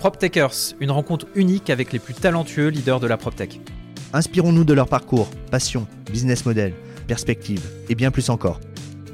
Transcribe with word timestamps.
PropTechers, 0.00 0.76
une 0.80 0.90
rencontre 0.90 1.26
unique 1.34 1.68
avec 1.68 1.92
les 1.92 1.98
plus 1.98 2.14
talentueux 2.14 2.68
leaders 2.68 3.00
de 3.00 3.06
la 3.06 3.18
PropTech. 3.18 3.60
Inspirons-nous 4.14 4.64
de 4.64 4.72
leur 4.72 4.88
parcours, 4.88 5.28
passion, 5.50 5.86
business 6.10 6.46
model, 6.46 6.72
perspective 7.06 7.60
et 7.90 7.94
bien 7.94 8.10
plus 8.10 8.30
encore. 8.30 8.60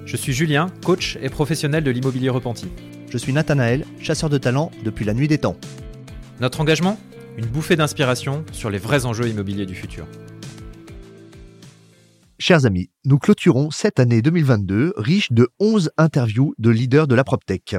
Je 0.04 0.16
suis 0.16 0.32
Julien, 0.32 0.70
coach 0.84 1.18
et 1.20 1.28
professionnel 1.28 1.82
de 1.82 1.90
l'immobilier 1.90 2.28
repenti. 2.28 2.68
Je 3.10 3.18
suis 3.18 3.32
Nathanaël, 3.32 3.84
chasseur 4.00 4.30
de 4.30 4.38
talent 4.38 4.70
depuis 4.84 5.04
la 5.04 5.12
nuit 5.12 5.26
des 5.26 5.38
temps. 5.38 5.56
Notre 6.38 6.60
engagement 6.60 7.00
Une 7.37 7.46
bouffée 7.46 7.74
d'inspiration 7.74 8.44
sur 8.53 8.71
les 8.71 8.78
vrais 8.78 9.06
enjeux 9.06 9.28
immobiliers 9.28 9.66
du 9.66 9.74
futur. 9.74 10.06
Chers 12.38 12.64
amis, 12.64 12.90
nous 13.04 13.18
clôturons 13.18 13.72
cette 13.72 13.98
année 13.98 14.22
2022 14.22 14.92
riche 14.96 15.32
de 15.32 15.48
11 15.58 15.90
interviews 15.98 16.55
de 16.59 16.70
leaders 16.70 17.09
de 17.09 17.16
la 17.16 17.24
PropTech. 17.24 17.74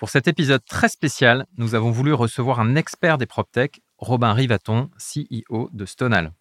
Pour 0.00 0.08
cet 0.08 0.28
épisode 0.28 0.64
très 0.64 0.88
spécial, 0.88 1.44
nous 1.58 1.74
avons 1.74 1.90
voulu 1.90 2.14
recevoir 2.14 2.58
un 2.58 2.74
expert 2.74 3.18
des 3.18 3.26
PropTech, 3.26 3.82
Robin 3.98 4.32
Rivaton, 4.32 4.88
CEO 4.96 5.68
de 5.74 5.84
Stonal. 5.84 6.32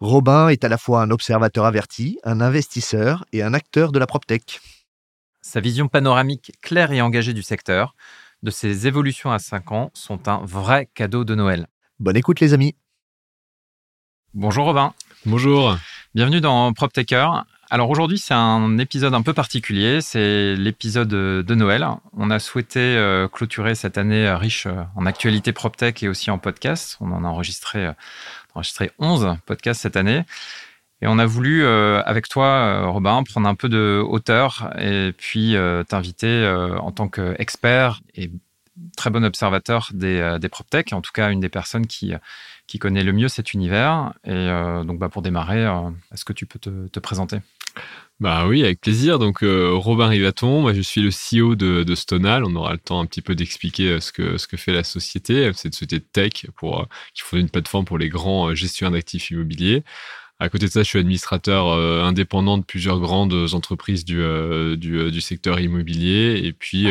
Robin 0.00 0.48
est 0.48 0.64
à 0.64 0.68
la 0.68 0.76
fois 0.76 1.02
un 1.02 1.12
observateur 1.12 1.66
averti, 1.66 2.18
un 2.24 2.40
investisseur 2.40 3.24
et 3.32 3.44
un 3.44 3.54
acteur 3.54 3.92
de 3.92 4.00
la 4.00 4.08
PropTech. 4.08 4.60
Sa 5.40 5.60
vision 5.60 5.86
panoramique 5.86 6.50
claire 6.60 6.90
et 6.90 7.00
engagée 7.00 7.32
du 7.32 7.44
secteur, 7.44 7.94
de 8.42 8.50
ses 8.50 8.88
évolutions 8.88 9.30
à 9.30 9.38
5 9.38 9.70
ans, 9.70 9.90
sont 9.94 10.26
un 10.26 10.44
vrai 10.44 10.88
cadeau 10.92 11.22
de 11.22 11.36
Noël. 11.36 11.68
Bonne 12.00 12.16
écoute 12.16 12.40
les 12.40 12.54
amis. 12.54 12.74
Bonjour 14.34 14.64
Robin. 14.64 14.92
Bonjour. 15.26 15.76
Bienvenue 16.16 16.40
dans 16.40 16.72
PropTecher. 16.72 17.28
Alors 17.68 17.90
aujourd'hui, 17.90 18.18
c'est 18.18 18.34
un 18.34 18.78
épisode 18.78 19.12
un 19.12 19.22
peu 19.22 19.32
particulier, 19.32 20.00
c'est 20.00 20.54
l'épisode 20.54 21.08
de 21.08 21.54
Noël. 21.56 21.84
On 22.16 22.30
a 22.30 22.38
souhaité 22.38 22.78
euh, 22.78 23.26
clôturer 23.26 23.74
cette 23.74 23.98
année 23.98 24.30
riche 24.30 24.66
euh, 24.66 24.84
en 24.94 25.04
actualités 25.04 25.52
PropTech 25.52 26.00
et 26.04 26.08
aussi 26.08 26.30
en 26.30 26.38
podcast. 26.38 26.96
On 27.00 27.10
en 27.10 27.24
a 27.24 27.26
enregistré, 27.26 27.86
euh, 27.86 27.92
enregistré 28.54 28.92
11 29.00 29.38
podcasts 29.46 29.80
cette 29.80 29.96
année. 29.96 30.22
Et 31.02 31.08
on 31.08 31.18
a 31.18 31.26
voulu, 31.26 31.66
avec 31.66 32.26
toi, 32.26 32.86
Robin, 32.86 33.22
prendre 33.22 33.46
un 33.46 33.54
peu 33.54 33.68
de 33.68 34.02
hauteur 34.08 34.72
et 34.78 35.12
puis 35.12 35.54
t'inviter 35.88 36.48
en 36.80 36.90
tant 36.90 37.08
qu'expert 37.08 38.00
et 38.14 38.30
très 38.96 39.10
bon 39.10 39.22
observateur 39.22 39.90
des, 39.92 40.48
PropTech, 40.50 40.94
en 40.94 41.02
tout 41.02 41.12
cas 41.12 41.30
une 41.30 41.40
des 41.40 41.50
personnes 41.50 41.86
qui 41.86 42.14
qui 42.66 42.78
connaît 42.78 43.04
le 43.04 43.12
mieux 43.12 43.28
cet 43.28 43.52
univers. 43.52 44.14
Et 44.24 44.48
donc, 44.86 44.98
bah, 44.98 45.10
pour 45.10 45.20
démarrer, 45.20 45.66
est-ce 46.14 46.24
que 46.24 46.32
tu 46.32 46.46
peux 46.46 46.58
te 46.58 46.98
présenter? 46.98 47.40
Bah 48.18 48.46
oui, 48.48 48.64
avec 48.64 48.80
plaisir. 48.80 49.18
Donc 49.18 49.42
euh, 49.42 49.72
Robin 49.74 50.08
Rivaton, 50.08 50.62
moi 50.62 50.72
je 50.72 50.80
suis 50.80 51.02
le 51.02 51.10
CEO 51.10 51.54
de, 51.54 51.94
Stonal. 51.94 52.44
On 52.44 52.54
aura 52.56 52.72
le 52.72 52.78
temps 52.78 53.00
un 53.00 53.06
petit 53.06 53.20
peu 53.20 53.34
d'expliquer 53.34 53.90
euh, 53.90 54.00
ce 54.00 54.10
que 54.10 54.38
ce 54.38 54.46
que 54.46 54.56
fait 54.56 54.72
la 54.72 54.84
société. 54.84 55.50
C'est 55.54 55.68
une 55.68 55.72
société 55.72 55.98
de 55.98 56.04
tech 56.04 56.46
pour 56.56 56.80
euh, 56.80 56.84
qui 57.14 57.22
fournit 57.22 57.42
une 57.42 57.50
plateforme 57.50 57.84
pour 57.84 57.98
les 57.98 58.08
grands 58.08 58.54
gestionnaires 58.54 58.92
d'actifs 58.92 59.30
immobiliers. 59.30 59.84
À 60.38 60.48
côté 60.50 60.66
de 60.66 60.70
ça, 60.70 60.82
je 60.82 60.88
suis 60.88 60.98
administrateur 60.98 61.72
indépendant 62.04 62.58
de 62.58 62.64
plusieurs 62.64 63.00
grandes 63.00 63.54
entreprises 63.54 64.04
du, 64.04 65.20
secteur 65.22 65.60
immobilier. 65.60 66.42
Et 66.44 66.52
puis, 66.52 66.88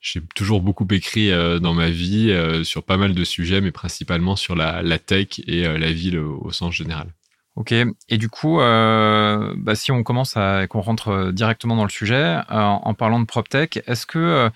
j'ai 0.00 0.20
toujours 0.36 0.60
beaucoup 0.62 0.86
écrit 0.92 1.30
dans 1.60 1.74
ma 1.74 1.90
vie 1.90 2.32
sur 2.62 2.84
pas 2.84 2.96
mal 2.96 3.12
de 3.14 3.24
sujets, 3.24 3.60
mais 3.60 3.72
principalement 3.72 4.36
sur 4.36 4.54
la 4.54 4.98
tech 5.00 5.40
et 5.48 5.62
la 5.62 5.92
ville 5.92 6.18
au 6.20 6.52
sens 6.52 6.74
général. 6.74 7.15
Ok. 7.56 7.72
Et 7.72 8.18
du 8.18 8.28
coup, 8.28 8.60
euh, 8.60 9.54
bah, 9.56 9.74
si 9.74 9.90
on 9.90 10.02
commence 10.02 10.36
à 10.36 10.66
qu'on 10.66 10.82
rentre 10.82 11.08
euh, 11.08 11.32
directement 11.32 11.74
dans 11.74 11.84
le 11.84 11.90
sujet, 11.90 12.14
euh, 12.14 12.42
en 12.50 12.94
parlant 12.94 13.18
de 13.18 13.24
PropTech, 13.24 13.82
est-ce 13.86 14.04
que 14.04 14.50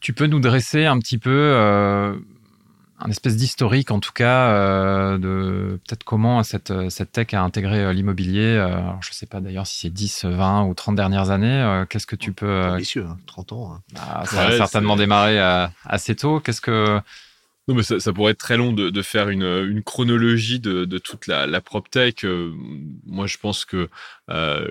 tu 0.00 0.14
peux 0.14 0.26
nous 0.26 0.40
dresser 0.40 0.86
un 0.86 0.98
petit 0.98 1.18
peu 1.18 1.54
un 3.04 3.10
espèce 3.10 3.36
d'historique, 3.36 3.90
en 3.90 4.00
tout 4.00 4.12
cas, 4.12 5.16
de 5.18 5.80
peut-être 5.86 6.04
comment 6.04 6.42
cette, 6.42 6.72
cette 6.88 7.12
tech 7.12 7.34
a 7.34 7.42
intégré 7.42 7.92
l'immobilier. 7.92 8.54
je 9.00 9.10
ne 9.10 9.14
sais 9.14 9.26
pas 9.26 9.40
d'ailleurs 9.40 9.66
si 9.66 9.80
c'est 9.80 9.90
10, 9.90 10.24
20 10.24 10.64
ou 10.64 10.74
30 10.74 10.96
dernières 10.96 11.30
années. 11.30 11.84
Qu'est-ce 11.88 12.06
que 12.06 12.16
tu 12.16 12.30
oh, 12.30 12.34
peux... 12.34 12.62
Ambitieux, 12.62 13.06
30 13.26 13.52
hein, 13.52 13.56
ans. 13.56 13.74
Hein. 13.74 13.80
Bah, 13.94 14.22
ça 14.26 14.46
a 14.46 14.56
certainement 14.56 14.96
démarré 14.96 15.38
assez 15.84 16.16
tôt. 16.16 16.40
Qu'est-ce 16.40 16.60
que 16.60 17.00
non, 17.68 17.76
mais 17.76 17.84
ça, 17.84 18.00
ça, 18.00 18.12
pourrait 18.12 18.32
être 18.32 18.38
très 18.38 18.56
long 18.56 18.72
de, 18.72 18.90
de 18.90 19.02
faire 19.02 19.28
une, 19.28 19.44
une, 19.44 19.84
chronologie 19.84 20.58
de, 20.58 20.84
de 20.84 20.98
toute 20.98 21.28
la, 21.28 21.46
la 21.46 21.60
PropTech. 21.60 22.24
Euh, 22.24 22.52
moi, 23.06 23.28
je 23.28 23.38
pense 23.38 23.64
que 23.64 23.88
euh, 24.30 24.68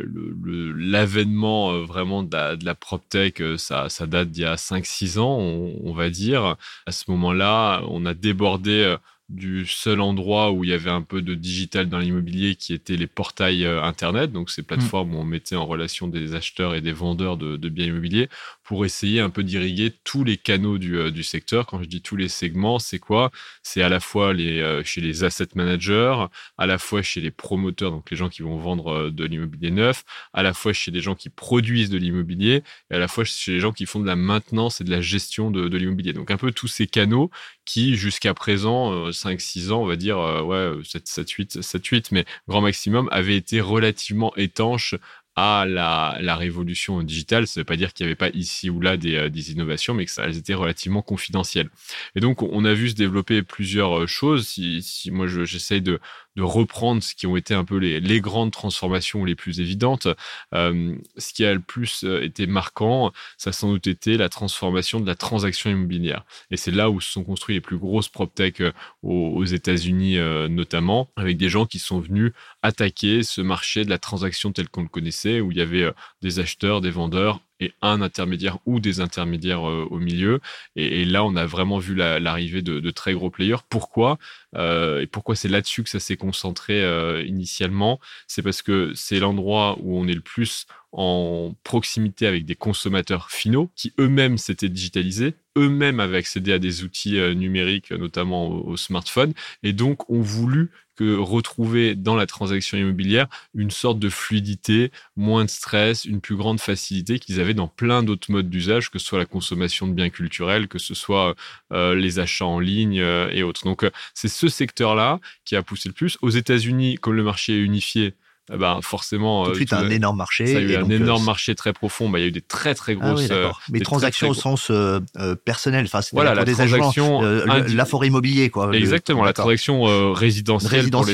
l'avènement 0.77 1.71
euh, 1.71 1.83
vraiment 1.85 2.21
de 2.21 2.35
la, 2.35 2.57
de 2.57 2.65
la 2.65 2.75
PropTech, 2.75 3.41
ça, 3.57 3.87
ça 3.87 4.07
date 4.07 4.31
d'il 4.31 4.43
y 4.43 4.45
a 4.45 4.55
5-6 4.55 5.19
ans, 5.19 5.37
on, 5.39 5.79
on, 5.83 5.93
va 5.93 6.09
dire. 6.09 6.57
À 6.85 6.91
ce 6.91 7.09
moment-là, 7.11 7.81
on 7.87 8.05
a 8.05 8.13
débordé 8.13 8.97
du 9.31 9.65
seul 9.65 10.01
endroit 10.01 10.51
où 10.51 10.63
il 10.63 10.69
y 10.69 10.73
avait 10.73 10.89
un 10.89 11.01
peu 11.01 11.21
de 11.21 11.33
digital 11.35 11.87
dans 11.87 11.99
l'immobilier 11.99 12.55
qui 12.55 12.73
était 12.73 12.97
les 12.97 13.07
portails 13.07 13.65
euh, 13.65 13.81
Internet, 13.81 14.31
donc 14.31 14.49
ces 14.49 14.61
plateformes 14.61 15.15
où 15.15 15.19
on 15.19 15.23
mettait 15.23 15.55
en 15.55 15.65
relation 15.65 16.07
des 16.07 16.35
acheteurs 16.35 16.75
et 16.75 16.81
des 16.81 16.91
vendeurs 16.91 17.37
de, 17.37 17.69
biens 17.69 17.85
immobiliers 17.85 18.29
pour 18.71 18.85
essayer 18.85 19.19
un 19.19 19.29
peu 19.29 19.43
d'irriguer 19.43 19.91
tous 20.05 20.23
les 20.23 20.37
canaux 20.37 20.77
du, 20.77 20.97
euh, 20.97 21.11
du, 21.11 21.23
secteur. 21.23 21.65
Quand 21.65 21.83
je 21.83 21.89
dis 21.89 22.01
tous 22.01 22.15
les 22.15 22.29
segments, 22.29 22.79
c'est 22.79 22.99
quoi? 22.99 23.29
C'est 23.63 23.81
à 23.81 23.89
la 23.89 23.99
fois 23.99 24.33
euh, 24.33 24.81
chez 24.85 25.01
les 25.01 25.25
asset 25.25 25.49
managers, 25.55 26.15
à 26.57 26.65
la 26.67 26.77
fois 26.77 27.01
chez 27.01 27.19
les 27.19 27.31
promoteurs, 27.31 27.91
donc 27.91 28.09
les 28.09 28.15
gens 28.15 28.29
qui 28.29 28.43
vont 28.43 28.55
vendre 28.55 29.09
de 29.09 29.25
l'immobilier 29.25 29.71
neuf, 29.71 30.05
à 30.31 30.41
la 30.41 30.53
fois 30.53 30.71
chez 30.71 30.89
les 30.89 31.01
gens 31.01 31.15
qui 31.15 31.27
produisent 31.27 31.89
de 31.89 31.97
l'immobilier 31.97 32.63
et 32.89 32.95
à 32.95 32.97
la 32.97 33.09
fois 33.09 33.25
chez 33.25 33.51
les 33.51 33.59
gens 33.59 33.73
qui 33.73 33.85
font 33.85 33.99
de 33.99 34.07
la 34.07 34.15
maintenance 34.15 34.79
et 34.79 34.85
de 34.85 34.91
la 34.91 35.01
gestion 35.01 35.51
de, 35.51 35.67
de 35.67 35.77
l'immobilier. 35.77 36.13
Donc 36.13 36.31
un 36.31 36.37
peu 36.37 36.53
tous 36.53 36.69
ces 36.69 36.87
canaux 36.87 37.29
qui, 37.65 37.95
jusqu'à 37.95 38.33
présent, 38.33 39.09
5-6 39.09 39.71
ans, 39.71 39.81
on 39.81 39.85
va 39.85 39.95
dire, 39.95 40.17
euh, 40.19 40.41
ouais, 40.41 40.83
7, 40.83 41.07
7, 41.07 41.29
8, 41.29 41.61
7, 41.61 41.85
8, 41.85 42.11
mais 42.11 42.25
grand 42.47 42.61
maximum, 42.61 43.07
avait 43.11 43.35
été 43.35 43.61
relativement 43.61 44.35
étanche 44.35 44.95
à 45.35 45.65
la, 45.65 46.17
la, 46.19 46.35
révolution 46.35 47.01
digitale. 47.03 47.47
Ça 47.47 47.59
ne 47.59 47.61
veut 47.61 47.65
pas 47.65 47.77
dire 47.77 47.93
qu'il 47.93 48.05
n'y 48.05 48.09
avait 48.09 48.15
pas 48.15 48.29
ici 48.29 48.69
ou 48.69 48.81
là 48.81 48.97
des, 48.97 49.15
euh, 49.15 49.29
des 49.29 49.51
innovations, 49.51 49.93
mais 49.93 50.05
que 50.05 50.11
ça, 50.11 50.23
elles 50.25 50.37
étaient 50.37 50.53
relativement 50.53 51.01
confidentielles. 51.01 51.69
Et 52.15 52.19
donc, 52.19 52.43
on 52.43 52.65
a 52.65 52.73
vu 52.73 52.89
se 52.89 52.95
développer 52.95 53.41
plusieurs 53.41 54.01
euh, 54.01 54.07
choses. 54.07 54.47
Si, 54.47 54.81
si 54.81 55.09
moi, 55.11 55.27
j'essaye 55.27 55.81
de, 55.81 55.99
de 56.35 56.43
reprendre 56.43 57.03
ce 57.03 57.15
qui 57.15 57.27
ont 57.27 57.35
été 57.35 57.53
un 57.53 57.65
peu 57.65 57.77
les, 57.77 57.99
les 57.99 58.21
grandes 58.21 58.51
transformations 58.51 59.25
les 59.25 59.35
plus 59.35 59.59
évidentes. 59.59 60.07
Euh, 60.53 60.95
ce 61.17 61.33
qui 61.33 61.45
a 61.45 61.53
le 61.53 61.59
plus 61.59 62.03
euh, 62.03 62.23
été 62.23 62.47
marquant, 62.47 63.11
ça 63.37 63.49
a 63.49 63.53
sans 63.53 63.69
doute 63.69 63.87
été 63.87 64.17
la 64.17 64.29
transformation 64.29 64.99
de 64.99 65.07
la 65.07 65.15
transaction 65.15 65.69
immobilière. 65.69 66.23
Et 66.49 66.57
c'est 66.57 66.71
là 66.71 66.89
où 66.89 67.01
se 67.01 67.11
sont 67.11 67.23
construits 67.23 67.55
les 67.55 67.61
plus 67.61 67.77
grosses 67.77 68.09
PropTech 68.09 68.61
euh, 68.61 68.71
aux, 69.03 69.33
aux 69.35 69.45
États-Unis 69.45 70.17
notamment, 70.49 71.09
avec 71.15 71.37
des 71.37 71.49
gens 71.49 71.65
qui 71.65 71.79
sont 71.79 71.99
venus 71.99 72.31
attaquer 72.61 73.23
ce 73.23 73.41
marché 73.41 73.85
de 73.85 73.89
la 73.89 73.97
transaction 73.97 74.51
tel 74.51 74.69
qu'on 74.69 74.83
le 74.83 74.87
connaissait, 74.87 75.41
où 75.41 75.51
il 75.51 75.57
y 75.57 75.61
avait 75.61 75.91
des 76.21 76.39
acheteurs, 76.39 76.81
des 76.81 76.89
vendeurs 76.89 77.39
et 77.61 77.73
un 77.81 78.01
intermédiaire 78.01 78.57
ou 78.65 78.79
des 78.79 78.99
intermédiaires 78.99 79.69
euh, 79.69 79.87
au 79.89 79.99
milieu. 79.99 80.41
Et, 80.75 81.05
là, 81.05 81.23
on 81.23 81.35
a 81.35 81.45
vraiment 81.45 81.77
vu 81.77 81.95
l'arrivée 81.95 82.61
de, 82.61 82.91
très 82.91 83.13
gros 83.13 83.29
players. 83.29 83.63
Pourquoi 83.69 84.17
euh, 84.55 85.01
Et 85.01 85.07
pourquoi 85.07 85.35
c'est 85.35 85.47
là-dessus 85.47 85.83
que 85.83 85.89
ça 85.89 85.99
s'est 85.99 86.17
concentré 86.17 86.83
euh, 86.83 87.23
initialement? 87.23 87.99
C'est 88.27 88.41
parce 88.41 88.61
que 88.61 88.91
c'est 88.95 89.19
l'endroit 89.19 89.77
où 89.81 89.97
on 89.97 90.07
est 90.07 90.15
le 90.15 90.21
plus 90.21 90.65
en 90.91 91.55
proximité 91.63 92.27
avec 92.27 92.45
des 92.45 92.55
consommateurs 92.55 93.29
finaux 93.31 93.69
qui 93.75 93.93
eux-mêmes 93.97 94.37
s'étaient 94.37 94.67
digitalisés, 94.67 95.35
eux-mêmes 95.57 96.01
avaient 96.01 96.17
accédé 96.17 96.51
à 96.51 96.59
des 96.59 96.83
outils 96.83 97.17
numériques, 97.33 97.91
notamment 97.91 98.47
au, 98.47 98.71
au 98.71 98.77
smartphone, 98.77 99.33
et 99.63 99.71
donc 99.71 100.09
ont 100.09 100.19
voulu 100.19 100.69
retrouver 101.01 101.95
dans 101.95 102.15
la 102.15 102.25
transaction 102.25 102.77
immobilière 102.77 103.27
une 103.53 103.71
sorte 103.71 103.99
de 103.99 104.09
fluidité, 104.09 104.91
moins 105.15 105.45
de 105.45 105.49
stress, 105.49 106.05
une 106.05 106.21
plus 106.21 106.35
grande 106.35 106.59
facilité 106.59 107.19
qu'ils 107.19 107.39
avaient 107.39 107.53
dans 107.53 107.67
plein 107.67 108.03
d'autres 108.03 108.31
modes 108.31 108.49
d'usage, 108.49 108.89
que 108.89 108.99
ce 108.99 109.05
soit 109.05 109.19
la 109.19 109.25
consommation 109.25 109.87
de 109.87 109.93
biens 109.93 110.09
culturels, 110.09 110.67
que 110.67 110.79
ce 110.79 110.93
soit 110.93 111.35
euh, 111.71 111.95
les 111.95 112.19
achats 112.19 112.45
en 112.45 112.59
ligne 112.59 112.99
euh, 113.01 113.29
et 113.31 113.43
autres. 113.43 113.65
Donc 113.65 113.83
euh, 113.83 113.91
c'est 114.13 114.27
ce 114.27 114.47
secteur-là 114.47 115.19
qui 115.45 115.55
a 115.55 115.63
poussé 115.63 115.89
le 115.89 115.93
plus. 115.93 116.17
Aux 116.21 116.29
États-Unis, 116.29 116.95
comme 116.95 117.13
le 117.13 117.23
marché 117.23 117.53
est 117.53 117.61
unifié, 117.61 118.13
ben 118.57 118.79
forcément. 118.81 119.45
Tout 119.45 119.51
de 119.51 119.55
suite, 119.55 119.73
un 119.73 119.89
énorme 119.89 120.17
marché. 120.17 120.47
Ça 120.47 120.57
a 120.57 120.61
eu 120.61 120.75
un 120.75 120.89
énorme 120.89 121.23
marché 121.23 121.55
très 121.55 121.73
profond. 121.73 122.09
Bah, 122.09 122.19
il 122.19 122.21
y 122.21 122.25
a 122.25 122.27
eu 122.27 122.31
des 122.31 122.41
très 122.41 122.75
très 122.75 122.93
ah 122.93 122.95
grosses. 122.95 123.31
Ah 123.31 123.51
Mais 123.69 123.79
transactions 123.79 124.29
au 124.29 124.33
sens 124.33 124.69
euh, 124.69 124.99
personnel. 125.45 125.85
Enfin, 125.85 126.01
voilà, 126.13 126.33
la 126.33 126.43
des 126.43 126.53
transaction 126.53 127.21
la 127.21 127.85
forêt 127.85 128.07
immobilier, 128.07 128.49
quoi. 128.49 128.73
Exactement, 128.73 129.23
la 129.23 129.33
transaction 129.33 129.83
résidentielle, 130.13 130.81
résidentielle 130.81 130.91
pour 130.91 131.05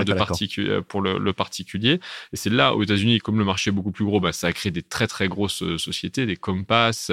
l'essentiel 0.00 0.82
pour, 0.88 1.02
le, 1.02 1.18
le, 1.18 1.32
particulier. 1.32 2.00
Et 2.32 2.36
c'est 2.36 2.50
là, 2.50 2.74
aux 2.74 2.82
États-Unis, 2.82 3.18
comme 3.18 3.38
le 3.38 3.44
marché 3.44 3.70
est 3.70 3.72
beaucoup 3.72 3.92
plus 3.92 4.04
gros, 4.04 4.20
bah, 4.20 4.32
ça 4.32 4.48
a 4.48 4.52
créé 4.52 4.70
des 4.72 4.82
très 4.82 5.06
très 5.06 5.28
grosses 5.28 5.64
sociétés, 5.76 6.26
des 6.26 6.36
Compass, 6.36 7.10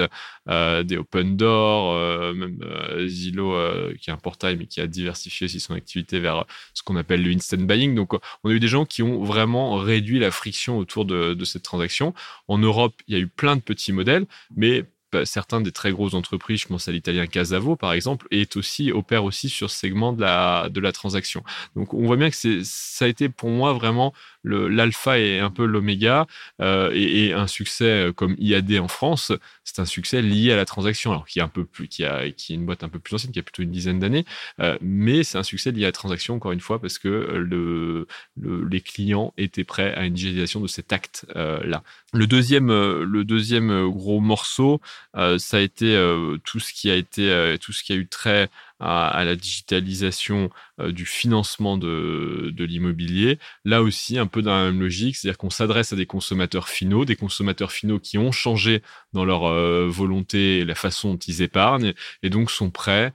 euh, 0.48 0.82
des 0.82 0.96
Open 0.96 1.36
Door, 1.36 2.34
même 2.34 2.58
Zillow, 3.06 3.54
qui 4.00 4.10
est 4.10 4.12
un 4.12 4.16
portail 4.16 4.56
mais 4.56 4.66
qui 4.66 4.80
a 4.80 4.86
diversifié 4.86 5.46
aussi 5.46 5.60
son 5.60 5.74
activité 5.74 6.20
vers 6.20 6.44
ce 6.74 6.82
qu'on 6.82 6.96
appelle 6.96 7.22
le 7.22 7.34
instant 7.34 7.56
buying. 7.58 7.94
Donc, 7.94 8.12
on 8.44 8.50
a 8.50 8.52
eu 8.52 8.60
des 8.60 8.68
gens 8.68 8.84
qui 8.84 9.01
ont 9.02 9.24
vraiment 9.24 9.76
réduit 9.76 10.18
la 10.18 10.30
friction 10.30 10.78
autour 10.78 11.04
de, 11.04 11.44
cette 11.44 11.62
transaction. 11.62 12.14
En 12.48 12.58
Europe, 12.58 12.94
il 13.08 13.14
y 13.14 13.16
a 13.16 13.20
eu 13.20 13.26
plein 13.26 13.56
de 13.56 13.60
petits 13.60 13.92
modèles, 13.92 14.26
mais 14.56 14.84
certains 15.24 15.60
des 15.60 15.72
très 15.72 15.92
grosses 15.92 16.14
entreprises, 16.14 16.60
je 16.60 16.68
pense 16.68 16.88
à 16.88 16.92
l'italien 16.92 17.26
Casavo 17.26 17.76
par 17.76 17.92
exemple, 17.92 18.26
est 18.30 18.56
aussi 18.56 18.92
opère 18.92 19.24
aussi 19.24 19.48
sur 19.48 19.70
ce 19.70 19.78
segment 19.78 20.12
de 20.12 20.22
la 20.22 20.68
de 20.70 20.80
la 20.80 20.92
transaction. 20.92 21.42
Donc 21.76 21.92
on 21.92 22.06
voit 22.06 22.16
bien 22.16 22.30
que 22.30 22.62
ça 22.64 23.04
a 23.04 23.08
été 23.08 23.28
pour 23.28 23.50
moi 23.50 23.72
vraiment 23.74 24.14
l'alpha 24.44 25.18
et 25.18 25.38
un 25.38 25.50
peu 25.50 25.64
l'oméga 25.64 26.26
euh, 26.60 26.90
et, 26.94 27.32
un 27.32 27.46
succès 27.46 27.84
euh, 27.84 28.12
comme 28.12 28.34
IAD 28.38 28.78
en 28.78 28.88
France, 28.88 29.32
c'est 29.64 29.80
un 29.80 29.84
succès 29.84 30.22
lié 30.22 30.52
à 30.52 30.56
la 30.56 30.64
transaction, 30.64 31.10
alors 31.12 31.26
qui 31.26 31.38
est 31.38 31.42
un 31.42 31.48
peu 31.48 31.64
plus, 31.64 31.88
qui 31.88 32.04
a, 32.04 32.26
est 32.26 32.48
une 32.50 32.66
boîte 32.66 32.84
un 32.84 32.88
peu 32.88 32.98
plus 32.98 33.14
ancienne, 33.14 33.32
qui 33.32 33.38
a 33.38 33.42
plutôt 33.42 33.62
une 33.62 33.70
dizaine 33.70 33.98
d'années, 33.98 34.24
euh, 34.60 34.76
mais 34.80 35.22
c'est 35.22 35.38
un 35.38 35.42
succès 35.42 35.70
lié 35.70 35.84
à 35.84 35.88
la 35.88 35.92
transaction 35.92 36.34
encore 36.34 36.52
une 36.52 36.60
fois 36.60 36.80
parce 36.80 36.98
que 36.98 37.08
le, 37.08 38.06
les 38.36 38.80
clients 38.80 39.32
étaient 39.38 39.64
prêts 39.64 39.94
à 39.94 40.04
une 40.04 40.14
digitalisation 40.14 40.60
de 40.60 40.66
cet 40.66 40.92
acte 40.92 41.26
là. 41.34 41.82
Le 42.12 42.26
deuxième, 42.26 42.68
le 42.68 43.24
deuxième 43.24 43.88
gros 43.88 44.20
morceau, 44.20 44.80
ça 45.14 45.56
a 45.56 45.60
été 45.60 45.96
tout 46.44 46.60
ce 46.60 46.72
qui 46.72 46.90
a 46.90 46.94
été, 46.94 47.56
tout 47.60 47.72
ce 47.72 47.82
qui 47.82 47.92
a 47.92 47.96
eu 47.96 48.06
très 48.06 48.50
à, 48.82 49.24
la 49.24 49.36
digitalisation 49.36 50.50
du 50.78 51.06
financement 51.06 51.78
de, 51.78 52.50
de 52.52 52.64
l'immobilier. 52.64 53.38
Là 53.64 53.82
aussi, 53.82 54.18
un 54.18 54.26
peu 54.26 54.42
dans 54.42 54.54
la 54.54 54.64
même 54.64 54.80
logique, 54.80 55.16
c'est-à-dire 55.16 55.38
qu'on 55.38 55.50
s'adresse 55.50 55.92
à 55.92 55.96
des 55.96 56.06
consommateurs 56.06 56.68
finaux, 56.68 57.04
des 57.04 57.16
consommateurs 57.16 57.72
finaux 57.72 57.98
qui 57.98 58.18
ont 58.18 58.32
changé 58.32 58.82
dans 59.12 59.24
leur 59.24 59.42
volonté 59.88 60.58
et 60.58 60.64
la 60.64 60.74
façon 60.74 61.12
dont 61.12 61.18
ils 61.18 61.42
épargnent 61.42 61.94
et 62.22 62.30
donc 62.30 62.50
sont 62.50 62.70
prêts 62.70 63.12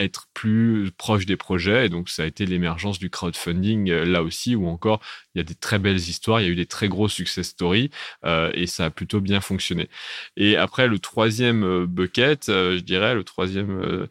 être 0.00 0.26
plus 0.34 0.90
proche 0.96 1.26
des 1.26 1.36
projets. 1.36 1.86
Et 1.86 1.88
donc, 1.88 2.08
ça 2.08 2.22
a 2.22 2.26
été 2.26 2.46
l'émergence 2.46 2.98
du 2.98 3.10
crowdfunding 3.10 3.90
euh, 3.90 4.04
là 4.04 4.22
aussi, 4.22 4.54
où 4.54 4.66
encore, 4.66 5.00
il 5.34 5.38
y 5.38 5.40
a 5.40 5.44
des 5.44 5.54
très 5.54 5.78
belles 5.78 5.96
histoires, 5.96 6.40
il 6.40 6.44
y 6.44 6.48
a 6.48 6.52
eu 6.52 6.56
des 6.56 6.66
très 6.66 6.88
gros 6.88 7.08
success 7.08 7.48
stories, 7.48 7.90
euh, 8.24 8.50
et 8.54 8.66
ça 8.66 8.86
a 8.86 8.90
plutôt 8.90 9.20
bien 9.20 9.40
fonctionné. 9.40 9.88
Et 10.36 10.56
après, 10.56 10.88
le 10.88 10.98
troisième 10.98 11.64
euh, 11.64 11.86
bucket, 11.86 12.46
je 12.48 12.80
dirais, 12.80 13.14
le 13.14 13.24
troisième 13.24 14.08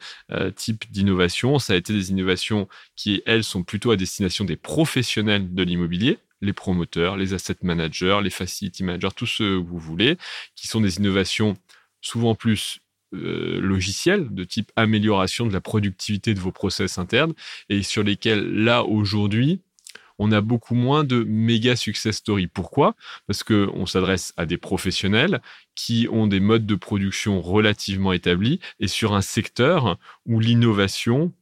type 0.56 0.90
d'innovation, 0.92 1.60
ça 1.60 1.74
a 1.74 1.76
été 1.76 1.94
des 1.94 2.12
innovations 2.12 2.68
qui, 2.96 3.22
elles, 3.26 3.44
sont 3.44 3.64
plutôt 3.64 3.92
à 3.92 3.96
destination 3.96 4.46
des 4.46 4.58
professionnels 4.58 5.54
de 5.54 5.64
l'immobilier 5.64 6.20
les 6.42 6.54
promoteurs, 6.54 7.18
les 7.18 7.34
asset 7.34 7.58
managers, 7.64 8.20
les 8.24 8.30
facility 8.30 8.84
managers, 8.84 9.10
tous 9.16 9.26
ceux 9.26 9.60
que 9.60 9.66
vous 9.66 9.80
voulez, 9.80 10.18
qui 10.56 10.68
sont 10.68 10.82
des 10.82 10.98
innovations 10.98 11.58
souvent 12.02 12.36
plus 12.36 12.80
euh, 13.14 13.60
logiciels 13.62 14.28
de 14.34 14.44
type 14.44 14.72
amélioration 14.76 15.46
de 15.46 15.54
la 15.54 15.62
productivité 15.62 16.34
de 16.34 16.40
vos 16.40 16.52
process 16.52 16.98
internes 16.98 17.34
et 17.70 17.84
sur 17.84 18.04
lesquels 18.04 18.64
là 18.64 18.84
aujourd'hui 18.84 19.62
on 20.20 20.32
a 20.32 20.42
beaucoup 20.42 20.76
moins 20.76 21.04
de 21.04 21.24
méga 21.24 21.76
success 21.76 22.18
stories. 22.18 22.48
Pourquoi? 22.48 22.96
Parce 23.28 23.44
que 23.44 23.70
on 23.74 23.86
s'adresse 23.86 24.34
à 24.38 24.46
des 24.46 24.58
professionnels 24.58 25.42
qui 25.76 26.08
ont 26.12 26.28
des 26.28 26.40
modes 26.40 26.66
de 26.66 26.76
production 26.76 27.42
relativement 27.42 28.14
établis 28.14 28.60
et 28.80 28.88
sur 28.88 29.14
un 29.14 29.22
secteur 29.22 29.98
où 30.26 30.40
l'innovation 30.40 31.34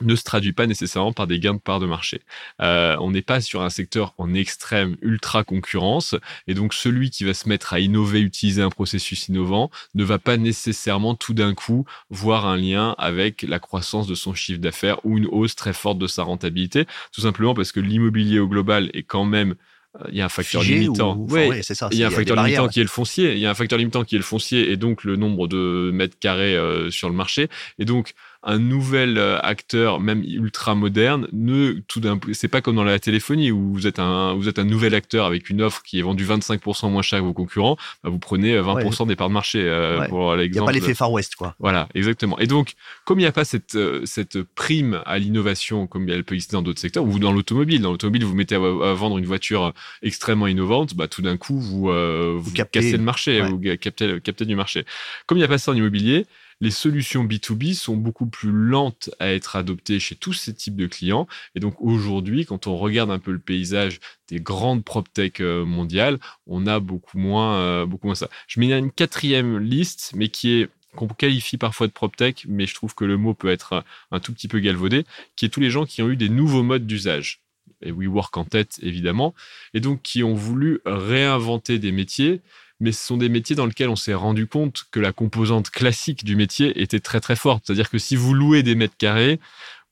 ne 0.00 0.16
se 0.16 0.24
traduit 0.24 0.52
pas 0.52 0.66
nécessairement 0.66 1.12
par 1.12 1.26
des 1.26 1.38
gains 1.38 1.54
de 1.54 1.58
part 1.58 1.80
de 1.80 1.86
marché. 1.86 2.22
Euh, 2.60 2.96
on 3.00 3.10
n'est 3.10 3.22
pas 3.22 3.40
sur 3.40 3.62
un 3.62 3.70
secteur 3.70 4.14
en 4.18 4.34
extrême 4.34 4.96
ultra 5.02 5.44
concurrence 5.44 6.14
et 6.46 6.54
donc 6.54 6.74
celui 6.74 7.10
qui 7.10 7.24
va 7.24 7.34
se 7.34 7.48
mettre 7.48 7.72
à 7.72 7.80
innover, 7.80 8.20
utiliser 8.20 8.62
un 8.62 8.70
processus 8.70 9.28
innovant 9.28 9.70
ne 9.94 10.04
va 10.04 10.18
pas 10.18 10.36
nécessairement 10.36 11.14
tout 11.14 11.34
d'un 11.34 11.54
coup 11.54 11.84
voir 12.10 12.46
un 12.46 12.56
lien 12.56 12.94
avec 12.98 13.42
la 13.42 13.58
croissance 13.58 14.06
de 14.06 14.14
son 14.14 14.34
chiffre 14.34 14.60
d'affaires 14.60 15.04
ou 15.04 15.18
une 15.18 15.26
hausse 15.26 15.56
très 15.56 15.72
forte 15.72 15.98
de 15.98 16.06
sa 16.06 16.22
rentabilité, 16.22 16.86
tout 17.12 17.20
simplement 17.20 17.54
parce 17.54 17.72
que 17.72 17.80
l'immobilier 17.80 18.38
au 18.38 18.48
global 18.48 18.90
est 18.94 19.02
quand 19.02 19.24
même 19.24 19.54
euh, 20.00 20.08
il 20.10 20.16
y 20.16 20.22
a 20.22 20.24
un 20.24 20.30
facteur 20.30 20.62
limitant. 20.62 21.16
ouais, 21.30 21.60
c'est 21.62 21.74
ça. 21.74 21.88
Il 21.92 21.98
y 21.98 22.04
a 22.04 22.06
un 22.06 22.10
facteur 22.10 22.42
limitant 22.42 22.68
qui 22.68 22.80
est 22.80 22.84
le 22.84 22.88
foncier. 22.88 23.32
Il 23.32 23.38
y 23.38 23.46
a 23.46 23.50
un 23.50 23.54
facteur 23.54 23.78
limitant 23.78 24.04
qui 24.04 24.14
est 24.14 24.18
le 24.18 24.24
foncier 24.24 24.70
et 24.70 24.76
donc 24.76 25.04
le 25.04 25.16
nombre 25.16 25.48
de 25.48 25.90
mètres 25.92 26.18
carrés 26.18 26.56
euh, 26.56 26.90
sur 26.90 27.08
le 27.08 27.14
marché. 27.14 27.48
Et 27.78 27.84
donc, 27.84 28.14
un 28.44 28.58
nouvel 28.58 29.18
euh, 29.18 29.38
acteur, 29.40 30.00
même 30.00 30.22
ultra 30.24 30.74
moderne, 30.74 31.28
ne 31.32 31.72
tout 31.86 32.00
d'un 32.00 32.18
c'est 32.32 32.48
pas 32.48 32.60
comme 32.60 32.74
dans 32.74 32.84
la 32.84 32.98
téléphonie 32.98 33.52
où 33.52 33.72
vous 33.72 33.86
êtes 33.86 34.00
un 34.00 34.34
vous 34.34 34.48
êtes 34.48 34.58
un 34.58 34.64
nouvel 34.64 34.94
acteur 34.94 35.26
avec 35.26 35.48
une 35.48 35.62
offre 35.62 35.82
qui 35.82 36.00
est 36.00 36.02
vendue 36.02 36.24
25% 36.24 36.90
moins 36.90 37.02
cher 37.02 37.20
que 37.20 37.24
vos 37.24 37.32
concurrents, 37.32 37.76
bah 38.02 38.10
vous 38.10 38.18
prenez 38.18 38.58
20% 38.58 39.06
des 39.06 39.14
parts 39.14 39.28
de 39.28 39.34
marché 39.34 39.62
euh, 39.62 40.06
pour 40.08 40.34
l'exemple. 40.34 40.72
Il 40.72 40.72
n'y 40.72 40.78
a 40.78 40.80
pas 40.80 40.86
l'effet 40.86 40.94
Far 40.94 41.12
West 41.12 41.36
quoi. 41.36 41.54
Voilà, 41.60 41.88
exactement. 41.94 42.38
Et 42.40 42.46
donc 42.46 42.74
comme 43.04 43.20
il 43.20 43.22
n'y 43.22 43.28
a 43.28 43.32
pas 43.32 43.44
cette 43.44 43.76
euh, 43.76 44.02
cette 44.06 44.42
prime 44.42 45.00
à 45.06 45.18
l'innovation 45.18 45.86
comme 45.86 46.08
elle 46.08 46.24
peut 46.24 46.34
exister 46.34 46.56
dans 46.56 46.62
d'autres 46.62 46.80
secteurs 46.80 47.04
ou 47.04 47.18
dans 47.20 47.32
l'automobile, 47.32 47.80
dans 47.80 47.92
l'automobile 47.92 48.24
vous 48.24 48.34
mettez 48.34 48.56
à, 48.56 48.58
vendre 48.58 49.18
une 49.18 49.26
voiture 49.26 49.72
extrêmement 50.02 50.48
innovante, 50.48 50.94
bah 50.94 51.06
tout 51.06 51.22
d'un 51.22 51.36
coup 51.36 51.60
vous 51.60 51.92
vous, 51.92 52.52
cassez 52.72 52.92
le 52.92 52.98
marché, 52.98 53.40
vous 53.40 53.60
captez 53.80 54.20
captez 54.20 54.44
du 54.44 54.56
marché. 54.56 54.84
Comme 55.26 55.38
il 55.38 55.42
n'y 55.42 55.44
a 55.44 55.48
pas 55.48 55.58
ça 55.58 55.70
en 55.70 55.74
immobilier, 55.74 56.26
les 56.62 56.70
solutions 56.70 57.24
B2B 57.24 57.74
sont 57.74 57.96
beaucoup 57.96 58.26
plus 58.26 58.52
lentes 58.52 59.10
à 59.18 59.32
être 59.32 59.56
adoptées 59.56 59.98
chez 59.98 60.14
tous 60.14 60.32
ces 60.32 60.54
types 60.54 60.76
de 60.76 60.86
clients. 60.86 61.26
Et 61.56 61.60
donc 61.60 61.74
aujourd'hui, 61.82 62.46
quand 62.46 62.68
on 62.68 62.76
regarde 62.76 63.10
un 63.10 63.18
peu 63.18 63.32
le 63.32 63.40
paysage 63.40 63.98
des 64.28 64.38
grandes 64.38 64.84
PropTech 64.84 65.40
euh, 65.40 65.64
mondiales, 65.64 66.20
on 66.46 66.68
a 66.68 66.78
beaucoup 66.78 67.18
moins, 67.18 67.56
euh, 67.56 67.84
beaucoup 67.84 68.06
moins 68.06 68.14
ça. 68.14 68.28
Je 68.46 68.60
mets 68.60 68.70
une 68.70 68.92
quatrième 68.92 69.58
liste, 69.58 70.12
mais 70.14 70.28
qui 70.28 70.52
est 70.52 70.68
qu'on 70.94 71.08
qualifie 71.08 71.56
parfois 71.56 71.88
de 71.88 71.92
PropTech, 71.92 72.44
mais 72.48 72.66
je 72.66 72.74
trouve 72.74 72.94
que 72.94 73.04
le 73.04 73.16
mot 73.16 73.34
peut 73.34 73.48
être 73.48 73.82
un 74.12 74.20
tout 74.20 74.32
petit 74.32 74.46
peu 74.46 74.60
galvaudé, 74.60 75.04
qui 75.34 75.46
est 75.46 75.48
tous 75.48 75.60
les 75.60 75.70
gens 75.70 75.84
qui 75.84 76.00
ont 76.02 76.10
eu 76.10 76.16
des 76.16 76.28
nouveaux 76.28 76.62
modes 76.62 76.86
d'usage 76.86 77.40
et 77.80 77.90
WeWork 77.90 78.36
en 78.36 78.44
tête 78.44 78.78
évidemment, 78.82 79.34
et 79.74 79.80
donc 79.80 80.02
qui 80.02 80.22
ont 80.22 80.34
voulu 80.34 80.80
réinventer 80.84 81.78
des 81.78 81.92
métiers 81.92 82.40
mais 82.82 82.92
ce 82.92 83.06
sont 83.06 83.16
des 83.16 83.28
métiers 83.28 83.54
dans 83.54 83.64
lesquels 83.64 83.88
on 83.88 83.96
s'est 83.96 84.12
rendu 84.12 84.46
compte 84.46 84.84
que 84.90 84.98
la 84.98 85.12
composante 85.12 85.70
classique 85.70 86.24
du 86.24 86.34
métier 86.34 86.82
était 86.82 87.00
très 87.00 87.20
très 87.20 87.36
forte. 87.36 87.62
C'est-à-dire 87.64 87.88
que 87.88 87.98
si 87.98 88.16
vous 88.16 88.34
louez 88.34 88.64
des 88.64 88.74
mètres 88.74 88.96
carrés, 88.98 89.38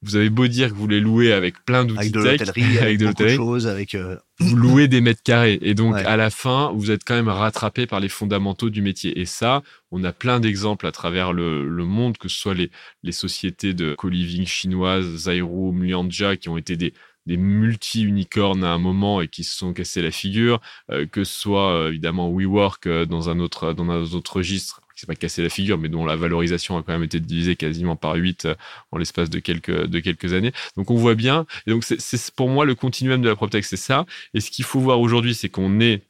vous 0.02 0.16
avez 0.16 0.28
beau 0.28 0.48
dire 0.48 0.70
que 0.70 0.74
vous 0.74 0.88
les 0.88 0.98
louez 0.98 1.32
avec 1.32 1.64
plein 1.64 1.84
d'outils 1.84 2.00
avec 2.00 2.12
de 2.12 2.20
l'hôtellerie, 2.20 2.78
avec, 2.80 2.98
de 2.98 3.06
l'hôtellerie, 3.06 3.36
choses, 3.36 3.66
avec 3.68 3.94
euh, 3.94 4.16
vous 4.40 4.56
louez 4.56 4.88
des 4.88 5.00
mètres 5.00 5.22
carrés 5.22 5.58
et 5.62 5.74
donc 5.74 5.94
à 5.94 6.16
la 6.16 6.30
fin 6.30 6.72
vous 6.74 6.90
êtes 6.90 7.04
quand 7.04 7.14
même 7.14 7.28
rattrapé 7.28 7.86
par 7.86 8.00
les 8.00 8.08
fondamentaux 8.08 8.70
du 8.70 8.82
métier. 8.82 9.20
Et 9.20 9.26
ça, 9.26 9.62
on 9.92 10.02
a 10.02 10.12
plein 10.12 10.40
d'exemples 10.40 10.86
à 10.86 10.92
travers 10.92 11.32
le, 11.32 11.84
monde, 11.84 12.18
que 12.18 12.28
ce 12.28 12.36
soit 12.36 12.54
les, 12.54 12.70
les 13.04 13.12
sociétés 13.12 13.72
de 13.72 13.94
co-living 13.94 14.46
chinoises, 14.46 15.06
Zairu, 15.16 15.72
Lianja, 15.80 16.36
qui 16.36 16.48
ont 16.48 16.56
été 16.56 16.76
des 16.76 16.92
des 17.26 17.36
multi-unicornes 17.36 18.64
à 18.64 18.72
un 18.72 18.78
moment 18.78 19.20
et 19.20 19.28
qui 19.28 19.44
se 19.44 19.56
sont 19.56 19.72
cassés 19.72 20.02
la 20.02 20.10
figure, 20.10 20.60
euh, 20.90 21.06
que 21.06 21.24
ce 21.24 21.38
soit 21.38 21.72
euh, 21.72 21.88
évidemment 21.88 22.30
WeWork 22.30 22.86
euh, 22.86 23.06
dans 23.06 23.28
un 23.28 23.40
autre 23.40 23.72
dans 23.72 23.88
un 23.90 24.02
autre 24.02 24.36
registre 24.36 24.80
qui 24.94 25.00
s'est 25.00 25.06
pas 25.06 25.14
cassé 25.14 25.42
la 25.42 25.48
figure, 25.48 25.78
mais 25.78 25.88
dont 25.88 26.04
la 26.04 26.16
valorisation 26.16 26.76
a 26.76 26.82
quand 26.82 26.92
même 26.92 27.04
été 27.04 27.20
divisée 27.20 27.56
quasiment 27.56 27.96
par 27.96 28.14
8 28.14 28.48
en 28.90 28.98
l'espace 28.98 29.30
de 29.30 29.38
quelques, 29.38 29.86
de 29.86 30.00
quelques 30.00 30.32
années. 30.34 30.52
Donc 30.76 30.90
on 30.90 30.96
voit 30.96 31.14
bien. 31.14 31.46
Et 31.66 31.70
donc 31.70 31.84
c'est 31.84 32.30
pour 32.34 32.48
moi 32.48 32.64
le 32.66 32.74
continuum 32.74 33.22
de 33.22 33.28
la 33.28 33.36
PropTech, 33.36 33.64
c'est 33.64 33.76
ça. 33.76 34.04
Et 34.34 34.40
ce 34.40 34.50
qu'il 34.50 34.64
faut 34.64 34.80
voir 34.80 35.00
aujourd'hui, 35.00 35.34
c'est 35.34 35.48
qu'on 35.48 35.80
est 35.80 36.02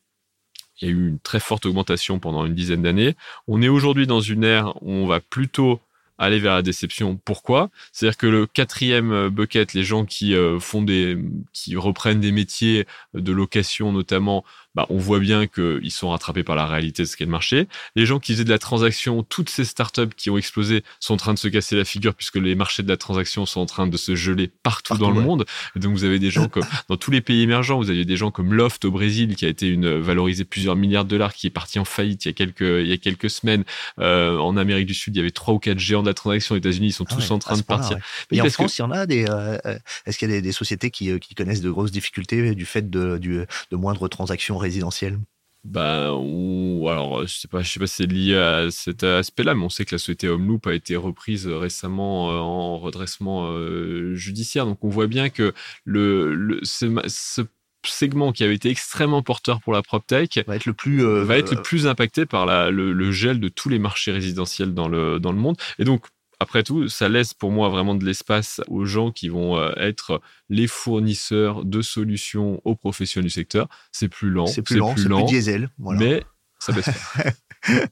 il 0.80 0.88
y 0.88 0.90
a 0.90 0.94
eu 0.94 1.08
une 1.08 1.18
très 1.18 1.40
forte 1.40 1.66
augmentation 1.66 2.18
pendant 2.18 2.46
une 2.46 2.54
dizaine 2.54 2.82
d'années. 2.82 3.14
On 3.46 3.60
est 3.62 3.68
aujourd'hui 3.68 4.06
dans 4.06 4.20
une 4.20 4.44
ère 4.44 4.82
où 4.82 4.90
on 4.90 5.06
va 5.06 5.20
plutôt 5.20 5.80
aller 6.20 6.38
vers 6.38 6.54
la 6.54 6.62
déception. 6.62 7.18
Pourquoi? 7.24 7.70
C'est-à-dire 7.92 8.18
que 8.18 8.26
le 8.26 8.46
quatrième 8.46 9.10
euh, 9.10 9.30
bucket, 9.30 9.72
les 9.72 9.82
gens 9.82 10.04
qui 10.04 10.34
euh, 10.34 10.60
font 10.60 10.82
des, 10.82 11.18
qui 11.52 11.76
reprennent 11.76 12.20
des 12.20 12.30
métiers 12.30 12.86
de 13.14 13.32
location 13.32 13.90
notamment, 13.90 14.44
bah, 14.74 14.86
on 14.88 14.98
voit 14.98 15.18
bien 15.18 15.46
qu'ils 15.46 15.90
sont 15.90 16.10
rattrapés 16.10 16.44
par 16.44 16.56
la 16.56 16.66
réalité 16.66 17.02
de 17.02 17.08
ce 17.08 17.16
qu'est 17.16 17.24
le 17.24 17.30
marché. 17.30 17.66
Les 17.96 18.06
gens 18.06 18.20
qui 18.20 18.32
faisaient 18.32 18.44
de 18.44 18.50
la 18.50 18.58
transaction, 18.58 19.22
toutes 19.22 19.50
ces 19.50 19.64
startups 19.64 20.14
qui 20.16 20.30
ont 20.30 20.38
explosé 20.38 20.84
sont 21.00 21.14
en 21.14 21.16
train 21.16 21.34
de 21.34 21.38
se 21.38 21.48
casser 21.48 21.76
la 21.76 21.84
figure 21.84 22.14
puisque 22.14 22.36
les 22.36 22.54
marchés 22.54 22.82
de 22.82 22.88
la 22.88 22.96
transaction 22.96 23.46
sont 23.46 23.60
en 23.60 23.66
train 23.66 23.86
de 23.86 23.96
se 23.96 24.14
geler 24.14 24.48
partout, 24.62 24.96
dans 24.96 25.10
le 25.10 25.20
monde. 25.20 25.44
Et 25.76 25.80
donc 25.80 25.92
vous 25.92 26.04
avez 26.04 26.18
des 26.18 26.30
gens 26.30 26.48
comme 26.48 26.64
dans 26.88 26.96
tous 26.96 27.10
les 27.10 27.20
pays 27.20 27.42
émergents, 27.42 27.78
vous 27.78 27.90
avez 27.90 28.04
des 28.04 28.16
gens 28.16 28.30
comme 28.30 28.54
Loft 28.54 28.84
au 28.84 28.90
Brésil 28.90 29.34
qui 29.34 29.44
a 29.44 29.48
été 29.48 29.68
une 29.68 29.98
valorisé 29.98 30.44
plusieurs 30.44 30.76
milliards 30.76 31.04
de 31.04 31.10
dollars, 31.10 31.34
qui 31.34 31.46
est 31.46 31.50
parti 31.50 31.78
en 31.78 31.84
faillite 31.84 32.24
il 32.24 32.28
y 32.28 32.30
a 32.30 32.34
quelques 32.34 32.60
il 32.60 32.86
y 32.86 32.92
a 32.92 32.96
quelques 32.96 33.30
semaines. 33.30 33.64
Euh, 33.98 34.38
en 34.38 34.56
Amérique 34.56 34.86
du 34.86 34.94
Sud, 34.94 35.14
il 35.16 35.18
y 35.18 35.20
avait 35.20 35.30
trois 35.30 35.54
ou 35.54 35.58
quatre 35.58 35.78
géants 35.78 36.02
de 36.02 36.08
la 36.08 36.14
transaction. 36.14 36.54
Aux 36.54 36.58
États-Unis, 36.58 36.88
ils 36.88 36.92
sont 36.92 37.06
ah 37.10 37.14
tous 37.14 37.30
en 37.30 37.38
train 37.38 37.56
de 37.56 37.62
partir. 37.62 37.98
Et 38.30 38.40
en 38.40 38.48
France, 38.48 38.78
il 38.78 38.82
y 38.82 38.84
en 38.84 38.90
a 38.90 39.06
des. 39.06 39.24
Euh, 39.28 39.58
euh, 39.66 39.78
est-ce 40.06 40.18
qu'il 40.18 40.30
y 40.30 40.34
a 40.34 40.40
des, 40.40 40.52
sociétés 40.52 40.90
qui, 40.90 41.18
qui, 41.20 41.34
connaissent 41.34 41.60
de 41.60 41.70
grosses 41.70 41.90
difficultés 41.90 42.54
du 42.54 42.66
fait 42.66 42.90
de, 42.90 43.18
du, 43.18 43.40
de 43.70 43.76
moindres 43.76 44.08
transactions 44.08 44.59
résidentielle 44.60 45.18
bah, 45.62 46.06
alors, 46.06 47.26
je 47.26 47.38
sais 47.38 47.48
pas, 47.48 47.60
je 47.60 47.70
sais 47.70 47.78
pas 47.78 47.86
si 47.86 47.96
c'est 47.96 48.06
lié 48.06 48.36
à 48.36 48.70
cet 48.70 49.04
aspect-là, 49.04 49.54
mais 49.54 49.64
on 49.64 49.68
sait 49.68 49.84
que 49.84 49.94
la 49.94 49.98
société 49.98 50.26
Homeloop 50.26 50.66
a 50.66 50.72
été 50.74 50.96
reprise 50.96 51.46
récemment 51.46 52.30
euh, 52.30 52.36
en 52.36 52.78
redressement 52.78 53.50
euh, 53.52 54.14
judiciaire. 54.14 54.64
Donc, 54.64 54.82
on 54.82 54.88
voit 54.88 55.06
bien 55.06 55.28
que 55.28 55.52
le, 55.84 56.60
ce, 56.62 57.42
segment 57.84 58.32
qui 58.32 58.44
avait 58.44 58.54
été 58.54 58.70
extrêmement 58.70 59.22
porteur 59.22 59.60
pour 59.60 59.72
la 59.72 59.82
PropTech 59.82 60.40
va 60.46 60.56
être 60.56 60.66
le 60.66 60.74
plus 60.74 61.04
euh, 61.04 61.24
va 61.24 61.38
être 61.38 61.54
le 61.54 61.62
plus 61.62 61.86
impacté 61.86 62.26
par 62.26 62.44
la, 62.44 62.70
le, 62.70 62.92
le, 62.92 63.10
gel 63.10 63.40
de 63.40 63.48
tous 63.48 63.70
les 63.70 63.78
marchés 63.78 64.12
résidentiels 64.12 64.74
dans 64.74 64.88
le 64.88 65.18
dans 65.18 65.32
le 65.32 65.38
monde. 65.38 65.56
Et 65.78 65.84
donc 65.84 66.06
après 66.40 66.62
tout, 66.62 66.88
ça 66.88 67.08
laisse 67.08 67.34
pour 67.34 67.52
moi 67.52 67.68
vraiment 67.68 67.94
de 67.94 68.04
l'espace 68.04 68.62
aux 68.68 68.86
gens 68.86 69.12
qui 69.12 69.28
vont 69.28 69.58
euh, 69.58 69.72
être 69.76 70.22
les 70.48 70.66
fournisseurs 70.66 71.66
de 71.66 71.82
solutions 71.82 72.62
aux 72.64 72.74
professionnels 72.74 73.26
du 73.26 73.30
secteur. 73.30 73.68
C'est 73.92 74.08
plus 74.08 74.30
lent, 74.30 74.46
c'est 74.46 74.62
plus 74.62 74.76
lent, 74.76 74.96
c'est 74.96 75.04
plus 75.04 75.24
diesel, 75.24 75.70
mais 75.78 76.24
ça 76.58 76.72
baisse 76.72 76.86
pas. 76.86 77.30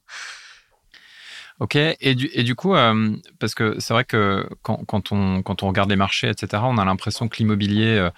Ok, 1.61 1.75
et 1.75 2.15
du, 2.15 2.31
et 2.35 2.45
du 2.45 2.55
coup, 2.55 2.77
euh, 2.77 3.17
parce 3.41 3.57
que 3.57 3.81
c'est 3.81 3.93
vrai 3.93 4.05
que 4.05 4.49
quand, 4.63 5.11
on, 5.11 5.43
quand 5.43 5.65
on 5.65 5.67
regarde 5.67 5.91
les 5.91 5.97
marchés, 5.97 6.29
etc., 6.29 6.63
on 6.65 6.79
a 6.79 6.85
l'impression 6.85 7.27
que 7.27 7.37
l'immobilier, 7.39 7.99
euh, 7.99 8.11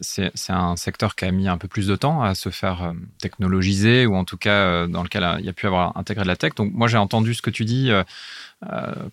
c'est 0.00 0.30
un 0.50 0.76
secteur 0.76 1.16
qui 1.16 1.24
a 1.24 1.32
mis 1.32 1.48
un 1.48 1.58
peu 1.58 1.66
plus 1.66 1.88
de 1.88 1.96
temps 1.96 2.22
à 2.22 2.36
se 2.36 2.48
faire 2.50 2.84
euh, 2.84 2.92
technologiser, 3.18 4.06
ou 4.06 4.14
en 4.14 4.24
tout 4.24 4.36
cas 4.36 4.86
dans 4.86 5.02
lequel 5.02 5.28
il 5.40 5.44
y 5.44 5.48
a 5.48 5.52
pu 5.52 5.66
avoir 5.66 5.96
intégré 5.96 6.22
de 6.22 6.28
la 6.28 6.36
tech. 6.36 6.54
Donc 6.54 6.72
moi, 6.74 6.86
j'ai 6.86 6.96
entendu 6.96 7.34
ce 7.34 7.42
que 7.42 7.50
tu 7.50 7.64
dis 7.64 7.90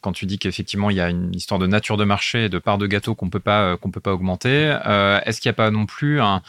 quand 0.01 0.13
tu 0.13 0.25
dis 0.25 0.37
qu'effectivement, 0.37 0.89
il 0.89 0.95
y 0.95 1.01
a 1.01 1.09
une 1.09 1.33
histoire 1.33 1.59
de 1.59 1.67
nature 1.67 1.97
de 1.97 2.05
marché 2.05 2.45
et 2.45 2.49
de 2.49 2.59
part 2.59 2.77
de 2.77 2.85
gâteau 2.85 3.15
qu'on 3.15 3.29
peut 3.29 3.39
pas 3.39 3.77
qu'on 3.77 3.91
peut 3.91 3.99
pas 3.99 4.13
augmenter. 4.13 4.77
Est-ce 5.25 5.41
qu'il 5.41 5.49
n'y 5.49 5.53
a 5.53 5.55
pas 5.55 5.71
non 5.71 5.85
plus 5.85 6.21
un 6.21 6.41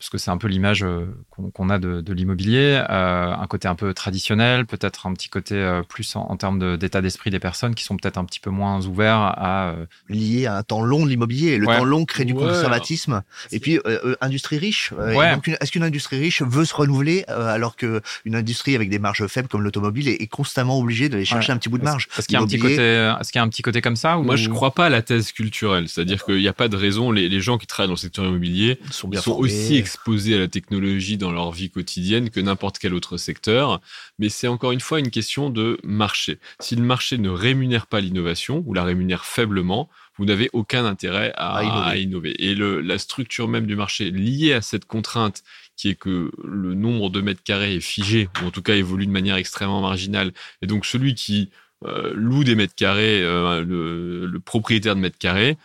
parce 0.00 0.08
que 0.08 0.16
c'est 0.16 0.30
un 0.30 0.38
peu 0.38 0.48
l'image 0.48 0.82
euh, 0.82 1.04
qu'on 1.52 1.68
a 1.68 1.78
de, 1.78 2.12
l'immobilier, 2.14 2.82
euh, 2.88 3.34
un 3.34 3.46
côté 3.46 3.68
un 3.68 3.74
peu 3.74 3.92
traditionnel, 3.92 4.64
peut-être 4.64 5.06
un 5.06 5.12
petit 5.12 5.28
côté 5.28 5.56
euh, 5.56 5.82
plus 5.82 6.16
en, 6.16 6.38
termes 6.38 6.78
d'état 6.78 7.02
d'esprit 7.02 7.28
des 7.28 7.38
personnes 7.38 7.74
qui 7.74 7.84
sont 7.84 7.98
peut-être 7.98 8.16
un 8.16 8.24
petit 8.24 8.40
peu 8.40 8.48
moins 8.48 8.86
ouverts 8.86 9.18
à... 9.18 9.74
Lié 10.08 10.46
à 10.46 10.56
un 10.56 10.62
temps 10.62 10.80
long 10.80 11.04
de 11.04 11.10
l'immobilier. 11.10 11.58
Le 11.58 11.66
temps 11.66 11.84
long 11.84 12.06
crée 12.06 12.24
du 12.24 12.34
conservatisme. 12.34 13.22
Et 13.52 13.60
puis, 13.60 13.78
industrie 14.22 14.56
riche. 14.56 14.94
Est-ce 15.60 15.70
qu'une 15.70 15.82
industrie 15.82 16.18
riche 16.18 16.40
veut 16.40 16.64
se 16.64 16.74
renouveler 16.74 17.24
alors 17.26 17.76
qu'une 17.76 18.00
industrie 18.32 18.74
avec 18.74 18.88
des 18.88 18.98
marges 18.98 19.26
faibles 19.26 19.48
comme 19.48 19.62
l'automobile 19.62 20.08
est, 20.08 20.26
constamment 20.28 20.78
obligée 20.78 21.10
d'aller 21.10 21.26
chercher 21.26 21.52
un 21.52 21.58
petit 21.58 21.68
bout 21.68 21.76
de 21.76 21.84
marge? 21.84 22.08
Est-ce 22.16 22.26
qu'il 22.26 22.34
y, 22.34 22.36
a 22.38 22.40
un 22.40 22.46
petit 22.46 22.58
côté, 22.58 22.76
est 22.76 23.30
qu'il 23.30 23.36
y 23.36 23.38
a 23.38 23.42
un 23.42 23.48
petit 23.48 23.62
côté 23.62 23.82
comme 23.82 23.96
ça 23.96 24.16
Moi, 24.16 24.36
je 24.36 24.48
ne 24.48 24.54
crois 24.54 24.72
pas 24.72 24.86
à 24.86 24.88
la 24.88 25.02
thèse 25.02 25.32
culturelle. 25.32 25.90
C'est-à-dire 25.90 26.24
qu'il 26.24 26.38
n'y 26.38 26.48
a 26.48 26.54
pas 26.54 26.68
de 26.68 26.76
raison. 26.76 27.12
Les, 27.12 27.40
gens 27.40 27.58
qui 27.58 27.66
travaillent 27.66 27.88
dans 27.88 27.94
le 27.94 27.98
secteur 27.98 28.24
immobilier 28.24 28.78
sont, 28.90 29.08
bien 29.08 29.20
sont 29.20 29.32
aussi 29.32 29.76
exposés 29.90 30.36
à 30.36 30.38
la 30.38 30.48
technologie 30.48 31.16
dans 31.16 31.32
leur 31.32 31.50
vie 31.50 31.68
quotidienne 31.68 32.30
que 32.30 32.38
n'importe 32.38 32.78
quel 32.78 32.94
autre 32.94 33.16
secteur. 33.16 33.80
Mais 34.18 34.28
c'est 34.28 34.46
encore 34.46 34.70
une 34.70 34.80
fois 34.80 35.00
une 35.00 35.10
question 35.10 35.50
de 35.50 35.78
marché. 35.82 36.38
Si 36.60 36.76
le 36.76 36.82
marché 36.82 37.18
ne 37.18 37.28
rémunère 37.28 37.88
pas 37.88 38.00
l'innovation 38.00 38.62
ou 38.66 38.72
la 38.72 38.84
rémunère 38.84 39.24
faiblement, 39.24 39.90
vous 40.16 40.26
n'avez 40.26 40.48
aucun 40.52 40.84
intérêt 40.84 41.32
à, 41.36 41.96
innover. 41.96 42.34
Et 42.38 42.54
le, 42.54 42.80
la 42.80 42.98
structure 42.98 43.48
même 43.48 43.66
du 43.66 43.74
marché 43.74 44.10
liée 44.10 44.52
à 44.52 44.62
cette 44.62 44.84
contrainte 44.84 45.42
qui 45.76 45.88
est 45.88 45.94
que 45.96 46.30
le 46.44 46.74
nombre 46.74 47.10
de 47.10 47.20
mètres 47.20 47.42
carrés 47.42 47.76
est 47.76 47.80
figé, 47.80 48.28
ou 48.42 48.46
en 48.46 48.50
tout 48.50 48.62
cas 48.62 48.74
évolue 48.74 49.06
de 49.06 49.10
manière 49.10 49.36
extrêmement 49.36 49.80
marginale. 49.80 50.32
Et 50.62 50.66
donc 50.66 50.84
celui 50.84 51.14
qui 51.14 51.50
euh, 51.86 52.12
loue 52.14 52.44
des 52.44 52.54
mètres 52.54 52.74
carrés, 52.74 53.22
euh, 53.22 53.64
le, 53.64 54.26
le, 54.26 54.40
propriétaire 54.40 54.94
de 54.94 55.00
mètres 55.00 55.18
carrés, 55.18 55.56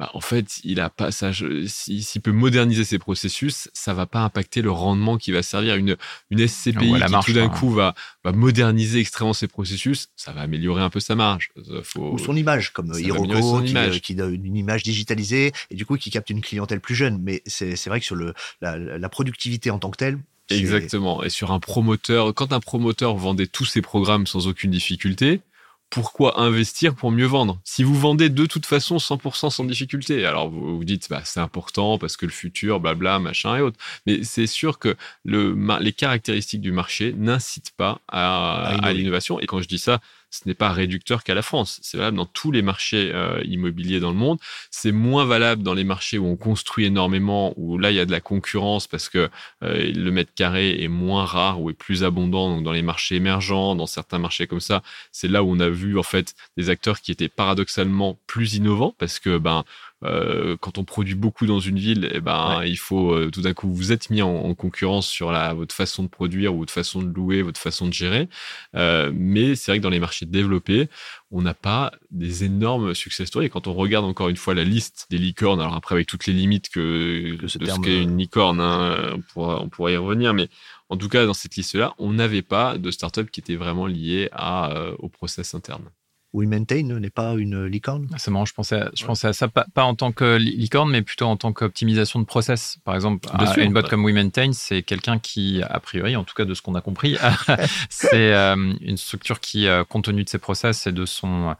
bah, 0.00 0.08
en 0.14 0.22
fait, 0.22 0.60
il 0.64 0.80
a 0.80 0.88
pas 0.88 1.10
ça. 1.10 1.30
S'il 1.34 2.22
peut 2.22 2.32
moderniser 2.32 2.84
ses 2.84 2.98
processus, 2.98 3.68
ça 3.74 3.92
va 3.92 4.06
pas 4.06 4.20
impacter 4.20 4.62
le 4.62 4.70
rendement 4.70 5.18
qui 5.18 5.30
va 5.30 5.42
servir. 5.42 5.76
Une, 5.76 5.98
une 6.30 6.48
SCPI 6.48 6.94
qui 7.06 7.26
tout 7.26 7.32
d'un 7.34 7.50
coup 7.50 7.68
va, 7.68 7.94
va 8.24 8.32
moderniser 8.32 8.98
extrêmement 8.98 9.34
ses 9.34 9.46
processus, 9.46 10.08
ça 10.16 10.32
va 10.32 10.40
améliorer 10.40 10.80
un 10.80 10.88
peu 10.88 11.00
sa 11.00 11.16
marge. 11.16 11.50
Euh, 11.68 11.82
Ou 11.96 12.18
son 12.18 12.34
image, 12.34 12.72
comme 12.72 12.94
Hiroko, 12.98 13.60
qui, 13.60 13.72
image. 13.72 14.00
qui 14.00 14.14
donne 14.14 14.42
une 14.42 14.56
image 14.56 14.84
digitalisée 14.84 15.52
et 15.70 15.74
du 15.74 15.84
coup 15.84 15.98
qui 15.98 16.08
capte 16.08 16.30
une 16.30 16.40
clientèle 16.40 16.80
plus 16.80 16.94
jeune. 16.94 17.18
Mais 17.20 17.42
c'est 17.44 17.86
vrai 17.88 18.00
que 18.00 18.06
sur 18.06 18.16
le, 18.16 18.32
la, 18.62 18.78
la 18.78 19.08
productivité 19.10 19.70
en 19.70 19.78
tant 19.78 19.90
que 19.90 19.98
telle, 19.98 20.18
Exactement. 20.48 21.22
Et 21.22 21.28
sur 21.28 21.52
un 21.52 21.60
promoteur, 21.60 22.34
quand 22.34 22.52
un 22.52 22.60
promoteur 22.60 23.14
vendait 23.16 23.46
tous 23.46 23.66
ses 23.66 23.82
programmes 23.82 24.26
sans 24.26 24.48
aucune 24.48 24.70
difficulté, 24.70 25.42
pourquoi 25.90 26.40
investir 26.40 26.94
pour 26.94 27.10
mieux 27.10 27.26
vendre 27.26 27.60
Si 27.64 27.82
vous 27.82 27.94
vendez 27.94 28.28
de 28.28 28.46
toute 28.46 28.64
façon 28.64 28.96
100% 28.96 29.50
sans 29.50 29.64
difficulté, 29.64 30.24
alors 30.24 30.48
vous 30.48 30.78
vous 30.78 30.84
dites 30.84 31.08
bah, 31.10 31.22
c'est 31.24 31.40
important 31.40 31.98
parce 31.98 32.16
que 32.16 32.26
le 32.26 32.32
futur, 32.32 32.80
blabla, 32.80 33.18
machin 33.18 33.56
et 33.56 33.60
autres. 33.60 33.78
Mais 34.06 34.22
c'est 34.22 34.46
sûr 34.46 34.78
que 34.78 34.96
le, 35.24 35.56
les 35.80 35.92
caractéristiques 35.92 36.60
du 36.60 36.72
marché 36.72 37.12
n'incitent 37.16 37.72
pas 37.76 38.00
à, 38.08 38.76
à 38.82 38.92
l'innovation. 38.92 39.40
Et 39.40 39.46
quand 39.46 39.60
je 39.60 39.68
dis 39.68 39.78
ça, 39.78 40.00
ce 40.30 40.42
n'est 40.46 40.54
pas 40.54 40.70
réducteur 40.70 41.24
qu'à 41.24 41.34
la 41.34 41.42
France. 41.42 41.80
C'est 41.82 41.96
valable 41.96 42.16
dans 42.16 42.26
tous 42.26 42.52
les 42.52 42.62
marchés 42.62 43.10
euh, 43.14 43.42
immobiliers 43.44 44.00
dans 44.00 44.10
le 44.10 44.16
monde. 44.16 44.38
C'est 44.70 44.92
moins 44.92 45.24
valable 45.24 45.62
dans 45.62 45.74
les 45.74 45.84
marchés 45.84 46.18
où 46.18 46.26
on 46.26 46.36
construit 46.36 46.86
énormément, 46.86 47.52
où 47.56 47.78
là, 47.78 47.90
il 47.90 47.96
y 47.96 48.00
a 48.00 48.06
de 48.06 48.12
la 48.12 48.20
concurrence 48.20 48.86
parce 48.86 49.08
que 49.08 49.28
euh, 49.62 49.92
le 49.92 50.10
mètre 50.10 50.32
carré 50.34 50.82
est 50.82 50.88
moins 50.88 51.24
rare 51.24 51.60
ou 51.60 51.70
est 51.70 51.74
plus 51.74 52.04
abondant. 52.04 52.54
Donc, 52.54 52.64
dans 52.64 52.72
les 52.72 52.82
marchés 52.82 53.16
émergents, 53.16 53.74
dans 53.74 53.86
certains 53.86 54.18
marchés 54.18 54.46
comme 54.46 54.60
ça, 54.60 54.82
c'est 55.12 55.28
là 55.28 55.42
où 55.42 55.50
on 55.50 55.60
a 55.60 55.68
vu, 55.68 55.98
en 55.98 56.02
fait, 56.02 56.34
des 56.56 56.70
acteurs 56.70 57.00
qui 57.00 57.12
étaient 57.12 57.28
paradoxalement 57.28 58.18
plus 58.26 58.54
innovants 58.54 58.94
parce 58.98 59.18
que, 59.18 59.38
ben, 59.38 59.64
euh, 60.02 60.56
quand 60.58 60.78
on 60.78 60.84
produit 60.84 61.14
beaucoup 61.14 61.46
dans 61.46 61.60
une 61.60 61.78
ville, 61.78 62.10
eh 62.12 62.20
ben, 62.20 62.62
il 62.64 62.78
faut 62.78 63.12
euh, 63.12 63.30
tout 63.30 63.42
d'un 63.42 63.52
coup 63.52 63.70
vous 63.70 63.92
êtes 63.92 64.08
mis 64.08 64.22
en, 64.22 64.54
concurrence 64.54 65.06
sur 65.06 65.30
la, 65.30 65.52
votre 65.52 65.74
façon 65.74 66.02
de 66.02 66.08
produire 66.08 66.54
ou 66.54 66.60
votre 66.60 66.72
façon 66.72 67.02
de 67.02 67.14
louer, 67.14 67.42
votre 67.42 67.60
façon 67.60 67.86
de 67.86 67.92
gérer. 67.92 68.28
Euh, 68.74 69.12
mais 69.14 69.54
c'est 69.54 69.72
vrai 69.72 69.78
que 69.78 69.82
dans 69.82 69.90
les 69.90 70.00
marchés 70.00 70.26
développés, 70.26 70.88
on 71.30 71.42
n'a 71.42 71.54
pas 71.54 71.92
des 72.10 72.44
énormes 72.44 72.94
success 72.94 73.28
stories. 73.28 73.46
Et 73.46 73.50
quand 73.50 73.66
on 73.66 73.74
regarde 73.74 74.06
encore 74.06 74.28
une 74.28 74.36
fois 74.36 74.54
la 74.54 74.64
liste 74.64 75.06
des 75.10 75.18
licornes, 75.18 75.60
alors 75.60 75.74
après 75.74 75.94
avec 75.94 76.06
toutes 76.06 76.26
les 76.26 76.32
limites 76.32 76.70
que, 76.70 77.36
de 77.36 77.46
ce 77.46 77.58
qu'est 77.58 78.02
une 78.02 78.16
licorne, 78.16 78.60
hein, 78.60 79.12
on, 79.14 79.20
pourra, 79.20 79.62
on 79.62 79.68
pourra 79.68 79.90
y 79.90 79.96
revenir, 79.96 80.32
mais 80.32 80.48
en 80.88 80.96
tout 80.96 81.08
cas 81.08 81.26
dans 81.26 81.34
cette 81.34 81.56
liste-là, 81.56 81.94
on 81.98 82.12
n'avait 82.12 82.42
pas 82.42 82.78
de 82.78 82.90
start-up 82.90 83.30
qui 83.30 83.40
était 83.40 83.56
vraiment 83.56 83.86
lié 83.86 84.28
à, 84.32 84.92
au 84.98 85.08
process 85.08 85.54
interne. 85.54 85.90
WeMaintain 86.32 86.82
n'est 86.82 87.10
pas 87.10 87.34
une 87.34 87.64
licorne. 87.66 88.06
Ah, 88.12 88.16
C'est 88.18 88.30
marrant, 88.30 88.44
je 88.44 88.54
pensais, 88.54 88.76
à, 88.76 88.90
je 88.94 89.04
pensais 89.04 89.28
à 89.28 89.32
ça, 89.32 89.48
pas, 89.48 89.66
en 89.76 89.94
tant 89.94 90.12
que 90.12 90.36
licorne, 90.36 90.90
mais 90.90 91.02
plutôt 91.02 91.26
en 91.26 91.36
tant 91.36 91.52
qu'optimisation 91.52 92.20
de 92.20 92.24
process. 92.24 92.78
Par 92.84 92.94
exemple, 92.94 93.28
une 93.56 93.72
boîte 93.72 93.88
comme 93.88 94.04
WeMaintain, 94.04 94.52
c'est 94.52 94.82
quelqu'un 94.82 95.18
qui, 95.18 95.62
a 95.62 95.80
priori, 95.80 96.16
en 96.16 96.24
tout 96.24 96.34
cas 96.34 96.44
de 96.44 96.54
ce 96.54 96.62
qu'on 96.62 96.74
a 96.74 96.80
compris, 96.80 97.16
c'est 97.90 98.32
euh, 98.34 98.74
une 98.80 98.96
structure 98.96 99.40
qui, 99.40 99.66
euh, 99.66 99.84
compte 99.84 100.04
tenu 100.04 100.24
de 100.24 100.28
ses 100.28 100.38
process 100.38 100.86
et 100.86 100.92
de 100.92 101.04
son 101.04 101.54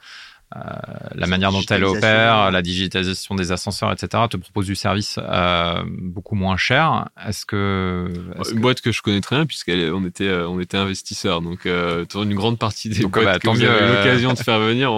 la 0.52 1.26
manière 1.26 1.52
dont 1.52 1.62
elle 1.70 1.84
opère, 1.84 2.50
la 2.50 2.62
digitalisation 2.62 3.34
des 3.34 3.52
ascenseurs, 3.52 3.92
etc., 3.92 4.24
te 4.28 4.36
propose 4.36 4.66
du 4.66 4.74
service 4.74 5.18
euh, 5.18 5.82
beaucoup 5.86 6.34
moins 6.34 6.56
cher. 6.56 7.08
Est-ce 7.24 7.46
que 7.46 8.10
est 8.38 8.50
une 8.50 8.60
boîte 8.60 8.80
que 8.80 8.90
je 8.90 9.00
connais 9.00 9.20
très 9.20 9.36
bien 9.36 9.46
puisqu'on 9.46 10.04
était 10.04 10.26
euh, 10.26 10.48
on 10.48 10.58
était 10.58 10.76
investisseur, 10.76 11.40
donc 11.40 11.66
euh, 11.66 12.04
une 12.14 12.34
grande 12.34 12.58
partie 12.58 12.88
des 12.88 13.06
boîtes 13.06 13.24
bah, 13.24 13.38
que 13.38 13.48
vous 13.48 13.62
avez 13.62 13.86
l'occasion 13.86 14.32
de 14.32 14.38
faire 14.42 14.58
venir, 14.58 14.90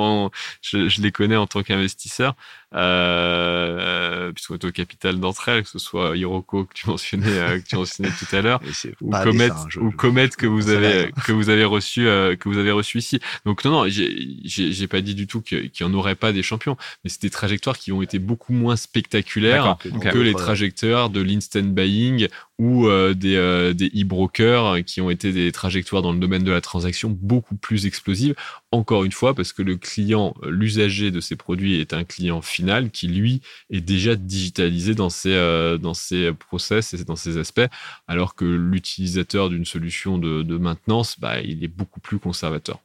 je, 0.63 0.89
je, 0.89 1.03
les 1.03 1.13
connais 1.13 1.37
en 1.37 1.47
tant 1.47 1.63
qu'investisseur 1.63 2.35
euh, 2.75 4.33
puisqu'on 4.33 4.55
est 4.55 4.65
au 4.65 4.73
capital 4.73 5.21
d'entre 5.21 5.49
elles, 5.49 5.63
que 5.63 5.69
ce 5.69 5.79
soit 5.79 6.17
Hiroko 6.17 6.65
que 6.65 6.75
tu 6.75 6.89
mentionnais, 6.89 7.27
euh, 7.27 7.59
que 7.59 7.67
tu 7.67 7.77
mentionnais 7.77 8.11
tout 8.11 8.35
à 8.35 8.41
l'heure, 8.41 8.61
ou 9.01 9.11
Comet, 9.11 9.51
ou 9.79 9.91
Comet 9.91 10.29
que 10.31 10.47
vous 10.47 10.71
avez 10.71 11.13
que 11.25 11.33
vous 11.33 11.51
avez 11.51 11.65
reçu 11.65 12.07
euh, 12.07 12.37
que 12.37 12.49
vous 12.49 12.59
avez 12.59 12.71
reçu 12.71 12.99
ici. 12.99 13.21
Donc 13.45 13.65
non 13.65 13.73
non, 13.73 13.85
j'ai 13.89 14.89
pas 14.89 15.01
dit 15.01 15.15
du 15.15 15.27
tout 15.27 15.43
qu'il 15.43 15.71
n'y 15.81 15.87
en 15.87 15.95
aurait 15.95 16.15
pas 16.15 16.33
des 16.33 16.43
champions, 16.43 16.77
mais 17.05 17.11
c'est 17.11 17.23
des 17.23 17.31
trajectoires 17.31 17.79
qui 17.79 17.93
ont 17.93 18.03
été 18.03 18.19
beaucoup 18.19 18.53
moins 18.53 18.77
spectaculaires 18.77 19.77
que 19.83 20.19
les 20.19 20.35
trajectoires 20.35 21.11
de 21.11 21.21
l'instant 21.21 21.63
buying 21.63 22.29
ou 22.59 22.87
euh, 22.87 23.15
des, 23.15 23.37
euh, 23.37 23.73
des 23.73 23.89
e-brokers 23.89 24.85
qui 24.85 25.01
ont 25.01 25.11
été 25.11 25.33
des 25.33 25.51
trajectoires 25.53 26.03
dans 26.03 26.13
le 26.13 26.19
domaine 26.19 26.45
de 26.45 26.53
la 26.53 26.61
transaction 26.61 27.11
beaucoup 27.11 27.57
plus 27.57 27.87
explosives. 27.87 28.35
Encore 28.71 29.05
une 29.05 29.13
fois, 29.13 29.35
parce 29.35 29.53
que 29.53 29.63
le 29.63 29.77
client, 29.77 30.35
l'usager 30.45 31.11
de 31.11 31.21
ces 31.21 31.37
produits 31.37 31.81
est 31.81 31.93
un 31.93 32.05
client 32.05 32.43
final 32.43 32.91
qui, 32.91 33.09
lui, 33.09 33.41
est 33.71 33.81
déjà 33.81 34.17
digitalisé 34.17 34.95
dans 34.95 35.11
ses, 35.11 35.33
euh, 35.33 36.33
process 36.39 36.95
et 36.95 37.05
dans 37.05 37.17
ses 37.17 37.39
aspects, 37.39 37.69
alors 38.07 38.35
que 38.35 38.45
l'utilisateur 38.45 39.51
d'une 39.51 39.65
solution 39.65 40.19
de, 40.19 40.43
de 40.43 40.57
maintenance, 40.57 41.19
bah, 41.19 41.41
il 41.41 41.65
est 41.65 41.69
beaucoup 41.69 42.01
plus 42.01 42.19
conservateur. 42.19 42.81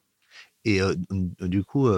Et 0.66 0.82
du 1.42 1.64
coup, 1.64 1.90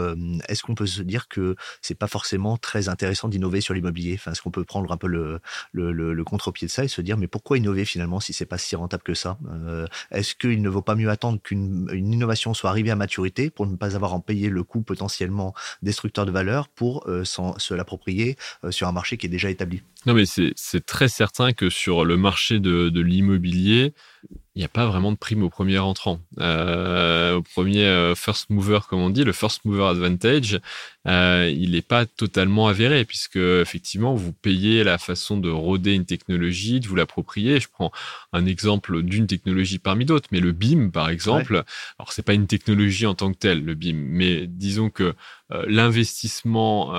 est-ce 0.47 0.61
qu'on 0.63 0.75
peut 0.75 0.85
se 0.85 1.01
dire 1.01 1.27
que 1.27 1.55
c'est 1.81 1.97
pas 1.97 2.07
forcément 2.07 2.57
très 2.57 2.87
intéressant 2.87 3.27
d'innover 3.27 3.61
sur 3.61 3.73
l'immobilier? 3.73 4.13
Enfin, 4.15 4.31
est-ce 4.31 4.41
qu'on 4.41 4.51
peut 4.51 4.63
prendre 4.63 4.91
un 4.91 4.97
peu 4.97 5.07
le, 5.07 6.23
contre-pied 6.23 6.67
de 6.67 6.71
ça 6.71 6.83
et 6.83 6.87
se 6.87 7.01
dire 7.01 7.17
mais 7.17 7.27
pourquoi 7.27 7.57
innover 7.57 7.85
finalement 7.85 8.19
si 8.19 8.33
c'est 8.33 8.45
pas 8.45 8.57
si 8.57 8.75
rentable 8.75 9.03
que 9.03 9.13
ça? 9.13 9.37
Est-ce 10.11 10.35
qu'il 10.35 10.61
ne 10.61 10.69
vaut 10.69 10.81
pas 10.81 10.95
mieux 10.95 11.09
attendre 11.09 11.39
qu'une 11.41 11.89
une 11.91 12.13
innovation 12.13 12.53
soit 12.53 12.69
arrivée 12.69 12.91
à 12.91 12.95
maturité 12.95 13.49
pour 13.49 13.65
ne 13.65 13.75
pas 13.75 13.95
avoir 13.95 14.13
à 14.13 14.15
en 14.15 14.19
payer 14.19 14.49
le 14.49 14.63
coût 14.63 14.81
potentiellement 14.81 15.53
destructeur 15.81 16.25
de 16.25 16.31
valeur 16.31 16.67
pour 16.67 17.07
se 17.23 17.73
l'approprier 17.73 18.37
sur 18.69 18.87
un 18.87 18.91
marché 18.91 19.17
qui 19.17 19.25
est 19.25 19.29
déjà 19.29 19.49
établi? 19.49 19.81
Non, 20.05 20.13
mais 20.13 20.25
c'est 20.25 20.85
très 20.85 21.07
certain 21.07 21.53
que 21.53 21.69
sur 21.69 22.05
le 22.05 22.17
marché 22.17 22.59
de 22.59 23.01
l'immobilier, 23.01 23.93
il 24.59 24.63
n'y 24.63 24.65
a 24.65 24.67
pas 24.67 24.87
vraiment 24.87 25.13
de 25.13 25.17
prime 25.17 25.41
au 25.43 25.49
premier 25.49 25.79
entrant. 25.79 26.19
Euh, 26.39 27.35
au 27.35 27.41
premier 27.41 27.85
euh, 27.85 28.13
first 28.13 28.49
mover, 28.49 28.79
comme 28.89 28.99
on 28.99 29.09
dit, 29.09 29.23
le 29.23 29.31
first 29.31 29.63
mover 29.63 29.85
advantage, 29.85 30.59
euh, 31.07 31.49
il 31.49 31.71
n'est 31.71 31.81
pas 31.81 32.05
totalement 32.05 32.67
avéré 32.67 33.05
puisque 33.05 33.37
effectivement 33.37 34.15
vous 34.15 34.33
payez 34.33 34.83
la 34.83 34.97
façon 34.97 35.37
de 35.37 35.49
roder 35.49 35.93
une 35.93 36.05
technologie, 36.05 36.81
de 36.81 36.89
vous 36.89 36.95
l'approprier. 36.97 37.61
Je 37.61 37.69
prends 37.71 37.93
un 38.33 38.45
exemple 38.45 39.01
d'une 39.01 39.27
technologie 39.27 39.79
parmi 39.79 40.03
d'autres, 40.03 40.27
mais 40.33 40.41
le 40.41 40.51
BIM 40.51 40.89
par 40.89 41.09
exemple, 41.09 41.53
alors 41.53 41.65
alors 41.97 42.11
c'est 42.11 42.25
pas 42.25 42.33
une 42.33 42.47
technologie 42.47 43.05
en 43.05 43.15
tant 43.15 43.31
que 43.31 43.37
telle 43.37 43.63
le 43.63 43.75
BIM, 43.75 43.95
mais 43.95 44.45
disons 44.45 44.89
que 44.89 45.15
l'investissement 45.67 46.93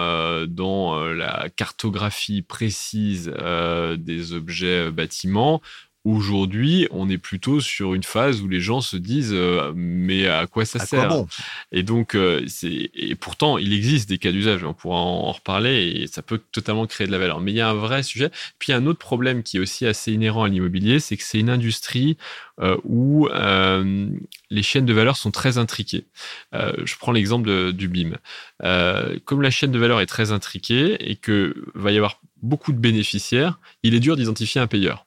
dans 0.46 1.04
la 1.04 1.48
cartographie 1.54 2.42
précise 2.42 3.32
des 3.98 4.32
objets 4.32 4.90
bâtiments 4.90 5.60
Aujourd'hui, 6.04 6.88
on 6.92 7.10
est 7.10 7.18
plutôt 7.18 7.60
sur 7.60 7.92
une 7.92 8.04
phase 8.04 8.40
où 8.40 8.48
les 8.48 8.60
gens 8.60 8.80
se 8.80 8.96
disent 8.96 9.34
euh, 9.34 9.70
mais 9.76 10.26
à 10.26 10.46
quoi 10.46 10.64
ça 10.64 10.78
sert? 10.78 11.26
Et 11.72 11.82
donc 11.82 12.14
euh, 12.14 12.42
c'est 12.46 12.90
et 12.94 13.14
pourtant 13.14 13.58
il 13.58 13.74
existe 13.74 14.08
des 14.08 14.16
cas 14.16 14.32
d'usage, 14.32 14.64
on 14.64 14.72
pourra 14.72 14.96
en, 14.96 15.30
reparler 15.30 16.02
et 16.02 16.06
ça 16.06 16.22
peut 16.22 16.40
totalement 16.52 16.86
créer 16.86 17.06
de 17.06 17.12
la 17.12 17.18
valeur. 17.18 17.42
Mais 17.42 17.52
il 17.52 17.56
y 17.56 17.60
a 17.60 17.68
un 17.68 17.74
vrai 17.74 18.02
sujet. 18.02 18.30
Puis 18.58 18.68
il 18.68 18.72
y 18.72 18.74
a 18.74 18.78
un 18.78 18.86
autre 18.86 18.98
problème 18.98 19.42
qui 19.42 19.58
est 19.58 19.60
aussi 19.60 19.86
assez 19.86 20.10
inhérent 20.10 20.44
à 20.44 20.48
l'immobilier, 20.48 21.00
c'est 21.00 21.18
que 21.18 21.22
c'est 21.22 21.38
une 21.38 21.50
industrie 21.50 22.16
euh, 22.60 22.78
où 22.84 23.28
les 24.50 24.62
chaînes 24.62 24.86
de 24.86 24.94
valeur 24.94 25.18
sont 25.18 25.30
très 25.30 25.58
intriquées. 25.58 26.06
je 26.52 26.96
prends 26.98 27.12
l'exemple 27.12 27.72
du 27.72 27.88
BIM. 27.88 28.12
comme 29.26 29.42
la 29.42 29.50
chaîne 29.50 29.70
de 29.70 29.78
valeur 29.78 30.00
est 30.00 30.06
très 30.06 30.32
intriquée 30.32 30.96
et 31.10 31.16
que 31.16 31.54
va 31.74 31.92
y 31.92 31.96
avoir 31.98 32.20
beaucoup 32.42 32.72
de 32.72 32.78
bénéficiaires, 32.78 33.58
il 33.82 33.94
est 33.94 34.00
dur 34.00 34.16
d'identifier 34.16 34.60
un 34.60 34.66
payeur. 34.66 35.06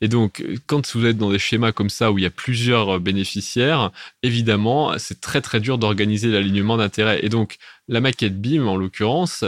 Et 0.00 0.08
donc, 0.08 0.44
quand 0.66 0.94
vous 0.94 1.06
êtes 1.06 1.16
dans 1.16 1.30
des 1.30 1.38
schémas 1.38 1.72
comme 1.72 1.90
ça 1.90 2.12
où 2.12 2.18
il 2.18 2.22
y 2.22 2.26
a 2.26 2.30
plusieurs 2.30 3.00
bénéficiaires, 3.00 3.90
évidemment, 4.22 4.98
c'est 4.98 5.20
très 5.20 5.40
très 5.40 5.60
dur 5.60 5.78
d'organiser 5.78 6.28
l'alignement 6.28 6.76
d'intérêts. 6.76 7.20
Et 7.24 7.28
donc, 7.28 7.56
la 7.88 8.00
maquette 8.00 8.40
BIM, 8.40 8.66
en 8.66 8.76
l'occurrence, 8.76 9.44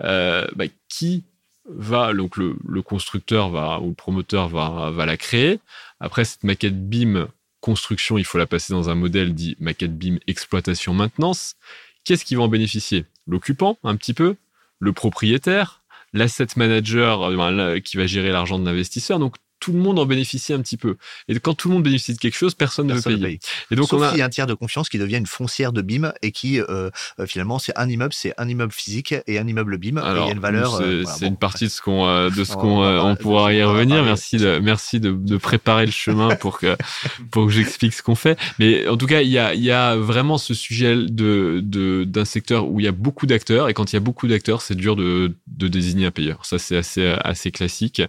euh, 0.00 0.46
bah, 0.56 0.64
qui 0.88 1.24
va, 1.68 2.14
donc 2.14 2.36
le, 2.36 2.82
constructeur 2.82 3.50
va, 3.50 3.80
ou 3.80 3.88
le 3.88 3.94
promoteur 3.94 4.48
va, 4.48 4.90
va 4.90 5.06
la 5.06 5.16
créer. 5.16 5.60
Après, 6.00 6.24
cette 6.24 6.44
maquette 6.44 6.88
BIM 6.88 7.28
construction, 7.60 8.18
il 8.18 8.24
faut 8.24 8.38
la 8.38 8.46
passer 8.46 8.72
dans 8.72 8.88
un 8.88 8.94
modèle 8.94 9.34
dit 9.34 9.56
maquette 9.60 9.96
BIM 9.96 10.18
exploitation 10.26 10.94
maintenance. 10.94 11.56
Qu'est-ce 12.04 12.24
qui 12.24 12.34
va 12.34 12.42
en 12.42 12.48
bénéficier? 12.48 13.04
L'occupant, 13.26 13.78
un 13.84 13.96
petit 13.96 14.14
peu, 14.14 14.36
le 14.78 14.92
propriétaire, 14.92 15.77
l'asset 16.12 16.48
manager 16.56 17.22
euh, 17.22 17.80
qui 17.80 17.96
va 17.96 18.06
gérer 18.06 18.30
l'argent 18.30 18.58
de 18.58 18.64
l'investisseur. 18.64 19.18
Donc 19.18 19.36
tout 19.60 19.72
le 19.72 19.78
monde 19.78 19.98
en 19.98 20.06
bénéficie 20.06 20.52
un 20.52 20.60
petit 20.60 20.76
peu. 20.76 20.96
Et 21.28 21.38
quand 21.38 21.54
tout 21.54 21.68
le 21.68 21.74
monde 21.74 21.82
bénéficie 21.82 22.14
de 22.14 22.18
quelque 22.18 22.36
chose, 22.36 22.54
personne, 22.54 22.86
ne 22.86 22.94
veut 22.94 23.02
payer. 23.02 23.40
Et 23.70 23.76
donc 23.76 23.88
Sauf 23.88 24.00
on 24.00 24.04
a... 24.04 24.16
y 24.16 24.22
a 24.22 24.24
un 24.24 24.28
tiers 24.28 24.46
de 24.46 24.54
confiance 24.54 24.88
qui 24.88 24.98
devient 24.98 25.16
une 25.16 25.26
foncière 25.26 25.72
de 25.72 25.82
BIM 25.82 26.12
et 26.22 26.32
qui 26.32 26.60
euh, 26.60 26.90
euh, 27.18 27.26
finalement 27.26 27.58
c'est 27.58 27.76
un 27.76 27.88
immeuble, 27.88 28.12
c'est 28.12 28.34
un 28.38 28.48
immeuble 28.48 28.72
physique 28.72 29.14
et 29.26 29.38
un 29.38 29.46
immeuble 29.46 29.78
BIM. 29.78 29.98
et 29.98 30.10
il 30.10 30.26
y 30.26 30.28
a 30.28 30.32
une 30.32 30.38
valeur. 30.38 30.76
C'est 30.76 30.84
euh, 31.24 31.28
une 31.28 31.36
partie 31.36 31.64
de 31.64 31.70
ce 31.70 31.80
qu'on 31.82 32.28
de 32.28 32.44
ce 32.44 32.52
qu'on 32.56 32.84
on, 32.84 33.16
pourra 33.16 33.52
y 33.52 33.62
revenir. 33.62 34.02
Merci 34.04 34.36
de 34.36 34.58
merci 34.58 35.00
de, 35.00 35.12
de, 35.12 35.36
préparer 35.36 35.86
le 35.86 35.92
chemin 35.92 36.34
pour 36.36 36.58
que 36.58 36.76
pour 37.30 37.46
que 37.46 37.52
j'explique 37.52 37.94
ce 37.94 38.02
qu'on 38.02 38.14
fait. 38.14 38.38
Mais 38.58 38.86
en 38.86 38.96
tout 38.96 39.06
cas, 39.06 39.22
il 39.22 39.28
y 39.30 39.38
a 39.38 39.54
il 39.54 39.62
y 39.62 39.70
a 39.70 39.96
vraiment 39.96 40.38
ce 40.38 40.54
sujet 40.54 40.96
de 40.96 42.04
d'un 42.04 42.24
secteur 42.24 42.68
où 42.68 42.80
il 42.80 42.84
y 42.84 42.88
a 42.88 42.92
beaucoup 42.92 43.26
d'acteurs 43.26 43.68
et 43.68 43.74
quand 43.74 43.92
il 43.92 43.96
y 43.96 43.98
a 43.98 44.00
beaucoup 44.00 44.28
d'acteurs, 44.28 44.62
c'est 44.62 44.76
dur 44.76 44.96
de 44.96 45.36
de 45.46 45.68
désigner 45.68 46.06
un 46.06 46.10
payeur. 46.10 46.44
Ça 46.44 46.58
c'est 46.58 46.76
assez 46.76 47.14
assez 47.24 47.50
classique. 47.50 48.02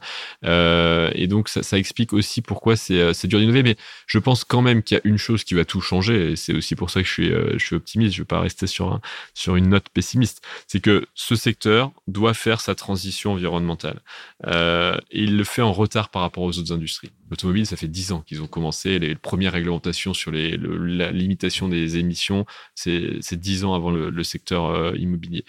et 0.44 1.28
donc 1.28 1.39
donc 1.40 1.48
ça, 1.48 1.78
explique 1.78 2.12
aussi 2.12 2.42
pourquoi 2.42 2.76
euh, 2.92 3.14
c'est 3.14 3.28
dur 3.30 3.40
d'innover. 3.40 3.64
Mais 3.64 3.78
je 4.08 4.20
pense 4.20 4.44
quand 4.44 4.62
même 4.62 4.84
qu'il 4.84 4.98
y 4.98 5.00
a 5.00 5.02
une 5.06 5.18
chose 5.18 5.46
qui 5.46 5.54
va 5.54 5.64
tout 5.64 5.80
changer, 5.80 6.36
c'est 6.36 6.54
aussi 6.54 6.76
pour 6.76 6.90
ça 6.90 7.02
que 7.02 7.08
je 7.08 7.14
suis, 7.14 7.32
euh, 7.32 7.58
optimiste. 7.72 8.14
Je 8.14 8.20
ne 8.20 8.24
vais 8.24 8.28
pas 8.28 8.42
rester 8.42 8.68
sur, 8.68 8.92
un, 8.92 9.00
sur 9.34 9.56
une 9.56 9.70
note 9.70 9.88
pessimiste. 9.88 10.42
C'est 10.68 10.82
que 10.82 11.06
ce 11.14 11.38
secteur 11.38 11.94
doit 12.08 12.34
faire 12.34 12.60
sa 12.60 12.76
transition 12.76 13.32
environnementale. 13.32 14.02
Euh, 14.48 14.98
et 15.12 15.24
il 15.24 15.38
le 15.38 15.46
fait 15.46 15.62
en 15.62 15.72
retard 15.72 16.10
par 16.10 16.24
rapport 16.24 16.44
aux 16.44 16.60
autres 16.60 16.74
industries. 16.74 17.12
L'automobile, 17.30 17.66
ça 17.66 17.78
fait 17.78 17.88
10 17.88 18.12
ans 18.12 18.22
qu'ils 18.22 18.42
ont 18.42 18.48
commencé. 18.48 19.00
Les, 19.00 19.16
premières 19.16 19.54
réglementations 19.54 20.14
sur 20.14 20.32
la 20.32 21.12
limitation 21.12 21.70
des 21.70 21.98
émissions, 21.98 22.46
c'est 22.76 23.20
10 23.32 23.64
ans 23.64 23.74
avant 23.76 23.92
le, 23.92 24.10
le 24.10 24.24
secteur 24.24 24.94
immobilier. 24.98 25.46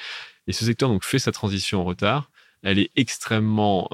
Et 0.47 0.53
ce 0.53 0.65
secteur 0.65 0.89
donc 0.89 1.05
fait 1.05 1.19
sa 1.19 1.33
transition 1.33 1.81
en 1.81 1.85
retard. 1.85 2.31
Elle 2.63 2.79
est 2.79 2.91
extrêmement 2.95 3.89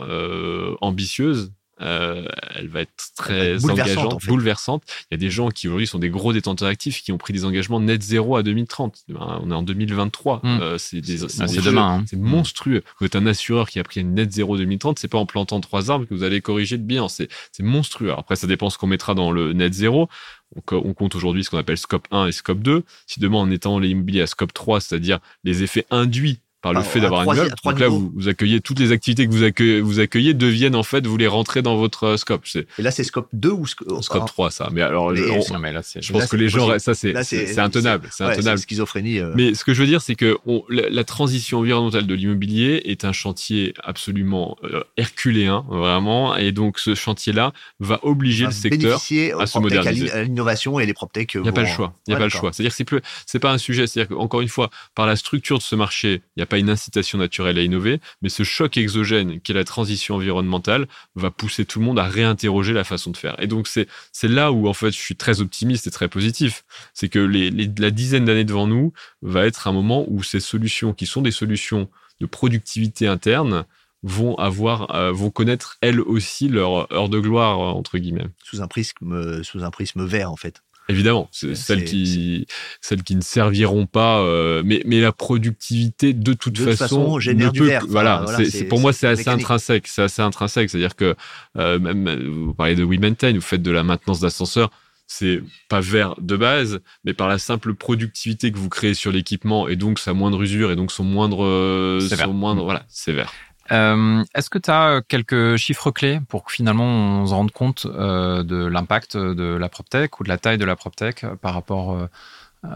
ambitieuse 0.80 1.52
euh, 1.82 2.26
elle 2.54 2.68
va 2.68 2.82
être 2.82 3.10
très 3.16 3.64
engageante, 3.64 4.24
bouleversante. 4.26 4.82
Il 5.10 5.14
y 5.14 5.16
a 5.16 5.18
des 5.18 5.30
gens 5.30 5.48
qui 5.48 5.68
aujourd'hui 5.68 5.86
sont 5.86 5.98
des 5.98 6.08
gros 6.08 6.32
détenteurs 6.32 6.68
actifs 6.68 7.02
qui 7.02 7.12
ont 7.12 7.18
pris 7.18 7.32
des 7.32 7.44
engagements 7.44 7.80
net 7.80 8.02
zéro 8.02 8.36
à 8.36 8.42
2030. 8.42 9.04
Ben, 9.08 9.40
on 9.42 9.50
est 9.50 9.54
en 9.54 9.62
2023. 9.62 10.40
Hmm. 10.42 10.58
Euh, 10.60 10.78
c'est 10.78 11.00
demain. 11.00 11.98
Hein. 11.98 12.04
C'est 12.08 12.18
monstrueux. 12.18 12.82
Vous 12.98 13.06
êtes 13.06 13.16
un 13.16 13.26
assureur 13.26 13.68
qui 13.68 13.78
a 13.78 13.84
pris 13.84 14.00
une 14.00 14.14
net 14.14 14.32
zéro 14.32 14.56
2030. 14.56 14.98
C'est 14.98 15.08
pas 15.08 15.18
en 15.18 15.26
plantant 15.26 15.60
trois 15.60 15.90
arbres 15.90 16.06
que 16.06 16.14
vous 16.14 16.22
allez 16.22 16.40
corriger 16.40 16.76
le 16.76 16.82
bilan. 16.82 17.08
C'est 17.08 17.28
monstrueux. 17.60 18.12
après, 18.12 18.36
ça 18.36 18.46
dépend 18.46 18.70
ce 18.70 18.78
qu'on 18.78 18.86
mettra 18.86 19.14
dans 19.14 19.30
le 19.30 19.52
net 19.52 19.74
zéro. 19.74 20.08
On, 20.54 20.94
compte 20.94 21.14
aujourd'hui 21.16 21.44
ce 21.44 21.50
qu'on 21.50 21.58
appelle 21.58 21.76
scope 21.76 22.06
1 22.10 22.28
et 22.28 22.32
scope 22.32 22.60
2. 22.60 22.84
Si 23.06 23.20
demain, 23.20 23.38
en 23.38 23.50
étant 23.50 23.78
l'immobilier 23.78 24.22
à 24.22 24.26
scope 24.26 24.54
3, 24.54 24.80
c'est-à-dire 24.80 25.18
les 25.44 25.62
effets 25.62 25.84
induits 25.90 26.40
le 26.72 26.82
fait 26.82 27.00
d'avoir 27.00 27.22
un 27.22 27.34
immeuble. 27.34 27.54
Donc 27.64 27.80
là, 27.80 27.88
vous, 27.88 28.28
accueillez 28.28 28.60
toutes 28.60 28.78
les 28.78 28.92
activités 28.92 29.26
que 29.26 29.32
vous 29.32 29.42
accueillez, 29.42 29.80
vous 29.80 30.00
accueillez 30.00 30.34
deviennent 30.34 30.76
en 30.76 30.82
fait, 30.82 31.06
vous 31.06 31.16
les 31.16 31.26
rentrez 31.26 31.62
dans 31.62 31.76
votre 31.76 32.04
euh, 32.04 32.16
scope. 32.16 32.44
Et 32.54 32.82
là, 32.82 32.90
c'est 32.90 33.04
scope 33.04 33.28
2 33.32 33.50
ou 33.50 33.66
scope, 33.66 34.02
scope 34.02 34.26
3, 34.26 34.50
ça. 34.50 34.68
Mais 34.72 34.82
alors, 34.82 35.14
je 35.14 36.12
pense 36.12 36.26
que 36.26 36.36
les 36.36 36.48
gens, 36.48 36.78
ça, 36.78 36.94
c'est, 36.94 37.14
c'est 37.24 37.58
intenable. 37.58 38.08
C'est 38.10 38.24
intenable. 38.24 38.58
schizophrénie. 38.58 39.18
Euh. 39.18 39.32
Mais 39.36 39.54
ce 39.54 39.64
que 39.64 39.74
je 39.74 39.80
veux 39.80 39.86
dire, 39.86 40.00
c'est 40.00 40.14
que 40.14 40.36
la, 40.68 41.04
transition 41.04 41.60
environnementale 41.60 42.06
de 42.06 42.14
l'immobilier 42.14 42.82
est 42.84 43.04
un 43.04 43.12
chantier 43.12 43.74
absolument 43.82 44.56
euh, 44.64 44.82
herculéen, 44.96 45.64
vraiment. 45.68 46.36
Et 46.36 46.52
donc, 46.52 46.78
ce 46.78 46.94
chantier-là 46.94 47.52
va 47.78 48.00
obliger 48.02 48.46
le 48.46 48.50
secteur 48.50 49.00
à 49.38 49.46
se 49.46 49.58
moderniser. 49.58 50.10
À 50.10 50.22
l'innovation 50.22 50.80
et 50.80 50.86
les 50.86 50.94
PropTech. 50.94 51.34
Il 51.34 51.42
n'y 51.42 51.48
a 51.48 51.52
pas 51.52 51.62
le 51.62 51.68
choix. 51.68 51.94
Il 52.06 52.10
n'y 52.10 52.16
a 52.16 52.18
pas 52.18 52.24
le 52.24 52.30
choix. 52.30 52.52
C'est-à-dire 52.52 52.70
que 52.70 52.76
c'est 52.76 52.84
plus, 52.84 53.00
c'est 53.26 53.38
pas 53.38 53.52
un 53.52 53.58
sujet. 53.58 53.86
C'est-à-dire 53.86 54.16
qu'encore 54.16 54.40
une 54.40 54.48
fois, 54.48 54.70
par 54.94 55.06
la 55.06 55.16
structure 55.16 55.58
de 55.58 55.62
ce 55.62 55.74
marché, 55.74 56.22
il 56.36 56.38
n'y 56.38 56.42
a 56.42 56.46
pas 56.46 56.55
une 56.58 56.70
incitation 56.70 57.18
naturelle 57.18 57.58
à 57.58 57.62
innover, 57.62 58.00
mais 58.22 58.28
ce 58.28 58.42
choc 58.42 58.76
exogène 58.76 59.40
qui 59.40 59.52
est 59.52 59.54
la 59.54 59.64
transition 59.64 60.16
environnementale 60.16 60.86
va 61.14 61.30
pousser 61.30 61.64
tout 61.64 61.78
le 61.80 61.84
monde 61.84 61.98
à 61.98 62.04
réinterroger 62.04 62.72
la 62.72 62.84
façon 62.84 63.10
de 63.10 63.16
faire. 63.16 63.40
Et 63.42 63.46
donc 63.46 63.68
c'est 63.68 63.88
là 64.22 64.52
où 64.52 64.68
en 64.68 64.72
fait 64.72 64.90
je 64.90 64.98
suis 64.98 65.16
très 65.16 65.40
optimiste 65.40 65.86
et 65.86 65.90
très 65.90 66.08
positif, 66.08 66.64
c'est 66.94 67.08
que 67.08 67.18
la 67.18 67.90
dizaine 67.90 68.24
d'années 68.24 68.44
devant 68.44 68.66
nous 68.66 68.92
va 69.22 69.46
être 69.46 69.68
un 69.68 69.72
moment 69.72 70.04
où 70.08 70.22
ces 70.22 70.40
solutions 70.40 70.92
qui 70.92 71.06
sont 71.06 71.22
des 71.22 71.30
solutions 71.30 71.88
de 72.20 72.26
productivité 72.26 73.06
interne 73.06 73.64
vont 74.02 74.36
euh, 74.38 75.30
connaître 75.30 75.78
elles 75.80 76.00
aussi 76.00 76.48
leur 76.48 76.92
heure 76.92 77.08
de 77.08 77.18
gloire 77.18 77.58
entre 77.58 77.98
guillemets. 77.98 78.28
Sous 78.42 78.62
un 78.62 78.68
prisme 78.68 79.42
sous 79.42 79.64
un 79.64 79.70
prisme 79.70 80.04
vert 80.04 80.30
en 80.30 80.36
fait 80.36 80.62
Évidemment, 80.88 81.28
c'est 81.32 81.56
celles 81.56 81.84
qui, 81.84 82.46
celles 82.80 83.02
qui 83.02 83.16
ne 83.16 83.20
serviront 83.20 83.86
pas, 83.86 84.20
euh, 84.20 84.62
mais, 84.64 84.82
mais 84.86 85.00
la 85.00 85.10
productivité 85.10 86.12
de 86.12 86.32
toute, 86.32 86.58
façon, 86.58 87.18
génère 87.18 87.50
du 87.50 87.60
peut, 87.60 87.72
Voilà, 87.88 88.24
c'est 88.48 88.64
pour 88.64 88.78
moi 88.78 88.92
c'est 88.92 89.08
assez 89.08 89.28
intrinsèque, 89.28 89.88
c'est 89.88 90.02
assez 90.02 90.22
intrinsèque, 90.22 90.70
c'est-à-dire 90.70 90.94
que 90.94 91.16
euh, 91.58 91.80
même 91.80 92.28
vous 92.28 92.54
parlez 92.54 92.76
de 92.76 92.84
We 92.84 93.00
Maintain, 93.00 93.32
vous 93.32 93.40
faites 93.40 93.62
de 93.62 93.72
la 93.72 93.82
maintenance 93.82 94.20
d'ascenseur, 94.20 94.70
c'est 95.08 95.42
pas 95.68 95.80
vert 95.80 96.14
de 96.20 96.36
base, 96.36 96.80
mais 97.04 97.14
par 97.14 97.26
la 97.26 97.38
simple 97.38 97.74
productivité 97.74 98.52
que 98.52 98.58
vous 98.58 98.68
créez 98.68 98.94
sur 98.94 99.10
l'équipement 99.10 99.66
et 99.66 99.74
donc 99.74 99.98
sa 99.98 100.12
moindre 100.12 100.40
usure 100.42 100.70
et 100.70 100.76
donc 100.76 100.92
son 100.92 101.04
moindre, 101.04 101.44
euh, 101.44 102.00
son 102.00 102.32
moindre, 102.32 102.62
voilà, 102.62 102.84
c'est 102.88 103.12
vert. 103.12 103.32
Euh, 103.72 104.24
Est-ce 104.34 104.50
que 104.50 104.58
tu 104.58 104.70
as 104.70 104.88
euh, 104.88 105.00
quelques 105.06 105.56
chiffres 105.56 105.90
clés 105.90 106.20
pour 106.28 106.44
que 106.44 106.52
finalement 106.52 106.84
on 106.84 107.26
se 107.26 107.34
rende 107.34 107.50
compte 107.50 107.86
euh, 107.86 108.42
de 108.42 108.64
l'impact 108.66 109.16
de 109.16 109.56
la 109.56 109.68
PropTech 109.68 110.20
ou 110.20 110.24
de 110.24 110.28
la 110.28 110.38
taille 110.38 110.58
de 110.58 110.64
la 110.64 110.76
PropTech 110.76 111.26
par 111.40 111.54
rapport 111.54 112.08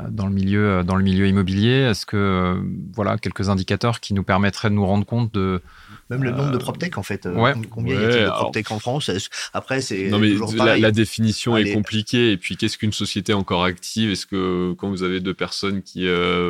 dans 0.09 0.27
le 0.27 0.33
milieu 0.33 0.85
dans 0.85 0.97
le 0.97 1.03
milieu 1.03 1.27
immobilier? 1.27 1.81
Est-ce 1.91 2.07
que 2.07 2.63
voilà 2.95 3.19
quelques 3.19 3.49
indicateurs 3.49 4.01
qui 4.01 4.15
nous 4.15 4.23
permettraient 4.23 4.71
de 4.71 4.75
nous 4.75 4.87
rendre 4.87 5.07
compte 5.07 5.33
de 5.35 5.63
même 6.11 6.23
le 6.25 6.31
nombre 6.31 6.51
de 6.51 6.59
PropTech 6.59 6.99
en 6.99 7.03
fait 7.03 7.27
ouais. 7.27 7.53
combien 7.71 7.95
y 7.95 8.05
a-t-il 8.05 8.25
de 8.25 8.29
PropTech 8.29 8.71
en 8.71 8.79
France? 8.79 9.11
Après 9.53 9.81
c'est 9.81 10.09
non 10.09 10.19
mais 10.19 10.35
la, 10.55 10.77
la, 10.77 10.91
définition 10.91 11.57
est 11.57 11.73
compliquée. 11.73 12.33
Et 12.33 12.37
puis 12.37 12.57
qu'est-ce 12.57 12.77
qu'une 12.77 12.93
société 12.93 13.33
encore 13.33 13.65
active? 13.65 14.11
Est-ce 14.11 14.27
que 14.27 14.75
quand 14.79 14.89
vous 14.89 15.03
avez 15.03 15.21
deux 15.21 15.35
personnes 15.35 15.83
qui 15.83 16.07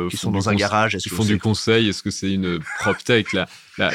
qui 0.09 0.17
sont 0.17 0.31
dans 0.31 0.49
un 0.49 0.55
garage 0.55 0.97
qui 0.97 1.09
font 1.09 1.25
du 1.25 1.39
conseil 1.39 1.89
est-ce 1.89 2.03
que 2.03 2.11
c'est 2.11 2.31
une 2.31 2.59
PropTech? 2.79 3.33
Là 3.33 3.47
la, 3.77 3.91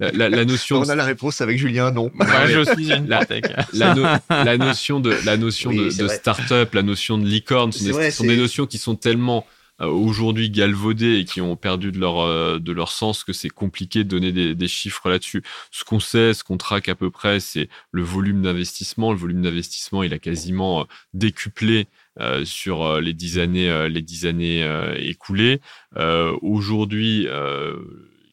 la, 0.00 0.28
la, 0.28 0.44
notion. 0.44 0.78
On 0.78 0.88
a 0.88 0.94
la 0.94 1.04
réponse 1.04 1.40
avec 1.40 1.58
Julien, 1.58 1.90
non. 1.90 2.10
je 2.46 2.64
suis 2.74 2.92
une 2.92 3.08
la, 3.08 3.24
la, 3.72 4.56
notion 4.58 5.00
de 5.00 5.14
la 5.24 5.36
notion 5.36 5.70
de, 5.72 5.96
de 5.96 6.08
start-up, 6.08 6.74
la 6.74 6.82
notion 6.82 7.18
de 7.18 7.26
licorne, 7.26 7.72
ce 7.72 8.10
sont 8.10 8.24
des 8.24 8.36
notions 8.36 8.66
qui 8.66 8.78
sont 8.78 8.96
tellement 8.96 9.46
euh, 9.46 9.57
aujourd'hui 9.86 10.50
galvaudées 10.50 11.18
et 11.18 11.24
qui 11.24 11.40
ont 11.40 11.56
perdu 11.56 11.92
de 11.92 11.98
leur 11.98 12.20
euh, 12.20 12.58
de 12.58 12.72
leur 12.72 12.90
sens 12.90 13.24
que 13.24 13.32
c'est 13.32 13.48
compliqué 13.48 14.04
de 14.04 14.08
donner 14.08 14.32
des, 14.32 14.54
des 14.54 14.68
chiffres 14.68 15.08
là-dessus. 15.08 15.42
Ce 15.70 15.84
qu'on 15.84 16.00
sait, 16.00 16.34
ce 16.34 16.42
qu'on 16.44 16.56
traque 16.56 16.88
à 16.88 16.94
peu 16.94 17.10
près, 17.10 17.40
c'est 17.40 17.68
le 17.92 18.02
volume 18.02 18.42
d'investissement. 18.42 19.12
Le 19.12 19.18
volume 19.18 19.42
d'investissement, 19.42 20.02
il 20.02 20.12
a 20.12 20.18
quasiment 20.18 20.80
euh, 20.80 20.84
décuplé 21.14 21.86
euh, 22.18 22.44
sur 22.44 23.00
les 23.00 23.12
dix 23.12 23.38
années 23.38 23.88
les 23.88 24.02
dix 24.02 24.26
années 24.26 24.66
écoulées. 24.98 25.60
Aujourd'hui, 26.42 27.28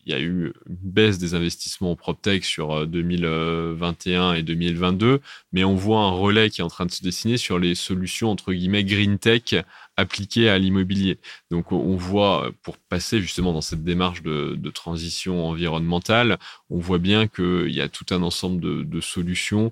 il 0.05 0.12
y 0.12 0.13
a 0.13 0.19
eu 0.19 0.53
une 0.67 0.75
baisse 0.81 1.17
des 1.17 1.34
investissements 1.34 1.91
en 1.91 1.95
PropTech 1.95 2.45
sur 2.45 2.88
2021 2.88 4.34
et 4.34 4.43
2022, 4.43 5.19
mais 5.51 5.63
on 5.63 5.75
voit 5.75 6.01
un 6.01 6.12
relais 6.12 6.49
qui 6.49 6.62
est 6.62 6.63
en 6.63 6.69
train 6.69 6.86
de 6.86 6.91
se 6.91 7.03
dessiner 7.03 7.38
sur 7.38 7.60
les 7.60 7.75
solutions 7.75 8.31
entre 8.31 8.53
guillemets 8.53 8.84
green 8.84 9.17
tech 9.17 9.55
appliquées 9.97 10.49
à 10.49 10.58
l'immobilier. 10.58 11.19
Donc 11.51 11.71
on 11.71 11.95
voit, 11.95 12.51
pour 12.63 12.77
passer 12.77 13.21
justement 13.21 13.53
dans 13.53 13.62
cette 13.62 13.84
démarche 13.84 14.21
de, 14.23 14.69
transition 14.69 15.45
environnementale, 15.47 16.38
on 16.69 16.79
voit 16.79 16.97
bien 16.97 17.27
qu'il 17.27 17.71
y 17.71 17.81
a 17.81 17.88
tout 17.88 18.05
un 18.12 18.21
ensemble 18.23 18.60
de, 18.62 19.01
solutions 19.01 19.71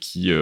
qui 0.00 0.32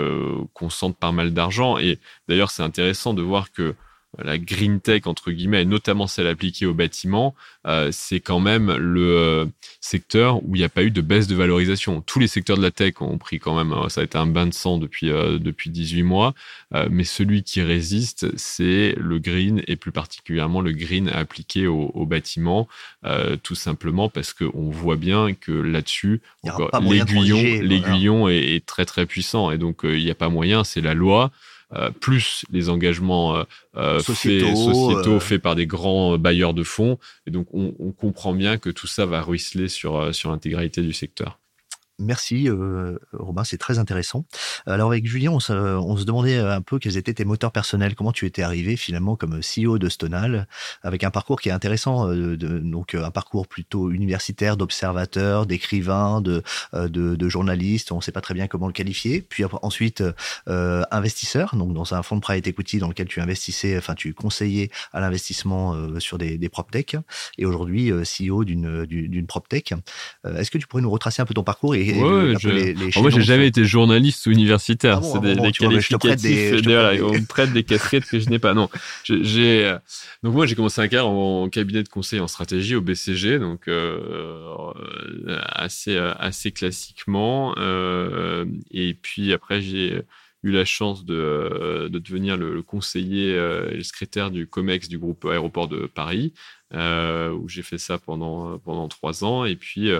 concentrent 0.52 0.98
pas 0.98 1.12
mal 1.12 1.32
d'argent. 1.34 1.78
Et 1.78 1.98
d'ailleurs, 2.28 2.50
c'est 2.50 2.62
intéressant 2.62 3.14
de 3.14 3.22
voir 3.22 3.50
que 3.52 3.74
la 4.16 4.38
green 4.38 4.80
tech 4.80 5.06
entre 5.06 5.30
guillemets, 5.30 5.62
et 5.62 5.64
notamment 5.66 6.06
celle 6.06 6.26
appliquée 6.26 6.66
au 6.66 6.74
bâtiment, 6.74 7.34
euh, 7.66 7.90
c'est 7.92 8.20
quand 8.20 8.40
même 8.40 8.74
le 8.74 9.16
euh, 9.16 9.46
secteur 9.80 10.42
où 10.44 10.56
il 10.56 10.58
n'y 10.58 10.64
a 10.64 10.70
pas 10.70 10.82
eu 10.82 10.90
de 10.90 11.00
baisse 11.02 11.26
de 11.26 11.34
valorisation. 11.34 12.00
Tous 12.00 12.18
les 12.18 12.26
secteurs 12.26 12.56
de 12.56 12.62
la 12.62 12.70
tech 12.70 12.94
ont 13.00 13.18
pris 13.18 13.38
quand 13.38 13.56
même, 13.56 13.72
euh, 13.72 13.88
ça 13.88 14.00
a 14.00 14.04
été 14.04 14.16
un 14.16 14.26
bain 14.26 14.46
de 14.46 14.54
sang 14.54 14.78
depuis 14.78 15.08
depuis 15.08 15.70
18 15.70 16.02
mois, 16.02 16.34
mais 16.90 17.04
celui 17.04 17.42
qui 17.42 17.62
résiste, 17.62 18.36
c'est 18.36 18.94
le 18.96 19.18
green 19.18 19.62
et 19.66 19.76
plus 19.76 19.92
particulièrement 19.92 20.60
le 20.60 20.72
green 20.72 21.08
appliqué 21.08 21.66
au, 21.66 21.90
au 21.94 22.06
bâtiment, 22.06 22.68
tout 23.42 23.54
simplement 23.54 24.08
parce 24.08 24.32
qu'on 24.32 24.70
voit 24.70 24.96
bien 24.96 25.34
que 25.34 25.52
là-dessus, 25.52 26.20
l'aiguillon, 26.80 27.62
l'aiguillon 27.62 28.28
est, 28.28 28.56
est, 28.56 28.66
très 28.66 28.84
très 28.84 29.06
puissant 29.06 29.50
et 29.50 29.58
donc 29.58 29.80
il 29.84 30.02
n'y 30.04 30.10
a 30.10 30.14
pas 30.14 30.28
moyen, 30.28 30.64
c'est 30.64 30.80
la 30.80 30.94
loi. 30.94 31.30
Euh, 31.74 31.90
plus 31.90 32.46
les 32.50 32.70
engagements 32.70 33.36
euh, 33.36 33.44
euh, 33.76 33.98
sociétaux, 34.00 35.20
faits, 35.20 35.42
par 35.42 35.54
des 35.54 35.66
grands 35.66 36.16
bailleurs 36.16 36.54
de 36.54 36.62
fonds. 36.62 36.98
Et 37.26 37.30
donc, 37.30 37.46
on, 37.52 37.74
on, 37.78 37.92
comprend 37.92 38.32
bien 38.32 38.56
que 38.56 38.70
tout 38.70 38.86
ça 38.86 39.04
va 39.04 39.20
ruisseler 39.20 39.68
sur, 39.68 40.14
sur 40.14 40.30
l'intégralité 40.30 40.80
du 40.80 40.94
secteur. 40.94 41.38
Merci 42.00 42.48
euh, 42.48 42.96
Robin, 43.12 43.42
c'est 43.42 43.58
très 43.58 43.80
intéressant. 43.80 44.24
Alors 44.66 44.90
avec 44.90 45.04
Julien, 45.04 45.32
on 45.32 45.40
se, 45.40 45.52
on 45.52 45.96
se, 45.96 46.04
demandait 46.04 46.38
un 46.38 46.60
peu 46.60 46.78
quels 46.78 46.96
étaient 46.96 47.14
tes 47.14 47.24
moteurs 47.24 47.50
personnels, 47.50 47.96
comment 47.96 48.12
tu 48.12 48.24
étais 48.24 48.42
arrivé 48.42 48.76
finalement 48.76 49.16
comme 49.16 49.40
CEO 49.40 49.78
de 49.78 49.88
Stonal, 49.88 50.46
avec 50.84 51.02
un 51.02 51.10
parcours 51.10 51.40
qui 51.40 51.48
est 51.48 51.52
intéressant, 51.52 52.08
euh, 52.08 52.36
donc 52.36 52.94
un 52.94 53.10
parcours 53.10 53.48
plutôt 53.48 53.90
universitaire, 53.90 54.56
d'observateur, 54.56 55.44
d'écrivain, 55.46 56.20
de, 56.20 56.44
euh, 56.74 56.88
de, 56.88 57.16
de, 57.16 57.28
journaliste, 57.28 57.90
on 57.90 57.96
ne 57.96 58.00
sait 58.00 58.12
pas 58.12 58.20
très 58.20 58.34
bien 58.34 58.46
comment 58.46 58.68
le 58.68 58.72
qualifier. 58.72 59.20
Puis 59.20 59.44
ensuite 59.62 60.04
euh, 60.48 60.84
investisseur, 60.92 61.56
donc 61.56 61.74
dans 61.74 61.94
un 61.94 62.02
fonds 62.04 62.16
de 62.16 62.20
private 62.20 62.46
equity 62.46 62.78
dans 62.78 62.88
lequel 62.88 63.08
tu 63.08 63.20
investissais, 63.20 63.76
enfin 63.76 63.96
tu 63.96 64.14
conseillais 64.14 64.70
à 64.92 65.00
l'investissement 65.00 65.74
euh, 65.74 65.98
sur 65.98 66.16
des, 66.16 66.38
des 66.38 66.48
prop 66.48 66.70
tech, 66.70 66.94
et 67.38 67.44
aujourd'hui 67.44 67.90
CEO 67.90 68.44
d'une 68.44 68.86
d'une 68.86 69.26
prop 69.26 69.48
tech. 69.48 69.72
Est-ce 70.24 70.52
que 70.52 70.58
tu 70.58 70.68
pourrais 70.68 70.82
nous 70.82 70.90
retracer 70.90 71.22
un 71.22 71.24
peu 71.24 71.34
ton 71.34 71.42
parcours 71.42 71.74
et 71.74 71.87
ouais, 71.92 72.34
je... 72.40 73.00
moi, 73.00 73.10
j'ai 73.10 73.22
jamais 73.22 73.46
été 73.46 73.64
journaliste 73.64 74.26
ou 74.26 74.30
universitaire. 74.30 75.00
Ah 75.02 75.06
c'est 75.06 75.20
des, 75.20 75.34
des 75.34 75.52
qualificatifs. 75.52 76.52
on 76.66 77.12
me 77.12 77.26
prête 77.26 77.52
des 77.52 77.64
casquettes 77.64 78.06
que 78.06 78.18
je 78.18 78.28
n'ai 78.28 78.38
pas. 78.38 78.54
Non, 78.54 78.68
j'ai. 79.04 79.64
Euh, 79.66 79.78
donc 80.22 80.34
moi, 80.34 80.46
j'ai 80.46 80.54
commencé 80.54 80.80
un 80.80 80.88
carrière 80.88 81.08
en 81.08 81.48
cabinet 81.48 81.82
de 81.82 81.88
conseil 81.88 82.20
en 82.20 82.28
stratégie 82.28 82.74
au 82.74 82.80
BCG, 82.80 83.38
donc 83.38 83.68
euh, 83.68 84.40
assez 85.26 85.96
assez 85.96 86.52
classiquement. 86.52 87.54
Euh, 87.58 88.44
et 88.70 88.94
puis 88.94 89.32
après, 89.32 89.60
j'ai 89.60 90.02
eu 90.44 90.52
la 90.52 90.64
chance 90.64 91.04
de, 91.04 91.88
de 91.90 91.98
devenir 91.98 92.36
le, 92.36 92.62
conseiller 92.62 93.30
et 93.30 93.76
le 93.76 93.82
secrétaire 93.82 94.30
du 94.30 94.46
COMEX 94.46 94.88
du 94.88 94.98
groupe 94.98 95.24
aéroport 95.24 95.68
de 95.68 95.86
Paris, 95.86 96.32
où 96.72 97.48
j'ai 97.48 97.62
fait 97.62 97.78
ça 97.78 97.98
pendant 97.98 98.58
pendant 98.58 98.88
trois 98.88 99.24
ans. 99.24 99.44
Et 99.44 99.56
puis 99.56 99.90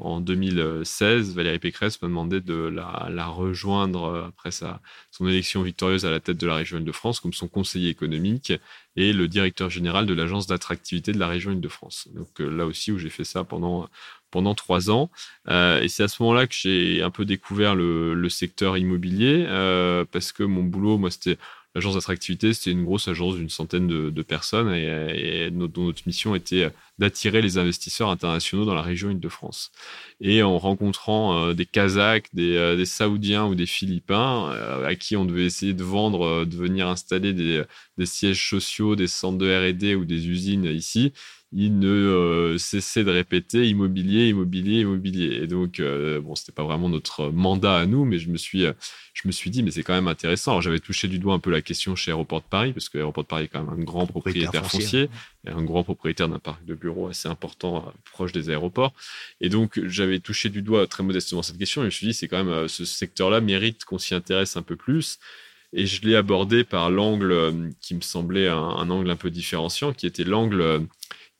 en 0.00 0.20
2016, 0.20 1.34
Valérie 1.34 1.58
Pécresse 1.58 2.00
m'a 2.00 2.08
demandé 2.08 2.40
de 2.40 2.54
la, 2.54 3.26
rejoindre 3.26 4.04
euh, 4.04 4.28
après 4.28 4.50
sa, 4.50 4.80
son 5.10 5.28
élection 5.28 5.62
victorieuse 5.62 6.06
à 6.06 6.10
la 6.10 6.20
tête 6.20 6.38
de 6.38 6.46
la 6.46 6.56
région 6.56 6.78
Île-de-France 6.78 7.20
comme 7.20 7.32
son 7.32 7.48
conseiller 7.48 7.90
économique 7.90 8.52
et 8.96 9.12
le 9.12 9.28
directeur 9.28 9.70
général 9.70 10.06
de 10.06 10.14
l'agence 10.14 10.46
d'attractivité 10.46 11.12
de 11.12 11.18
la 11.18 11.28
région 11.28 11.52
Île-de-France. 11.52 12.08
Donc 12.14 12.40
euh, 12.40 12.48
là 12.48 12.66
aussi 12.66 12.92
où 12.92 12.98
j'ai 12.98 13.10
fait 13.10 13.24
ça 13.24 13.44
pendant 13.44 13.88
pendant 14.30 14.54
trois 14.54 14.90
ans. 14.90 15.10
Euh, 15.48 15.80
et 15.80 15.88
c'est 15.88 16.04
à 16.04 16.08
ce 16.08 16.22
moment-là 16.22 16.46
que 16.46 16.54
j'ai 16.54 17.02
un 17.02 17.10
peu 17.10 17.24
découvert 17.24 17.74
le, 17.74 18.28
secteur 18.28 18.78
immobilier 18.78 19.44
parce 20.12 20.30
que 20.30 20.44
mon 20.44 20.62
boulot, 20.62 20.98
moi, 20.98 21.10
c'était 21.10 21.36
L'agence 21.76 21.94
d'attractivité, 21.94 22.52
c'était 22.52 22.72
une 22.72 22.84
grosse 22.84 23.06
agence 23.06 23.36
d'une 23.36 23.48
centaine 23.48 23.86
de, 23.86 24.22
personnes 24.22 24.74
et, 24.74 25.50
notre, 25.52 25.80
notre, 25.80 26.02
mission 26.04 26.34
était 26.34 26.68
d'attirer 26.98 27.40
les 27.42 27.58
investisseurs 27.58 28.10
internationaux 28.10 28.64
dans 28.64 28.74
la 28.74 28.82
région 28.82 29.08
Île-de-France. 29.08 29.70
Et 30.20 30.42
en 30.42 30.58
rencontrant 30.58 31.38
euh, 31.38 31.54
des 31.54 31.66
Kazakhs, 31.66 32.26
des, 32.32 32.56
euh, 32.56 32.76
des, 32.76 32.86
Saoudiens 32.86 33.46
ou 33.46 33.54
des 33.54 33.66
Philippins 33.66 34.50
euh, 34.50 34.84
à 34.84 34.96
qui 34.96 35.16
on 35.16 35.24
devait 35.24 35.44
essayer 35.44 35.72
de 35.72 35.84
vendre, 35.84 36.44
de 36.44 36.56
venir 36.56 36.88
installer 36.88 37.32
des, 37.32 37.62
des 37.98 38.06
sièges 38.06 38.48
sociaux, 38.48 38.96
des 38.96 39.06
centres 39.06 39.38
de 39.38 39.70
R&D 39.70 39.94
ou 39.94 40.04
des 40.04 40.28
usines 40.28 40.64
ici, 40.64 41.12
il 41.52 41.80
ne 41.80 41.88
euh, 41.88 42.58
cessait 42.58 43.02
de 43.02 43.10
répéter 43.10 43.68
immobilier, 43.68 44.28
immobilier, 44.28 44.82
immobilier. 44.82 45.40
Et 45.42 45.46
donc, 45.48 45.80
euh, 45.80 46.20
bon, 46.20 46.36
c'était 46.36 46.52
pas 46.52 46.62
vraiment 46.62 46.88
notre 46.88 47.30
mandat 47.30 47.76
à 47.76 47.86
nous, 47.86 48.04
mais 48.04 48.18
je 48.20 48.30
me 48.30 48.36
suis, 48.36 48.64
euh, 48.64 48.72
je 49.14 49.26
me 49.26 49.32
suis 49.32 49.50
dit, 49.50 49.64
mais 49.64 49.72
c'est 49.72 49.82
quand 49.82 49.94
même 49.94 50.06
intéressant. 50.06 50.52
Alors, 50.52 50.62
j'avais 50.62 50.78
touché 50.78 51.08
du 51.08 51.18
doigt 51.18 51.34
un 51.34 51.40
peu 51.40 51.50
la 51.50 51.60
question 51.60 51.96
chez 51.96 52.12
Aéroport 52.12 52.40
de 52.40 52.46
Paris, 52.46 52.72
parce 52.72 52.88
que 52.88 52.98
Aéroport 52.98 53.24
de 53.24 53.28
Paris 53.28 53.44
est 53.44 53.48
quand 53.48 53.64
même 53.64 53.80
un 53.80 53.82
grand 53.82 54.06
propriétaire 54.06 54.64
foncier, 54.64 55.08
et 55.44 55.50
un 55.50 55.62
grand 55.62 55.82
propriétaire 55.82 56.28
d'un 56.28 56.38
parc 56.38 56.64
de 56.64 56.74
bureaux 56.74 57.08
assez 57.08 57.28
important 57.28 57.92
proche 58.12 58.30
des 58.30 58.48
aéroports. 58.48 58.92
Et 59.40 59.48
donc, 59.48 59.80
j'avais 59.86 60.20
touché 60.20 60.50
du 60.50 60.62
doigt 60.62 60.86
très 60.86 61.02
modestement 61.02 61.42
cette 61.42 61.58
question, 61.58 61.82
et 61.82 61.84
je 61.84 61.86
me 61.86 61.90
suis 61.90 62.06
dit, 62.06 62.14
c'est 62.14 62.28
quand 62.28 62.44
même, 62.44 62.68
ce 62.68 62.84
secteur-là 62.84 63.40
mérite 63.40 63.84
qu'on 63.84 63.98
s'y 63.98 64.14
intéresse 64.14 64.56
un 64.56 64.62
peu 64.62 64.76
plus. 64.76 65.18
Et 65.72 65.86
je 65.86 66.02
l'ai 66.02 66.16
abordé 66.16 66.64
par 66.64 66.90
l'angle 66.90 67.72
qui 67.80 67.94
me 67.94 68.00
semblait 68.00 68.48
un, 68.48 68.56
un, 68.56 68.90
angle 68.90 69.10
un 69.10 69.16
peu 69.16 69.30
différenciant, 69.30 69.92
qui 69.92 70.06
était 70.06 70.24
l'angle 70.24 70.86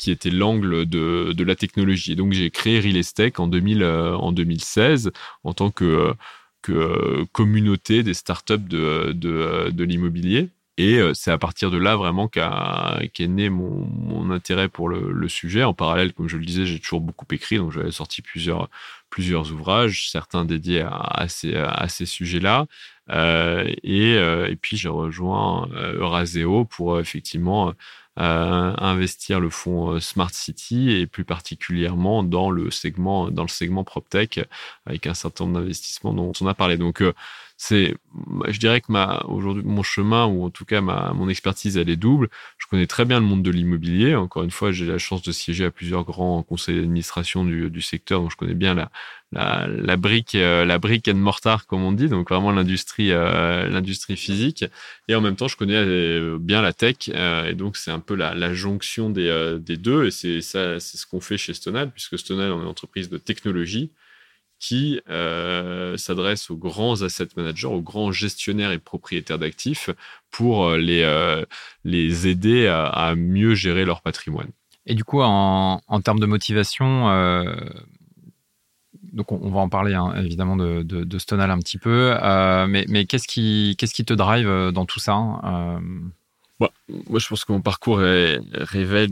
qui 0.00 0.10
était 0.10 0.30
l'angle 0.30 0.86
de, 0.86 1.32
de, 1.32 1.44
la 1.44 1.54
technologie. 1.54 2.12
Et 2.12 2.16
donc 2.16 2.32
j'ai 2.32 2.50
créé 2.50 2.80
Real 2.80 2.96
Estate 2.96 3.38
en, 3.38 3.46
2000, 3.46 3.82
euh, 3.82 4.16
en 4.16 4.32
2016 4.32 5.12
en 5.44 5.52
tant 5.52 5.70
que, 5.70 6.14
que 6.62 6.72
euh, 6.72 7.24
communauté 7.32 8.02
des 8.02 8.14
startups 8.14 8.56
de, 8.56 9.12
de, 9.12 9.84
l'immobilier. 9.84 10.48
Et 10.78 10.96
euh, 10.96 11.12
c'est 11.12 11.30
à 11.30 11.36
partir 11.36 11.70
de 11.70 11.76
là 11.76 11.96
vraiment 11.96 12.28
qu'est 12.28 13.28
né 13.28 13.50
mon, 13.50 14.30
intérêt 14.30 14.68
pour 14.68 14.88
le, 14.88 15.28
sujet. 15.28 15.64
En 15.64 15.74
parallèle, 15.74 16.14
comme 16.14 16.30
je 16.30 16.38
le 16.38 16.46
disais, 16.46 16.64
j'ai 16.64 16.78
toujours 16.78 17.02
beaucoup 17.02 17.26
écrit, 17.32 17.58
donc 17.58 17.72
j'avais 17.72 17.90
sorti 17.90 18.22
plusieurs, 18.22 18.70
plusieurs 19.10 19.52
ouvrages, 19.52 20.08
certains 20.10 20.46
dédiés 20.46 20.86
à, 20.88 21.26
ces, 21.28 21.56
à 21.56 21.88
ces 21.88 22.06
sujets-là. 22.06 22.66
Euh, 23.10 23.70
et, 23.82 24.14
et, 24.14 24.56
puis 24.56 24.78
j'ai 24.78 24.88
rejoint 24.88 25.68
Euraseo 25.74 26.64
pour 26.64 26.98
effectivement 27.00 27.74
investir 28.16 29.40
le 29.40 29.50
fonds 29.50 29.92
euh, 29.92 30.00
Smart 30.00 30.30
City 30.32 30.90
et 30.90 31.06
plus 31.06 31.24
particulièrement 31.24 32.22
dans 32.22 32.50
le 32.50 32.70
segment 32.70 33.30
dans 33.30 33.42
le 33.42 33.48
segment 33.48 33.84
PropTech 33.84 34.40
avec 34.86 35.06
un 35.06 35.14
certain 35.14 35.44
nombre 35.46 35.60
d'investissements 35.60 36.12
dont 36.12 36.32
on 36.40 36.46
a 36.46 36.54
parlé. 36.54 36.76
Donc 36.76 37.02
euh, 37.02 37.14
c'est, 37.62 37.94
je 38.48 38.58
dirais 38.58 38.80
que 38.80 38.90
ma, 38.90 39.22
aujourd'hui, 39.28 39.62
mon 39.66 39.82
chemin, 39.82 40.24
ou 40.24 40.44
en 40.44 40.50
tout 40.50 40.64
cas 40.64 40.80
ma, 40.80 41.12
mon 41.12 41.28
expertise, 41.28 41.76
elle 41.76 41.90
est 41.90 41.96
double. 41.96 42.30
Je 42.56 42.66
connais 42.66 42.86
très 42.86 43.04
bien 43.04 43.20
le 43.20 43.26
monde 43.26 43.42
de 43.42 43.50
l'immobilier. 43.50 44.14
Encore 44.14 44.44
une 44.44 44.50
fois, 44.50 44.72
j'ai 44.72 44.86
la 44.86 44.96
chance 44.96 45.20
de 45.20 45.30
siéger 45.30 45.66
à 45.66 45.70
plusieurs 45.70 46.04
grands 46.04 46.42
conseils 46.42 46.76
d'administration 46.76 47.44
du, 47.44 47.68
du 47.68 47.82
secteur, 47.82 48.22
donc 48.22 48.30
je 48.30 48.36
connais 48.38 48.54
bien 48.54 48.72
la, 48.72 48.90
la, 49.32 49.66
la 49.68 49.96
brique, 49.98 50.36
euh, 50.36 50.64
la 50.64 50.78
brique 50.78 51.06
and 51.08 51.16
mortar, 51.16 51.66
comme 51.66 51.82
on 51.82 51.92
dit, 51.92 52.08
donc 52.08 52.30
vraiment 52.30 52.50
l'industrie, 52.50 53.12
euh, 53.12 53.68
l'industrie 53.68 54.16
physique. 54.16 54.64
Et 55.08 55.14
en 55.14 55.20
même 55.20 55.36
temps, 55.36 55.48
je 55.48 55.58
connais 55.58 55.74
euh, 55.76 56.38
bien 56.40 56.62
la 56.62 56.72
tech, 56.72 57.10
et 57.10 57.52
donc 57.52 57.76
c'est 57.76 57.90
un 57.90 58.00
peu 58.00 58.14
la, 58.14 58.34
la 58.34 58.54
jonction 58.54 59.10
des, 59.10 59.58
des 59.60 59.76
deux. 59.76 60.06
Et 60.06 60.10
c'est 60.10 60.40
ça, 60.40 60.80
c'est 60.80 60.96
ce 60.96 61.06
qu'on 61.06 61.20
fait 61.20 61.36
chez 61.36 61.52
Stonal, 61.52 61.90
puisque 61.90 62.18
Stonal, 62.18 62.52
on 62.52 62.60
est 62.60 62.62
une 62.62 62.68
entreprise 62.68 63.10
de 63.10 63.18
technologie 63.18 63.90
qui 64.60 65.00
euh, 65.08 65.96
s'adresse 65.96 66.50
aux 66.50 66.56
grands 66.56 67.02
asset 67.02 67.28
managers, 67.36 67.66
aux 67.66 67.80
grands 67.80 68.12
gestionnaires 68.12 68.70
et 68.70 68.78
propriétaires 68.78 69.38
d'actifs 69.38 69.88
pour 70.30 70.66
euh, 70.66 70.76
les, 70.76 71.02
euh, 71.02 71.44
les 71.84 72.28
aider 72.28 72.68
à, 72.68 73.14
mieux 73.16 73.54
gérer 73.54 73.86
leur 73.86 74.02
patrimoine. 74.02 74.50
Et 74.86 74.94
du 74.94 75.02
coup, 75.02 75.22
en, 75.22 75.80
en 75.86 76.00
termes 76.02 76.20
de 76.20 76.26
motivation, 76.26 77.06
donc 79.12 79.32
on, 79.32 79.50
va 79.50 79.60
en 79.60 79.68
parler 79.68 79.94
hein, 79.94 80.14
évidemment 80.22 80.56
de, 80.56 80.82
de, 80.82 81.04
de, 81.04 81.18
Stonal 81.18 81.50
un 81.50 81.58
petit 81.58 81.78
peu, 81.78 82.14
mais, 82.68 82.84
mais 82.88 83.04
qu'est-ce 83.06 83.28
qui, 83.28 83.76
qui 83.78 84.04
te 84.04 84.14
drive 84.14 84.70
dans 84.72 84.86
tout 84.86 85.00
ça 85.00 85.14
hein, 85.14 85.80
bah, 86.60 86.72
Moi, 87.08 87.18
je 87.18 87.28
pense 87.28 87.44
que 87.44 87.52
mon 87.52 87.62
parcours 87.62 87.98
révèle 87.98 89.10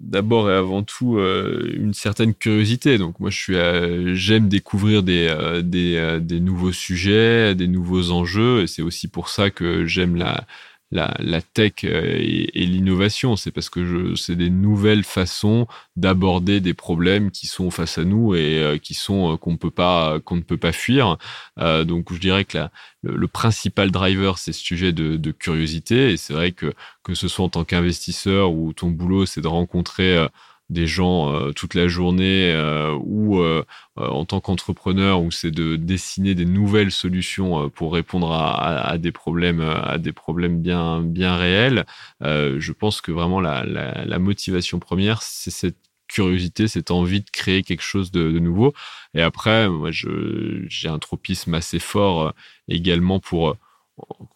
d'abord 0.00 0.50
et 0.50 0.54
avant 0.54 0.82
tout 0.82 1.18
euh, 1.18 1.72
une 1.74 1.94
certaine 1.94 2.34
curiosité. 2.34 2.98
Donc 2.98 3.20
moi, 3.20 3.30
je 3.30 3.36
suis, 3.38 3.56
euh, 3.56 4.14
j'aime 4.14 4.48
découvrir 4.48 5.02
des 5.02 5.28
euh, 5.28 5.62
des, 5.62 6.18
des, 6.20 6.40
nouveaux 6.40 6.72
sujets, 6.72 7.54
des 7.54 7.68
nouveaux 7.68 8.10
enjeux. 8.10 8.62
Et 8.62 8.66
c'est 8.66 8.82
aussi 8.82 9.08
pour 9.08 9.28
ça 9.28 9.50
que 9.50 9.86
j'aime 9.86 10.16
la 10.16 10.46
la, 10.90 11.14
la 11.18 11.42
tech 11.42 11.84
et, 11.84 12.62
et 12.62 12.66
l'innovation. 12.66 13.36
C'est 13.36 13.50
parce 13.50 13.70
que 13.70 14.14
c'est 14.16 14.36
des 14.36 14.50
nouvelles 14.50 15.04
façons 15.04 15.66
d'aborder 15.96 16.60
des 16.60 16.74
problèmes 16.74 17.30
qui 17.30 17.46
sont 17.46 17.70
face 17.70 17.98
à 17.98 18.04
nous 18.04 18.34
et 18.34 18.78
qui 18.82 18.94
sont 18.94 19.36
qu'on 19.36 19.56
peut 19.56 19.70
pas 19.70 20.20
qu'on 20.20 20.36
ne 20.36 20.42
peut 20.42 20.56
pas 20.56 20.72
fuir. 20.72 21.18
donc 21.58 22.12
je 22.12 22.18
dirais 22.18 22.44
que 22.44 22.58
la, 22.58 22.70
le, 23.02 23.28
principal 23.28 23.90
driver, 23.90 24.38
c'est 24.38 24.52
ce 24.52 24.62
sujet 24.62 24.92
de, 24.92 25.16
de 25.16 25.30
curiosité. 25.30 26.12
Et 26.12 26.16
c'est 26.16 26.32
vrai 26.32 26.52
que 26.52 26.72
que 27.02 27.14
ce 27.14 27.28
soit 27.28 27.44
en 27.44 27.48
tant 27.48 27.64
qu'investisseur 27.64 28.52
ou 28.52 28.72
ton 28.72 28.90
boulot, 28.90 29.26
c'est 29.26 29.40
de 29.40 29.48
rencontrer 29.48 30.26
des 30.70 30.86
gens 30.86 31.32
euh, 31.32 31.52
toute 31.52 31.74
la 31.74 31.88
journée 31.88 32.52
euh, 32.52 32.94
ou 33.02 33.40
euh, 33.40 33.64
en 33.96 34.24
tant 34.24 34.40
qu'entrepreneur 34.40 35.22
où 35.22 35.30
c'est 35.30 35.50
de 35.50 35.76
dessiner 35.76 36.34
des 36.34 36.44
nouvelles 36.44 36.92
solutions 36.92 37.70
pour 37.70 37.94
répondre 37.94 38.32
à, 38.32 38.86
à, 38.86 38.98
des 38.98 39.12
problèmes 39.12 39.60
à 39.60 39.98
des 39.98 40.12
problèmes 40.12 40.60
bien 40.60 41.00
bien 41.00 41.36
réels 41.36 41.84
je 42.20 42.72
pense 42.72 43.00
que 43.00 43.10
vraiment 43.10 43.40
la, 43.40 43.64
la, 43.64 44.04
la 44.04 44.18
motivation 44.18 44.78
première 44.78 45.22
c'est 45.22 45.50
cette 45.50 45.76
curiosité, 46.08 46.68
cette 46.68 46.90
envie 46.90 47.20
de 47.20 47.30
créer 47.30 47.62
quelque 47.62 47.82
chose 47.82 48.10
de, 48.10 48.30
de 48.32 48.38
nouveau. 48.38 48.72
Et 49.12 49.20
après, 49.20 49.68
moi, 49.68 49.90
j'ai 49.92 50.88
un 50.88 50.98
tropisme 50.98 51.52
assez 51.52 51.78
fort 51.78 52.32
également 52.66 53.20
pour 53.20 53.56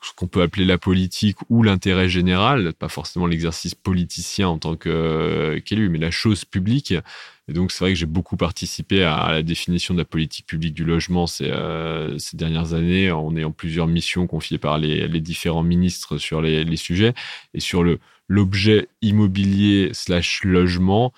ce 0.03 0.13
qu'on 0.17 0.27
peut 0.27 0.43
appeler 0.43 0.65
la 0.65 0.79
politique 0.79 1.37
ou 1.49 1.63
l'intérêt 1.63 2.09
général, 2.09 2.73
pas 2.73 2.89
forcément 2.89 3.27
l'exercice 3.27 3.75
politicien 3.75 4.49
en 4.49 4.59
tant 4.59 4.77
euh, 4.87 5.61
qu'élu, 5.61 5.89
mais 5.89 5.99
la 5.99 6.11
chose 6.11 6.45
publique. 6.45 6.95
Et 7.49 7.53
donc, 7.53 7.73
c'est 7.73 7.85
vrai 7.85 7.93
que 7.93 7.99
j'ai 7.99 8.07
beaucoup 8.07 8.37
participé 8.37 9.05
à, 9.05 9.31
la 9.31 9.43
définition 9.43 9.95
de 9.95 9.99
la 9.99 10.05
politique 10.05 10.47
publique 10.47 10.75
du 10.75 10.85
logement 10.85 11.27
ces, 11.27 11.51
euh, 11.51 12.19
ces 12.19 12.37
dernières 12.37 12.75
années, 12.75 13.11
en 13.11 13.37
ayant 13.37 13.53
plusieurs 13.53 13.87
missions 13.87 14.27
confiées 14.27 14.59
par 14.59 14.79
les, 14.79 15.09
différents 15.21 15.63
ministres 15.63 16.19
sur 16.19 16.41
les, 16.41 16.65
les, 16.65 16.77
sujets. 16.77 17.15
Et 17.55 17.61
sur 17.61 17.85
l'objet 18.29 18.89
immobilier 19.03 19.91
slash 19.93 20.45
logement, 20.45 21.13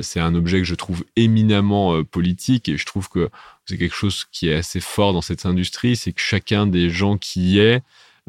c'est 0.00 0.20
un 0.20 0.34
objet 0.34 0.58
que 0.58 0.64
je 0.64 0.74
trouve 0.74 1.04
éminemment 1.16 2.04
politique 2.04 2.68
et 2.68 2.76
je 2.76 2.86
trouve 2.86 3.08
que 3.08 3.30
c'est 3.66 3.78
quelque 3.78 3.94
chose 3.94 4.26
qui 4.30 4.48
est 4.48 4.54
assez 4.54 4.80
fort 4.80 5.12
dans 5.12 5.22
cette 5.22 5.46
industrie, 5.46 5.96
c'est 5.96 6.12
que 6.12 6.20
chacun 6.20 6.66
des 6.66 6.90
gens 6.90 7.18
qui 7.18 7.52
y 7.52 7.58
est, 7.60 7.82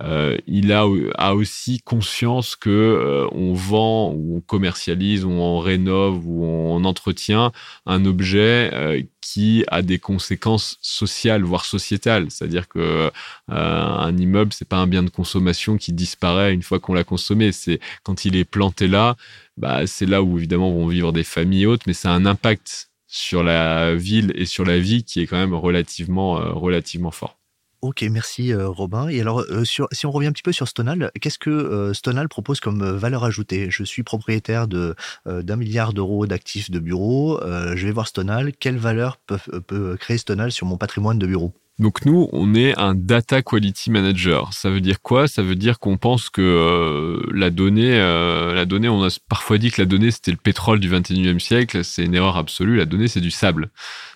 euh, 0.03 0.37
il 0.47 0.71
a, 0.71 0.85
a, 1.15 1.33
aussi 1.33 1.79
conscience 1.81 2.55
que 2.55 2.69
euh, 2.69 3.27
on 3.31 3.53
vend 3.53 4.11
ou 4.11 4.37
on 4.37 4.41
commercialise 4.41 5.25
ou 5.25 5.31
on 5.31 5.59
rénove 5.59 6.25
ou 6.25 6.43
on 6.45 6.83
entretient 6.85 7.51
un 7.85 8.05
objet 8.05 8.71
euh, 8.73 9.01
qui 9.21 9.63
a 9.67 9.81
des 9.81 9.99
conséquences 9.99 10.77
sociales 10.81 11.43
voire 11.43 11.65
sociétales 11.65 12.27
c'est-à-dire 12.29 12.67
que 12.67 13.11
un 13.47 14.17
immeuble 14.17 14.53
c'est 14.53 14.67
pas 14.67 14.77
un 14.77 14.87
bien 14.87 15.03
de 15.03 15.09
consommation 15.09 15.77
qui 15.77 15.93
disparaît 15.93 16.53
une 16.53 16.63
fois 16.63 16.79
qu'on 16.79 16.93
l'a 16.93 17.03
consommé 17.03 17.51
c'est 17.51 17.79
quand 18.03 18.25
il 18.25 18.35
est 18.35 18.45
planté 18.45 18.87
là 18.87 19.15
bah 19.57 19.85
c'est 19.85 20.07
là 20.07 20.23
où 20.23 20.37
évidemment 20.37 20.71
vont 20.71 20.87
vivre 20.87 21.11
des 21.11 21.23
familles 21.23 21.67
hautes 21.67 21.85
mais 21.85 21.93
ça 21.93 22.11
a 22.11 22.13
un 22.13 22.25
impact 22.25 22.89
sur 23.07 23.43
la 23.43 23.93
ville 23.95 24.31
et 24.35 24.45
sur 24.45 24.65
la 24.65 24.79
vie 24.79 25.03
qui 25.03 25.21
est 25.21 25.27
quand 25.27 25.37
même 25.37 25.53
relativement, 25.53 26.35
relativement 26.53 27.11
fort. 27.11 27.40
Ok, 27.81 28.03
merci 28.11 28.53
euh, 28.53 28.69
Robin. 28.69 29.07
Et 29.07 29.21
alors, 29.21 29.39
euh, 29.49 29.63
si 29.65 30.05
on 30.05 30.11
revient 30.11 30.27
un 30.27 30.31
petit 30.31 30.43
peu 30.43 30.51
sur 30.51 30.67
Stonal, 30.67 31.11
qu'est-ce 31.19 31.39
que 31.39 31.91
Stonal 31.93 32.29
propose 32.29 32.59
comme 32.59 32.83
valeur 32.83 33.23
ajoutée? 33.23 33.67
Je 33.71 33.83
suis 33.83 34.03
propriétaire 34.03 34.67
de 34.67 34.95
d'un 35.25 35.55
milliard 35.55 35.93
d'euros 35.93 36.27
d'actifs 36.27 36.69
de 36.69 36.79
bureaux. 36.79 37.39
je 37.41 37.85
vais 37.85 37.91
voir 37.91 38.07
Stonal. 38.07 38.53
Quelle 38.53 38.77
valeur 38.77 39.17
peut, 39.17 39.97
créer 39.99 40.17
Stonal 40.17 40.51
sur 40.51 40.67
mon 40.67 40.77
patrimoine 40.77 41.17
de 41.17 41.27
bureaux 41.27 41.53
donc 41.81 42.05
nous, 42.05 42.29
on 42.31 42.53
est 42.53 42.77
un 42.77 42.93
data 42.93 43.41
quality 43.41 43.89
manager. 43.89 44.53
Ça 44.53 44.69
veut 44.69 44.81
dire 44.81 45.01
quoi? 45.01 45.27
Ça 45.27 45.41
veut 45.41 45.55
dire 45.55 45.79
qu'on 45.79 45.97
pense 45.97 46.29
que 46.29 46.41
euh, 46.41 47.27
la 47.33 47.49
donnée, 47.49 47.99
euh, 47.99 48.53
la 48.53 48.65
donnée, 48.65 48.87
on 48.87 49.03
a 49.03 49.09
parfois 49.27 49.57
dit 49.57 49.71
que 49.71 49.81
la 49.81 49.87
donnée 49.87 50.11
c'était 50.11 50.29
le 50.29 50.37
pétrole 50.37 50.79
du 50.79 50.91
21e 50.91 51.39
siècle. 51.39 51.83
C'est 51.83 52.05
une 52.05 52.13
erreur 52.13 52.37
absolue. 52.37 52.77
La 52.77 52.85
donnée 52.85 53.07
c'est 53.07 53.19
du 53.19 53.31
sable. 53.31 53.71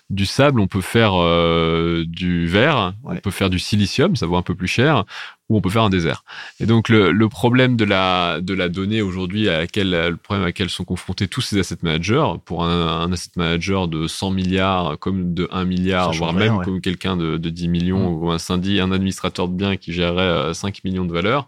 Du 0.08 0.24
sable, 0.24 0.60
on 0.60 0.68
peut 0.68 0.80
faire 0.80 1.14
euh, 1.14 2.04
du 2.06 2.46
verre, 2.46 2.94
on 3.02 3.16
peut 3.16 3.32
faire 3.32 3.50
du 3.50 3.58
silicium, 3.58 4.14
ça 4.14 4.26
vaut 4.26 4.36
un 4.36 4.42
peu 4.42 4.54
plus 4.54 4.68
cher, 4.68 5.04
ou 5.48 5.56
on 5.56 5.60
peut 5.60 5.70
faire 5.70 5.84
un 5.84 5.90
désert. 5.90 6.24
Et 6.60 6.66
donc 6.66 6.88
le, 6.88 7.12
le 7.12 7.28
problème 7.28 7.76
de 7.76 7.84
la 7.84 8.40
de 8.40 8.54
la 8.54 8.68
donnée 8.68 9.02
aujourd'hui 9.02 9.48
à 9.48 9.58
laquelle 9.58 9.90
le 9.90 10.16
problème 10.16 10.42
à 10.42 10.46
laquelle 10.46 10.70
sont 10.70 10.84
confrontés 10.84 11.28
tous 11.28 11.40
ces 11.40 11.58
asset 11.58 11.78
managers 11.82 12.26
pour 12.44 12.64
un, 12.64 13.02
un 13.02 13.12
asset 13.12 13.30
manager 13.36 13.88
de 13.88 14.06
100 14.06 14.30
milliards 14.30 14.98
comme 14.98 15.34
de 15.34 15.48
1 15.52 15.64
milliard 15.64 16.12
voire 16.12 16.32
même 16.32 16.62
comme 16.64 16.80
quelqu'un 16.80 17.16
de, 17.16 17.36
de 17.36 17.50
10 17.50 17.68
millions 17.68 18.10
mm. 18.10 18.22
ou 18.22 18.30
un 18.30 18.38
syndic 18.38 18.80
un 18.80 18.90
administrateur 18.90 19.48
de 19.48 19.54
biens 19.54 19.76
qui 19.76 19.92
gérerait 19.92 20.52
5 20.52 20.74
euh, 20.74 20.80
millions 20.84 21.04
de 21.04 21.12
valeur 21.12 21.46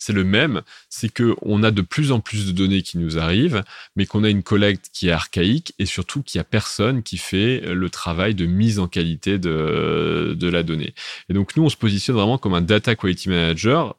c'est 0.00 0.14
le 0.14 0.24
même, 0.24 0.62
c'est 0.88 1.12
que 1.12 1.36
on 1.42 1.62
a 1.62 1.70
de 1.70 1.82
plus 1.82 2.10
en 2.10 2.20
plus 2.20 2.46
de 2.46 2.52
données 2.52 2.80
qui 2.80 2.96
nous 2.96 3.18
arrivent, 3.18 3.62
mais 3.96 4.06
qu'on 4.06 4.24
a 4.24 4.30
une 4.30 4.42
collecte 4.42 4.86
qui 4.94 5.08
est 5.08 5.12
archaïque 5.12 5.74
et 5.78 5.84
surtout 5.84 6.22
qu'il 6.22 6.38
y 6.38 6.40
a 6.40 6.44
personne 6.44 7.02
qui 7.02 7.18
fait 7.18 7.60
le 7.60 7.90
travail 7.90 8.34
de 8.34 8.46
mise 8.46 8.78
en 8.78 8.88
qualité 8.88 9.38
de, 9.38 10.34
de 10.34 10.48
la 10.48 10.62
donnée. 10.62 10.94
Et 11.28 11.34
donc 11.34 11.54
nous, 11.54 11.64
on 11.64 11.68
se 11.68 11.76
positionne 11.76 12.16
vraiment 12.16 12.38
comme 12.38 12.54
un 12.54 12.62
data 12.62 12.96
quality 12.96 13.28
manager. 13.28 13.39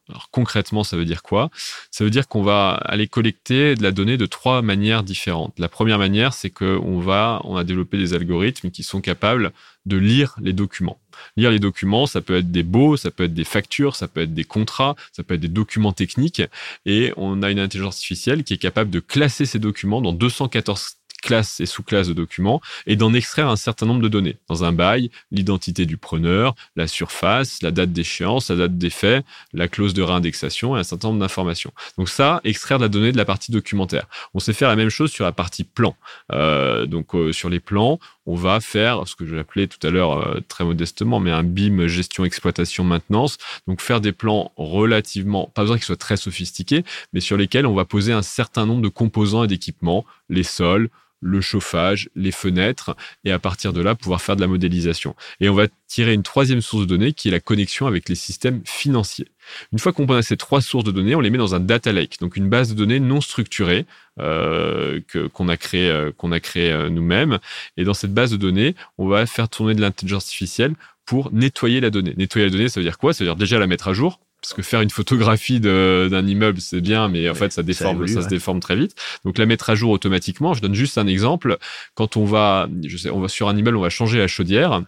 Alors 0.09 0.29
concrètement, 0.31 0.83
ça 0.83 0.97
veut 0.97 1.05
dire 1.05 1.23
quoi? 1.23 1.49
Ça 1.91 2.03
veut 2.03 2.09
dire 2.09 2.27
qu'on 2.27 2.43
va 2.43 2.71
aller 2.71 3.07
collecter 3.07 3.75
de 3.75 3.83
la 3.83 3.91
donnée 3.91 4.17
de 4.17 4.25
trois 4.25 4.61
manières 4.61 5.03
différentes. 5.03 5.57
La 5.59 5.69
première 5.69 5.97
manière, 5.97 6.33
c'est 6.33 6.49
qu'on 6.49 6.99
va, 6.99 7.41
on 7.43 7.55
a 7.55 7.63
développé 7.63 7.97
des 7.97 8.13
algorithmes 8.13 8.71
qui 8.71 8.83
sont 8.83 9.01
capables 9.01 9.51
de 9.85 9.97
lire 9.97 10.35
les 10.41 10.53
documents. 10.53 10.99
Lire 11.37 11.51
les 11.51 11.59
documents, 11.59 12.05
ça 12.05 12.21
peut 12.21 12.37
être 12.37 12.51
des 12.51 12.63
baux, 12.63 12.97
ça 12.97 13.11
peut 13.11 13.23
être 13.23 13.33
des 13.33 13.43
factures, 13.43 13.95
ça 13.95 14.07
peut 14.07 14.21
être 14.21 14.33
des 14.33 14.43
contrats, 14.43 14.95
ça 15.11 15.23
peut 15.23 15.33
être 15.33 15.41
des 15.41 15.47
documents 15.47 15.93
techniques. 15.93 16.41
Et 16.85 17.13
on 17.17 17.41
a 17.41 17.51
une 17.51 17.59
intelligence 17.59 17.95
artificielle 17.95 18.43
qui 18.43 18.53
est 18.53 18.57
capable 18.57 18.89
de 18.91 18.99
classer 18.99 19.45
ces 19.45 19.59
documents 19.59 20.01
dans 20.01 20.13
214 20.13 20.97
classes 21.21 21.59
et 21.59 21.65
sous-classes 21.65 22.07
de 22.07 22.13
documents 22.13 22.61
et 22.87 22.95
d'en 22.95 23.13
extraire 23.13 23.47
un 23.47 23.55
certain 23.55 23.85
nombre 23.85 24.01
de 24.01 24.07
données. 24.07 24.37
Dans 24.49 24.63
un 24.63 24.71
bail, 24.71 25.11
l'identité 25.31 25.85
du 25.85 25.97
preneur, 25.97 26.55
la 26.75 26.87
surface, 26.87 27.61
la 27.61 27.71
date 27.71 27.93
d'échéance, 27.93 28.49
la 28.49 28.57
date 28.57 28.77
d'effet, 28.77 29.23
la 29.53 29.67
clause 29.67 29.93
de 29.93 30.01
réindexation 30.01 30.75
et 30.75 30.79
un 30.79 30.83
certain 30.83 31.09
nombre 31.09 31.19
d'informations. 31.19 31.71
Donc 31.97 32.09
ça, 32.09 32.41
extraire 32.43 32.79
de 32.79 32.83
la 32.83 32.89
donnée 32.89 33.11
de 33.11 33.17
la 33.17 33.25
partie 33.25 33.51
documentaire. 33.51 34.07
On 34.33 34.39
sait 34.39 34.53
faire 34.53 34.69
la 34.69 34.75
même 34.75 34.89
chose 34.89 35.11
sur 35.11 35.23
la 35.23 35.31
partie 35.31 35.63
plan. 35.63 35.95
Euh, 36.31 36.85
donc 36.85 37.15
euh, 37.15 37.31
sur 37.31 37.49
les 37.49 37.59
plans, 37.59 37.99
on 38.25 38.35
va 38.35 38.59
faire 38.59 39.07
ce 39.07 39.15
que 39.15 39.25
je 39.25 39.35
l'appelais 39.35 39.67
tout 39.67 39.85
à 39.85 39.89
l'heure 39.89 40.19
euh, 40.19 40.39
très 40.47 40.63
modestement, 40.63 41.19
mais 41.19 41.31
un 41.31 41.43
BIM 41.43 41.87
gestion 41.87 42.25
exploitation 42.25 42.83
maintenance. 42.83 43.37
Donc 43.67 43.81
faire 43.81 44.01
des 44.01 44.11
plans 44.11 44.51
relativement, 44.57 45.51
pas 45.53 45.63
besoin 45.63 45.77
qu'ils 45.77 45.85
soient 45.85 45.95
très 45.95 46.17
sophistiqués, 46.17 46.83
mais 47.13 47.19
sur 47.19 47.37
lesquels 47.37 47.65
on 47.65 47.73
va 47.73 47.85
poser 47.85 48.13
un 48.13 48.21
certain 48.21 48.65
nombre 48.65 48.81
de 48.81 48.89
composants 48.89 49.43
et 49.43 49.47
d'équipements, 49.47 50.05
les 50.29 50.43
sols, 50.43 50.89
le 51.21 51.39
chauffage, 51.39 52.09
les 52.15 52.31
fenêtres, 52.31 52.95
et 53.23 53.31
à 53.31 53.39
partir 53.39 53.73
de 53.73 53.81
là, 53.81 53.95
pouvoir 53.95 54.21
faire 54.21 54.35
de 54.35 54.41
la 54.41 54.47
modélisation. 54.47 55.15
Et 55.39 55.49
on 55.49 55.53
va 55.53 55.67
tirer 55.87 56.13
une 56.13 56.23
troisième 56.23 56.61
source 56.61 56.83
de 56.83 56.87
données 56.87 57.13
qui 57.13 57.27
est 57.27 57.31
la 57.31 57.39
connexion 57.39 57.85
avec 57.85 58.09
les 58.09 58.15
systèmes 58.15 58.61
financiers. 58.65 59.27
Une 59.71 59.79
fois 59.79 59.93
qu'on 59.93 60.05
a 60.07 60.21
ces 60.21 60.37
trois 60.37 60.61
sources 60.61 60.83
de 60.83 60.91
données, 60.91 61.15
on 61.15 61.19
les 61.19 61.29
met 61.29 61.37
dans 61.37 61.55
un 61.55 61.59
data 61.59 61.91
lake, 61.91 62.19
donc 62.19 62.35
une 62.35 62.49
base 62.49 62.69
de 62.69 62.75
données 62.75 62.99
non 62.99 63.21
structurée 63.21 63.85
euh, 64.19 64.99
qu'on 65.33 65.47
a 65.47 65.57
créé, 65.57 65.89
euh, 65.89 66.11
qu'on 66.15 66.31
a 66.31 66.39
créé 66.39 66.71
euh, 66.71 66.89
nous-mêmes. 66.89 67.39
Et 67.77 67.83
dans 67.83 67.93
cette 67.93 68.13
base 68.13 68.31
de 68.31 68.37
données, 68.37 68.75
on 68.97 69.07
va 69.07 69.25
faire 69.25 69.49
tourner 69.49 69.73
de 69.73 69.81
l'intelligence 69.81 70.25
artificielle 70.25 70.73
pour 71.05 71.33
nettoyer 71.33 71.79
la 71.79 71.89
donnée. 71.89 72.13
Nettoyer 72.17 72.47
la 72.47 72.51
donnée, 72.51 72.69
ça 72.69 72.79
veut 72.79 72.85
dire 72.85 72.97
quoi? 72.97 73.13
Ça 73.13 73.23
veut 73.23 73.29
dire 73.29 73.35
déjà 73.35 73.57
la 73.57 73.67
mettre 73.67 73.87
à 73.87 73.93
jour, 73.93 74.19
parce 74.41 74.53
que 74.53 74.61
faire 74.63 74.81
une 74.81 74.89
photographie 74.89 75.59
d'un 75.59 76.27
immeuble, 76.27 76.59
c'est 76.59 76.81
bien, 76.81 77.07
mais 77.07 77.29
en 77.29 77.35
fait, 77.35 77.51
ça 77.51 77.63
déforme, 77.63 78.07
ça, 78.07 78.23
se 78.23 78.27
déforme 78.27 78.59
très 78.59 78.75
vite. 78.75 78.95
Donc, 79.23 79.37
la 79.37 79.45
mettre 79.45 79.69
à 79.69 79.75
jour 79.75 79.91
automatiquement. 79.91 80.53
Je 80.53 80.61
donne 80.61 80.73
juste 80.73 80.97
un 80.97 81.07
exemple. 81.07 81.57
Quand 81.93 82.17
on 82.17 82.25
va, 82.25 82.67
je 82.83 82.97
sais, 82.97 83.11
on 83.11 83.19
va 83.19 83.27
sur 83.27 83.49
un 83.49 83.55
immeuble, 83.55 83.77
on 83.77 83.81
va 83.81 83.89
changer 83.89 84.17
la 84.17 84.27
chaudière. 84.27 84.81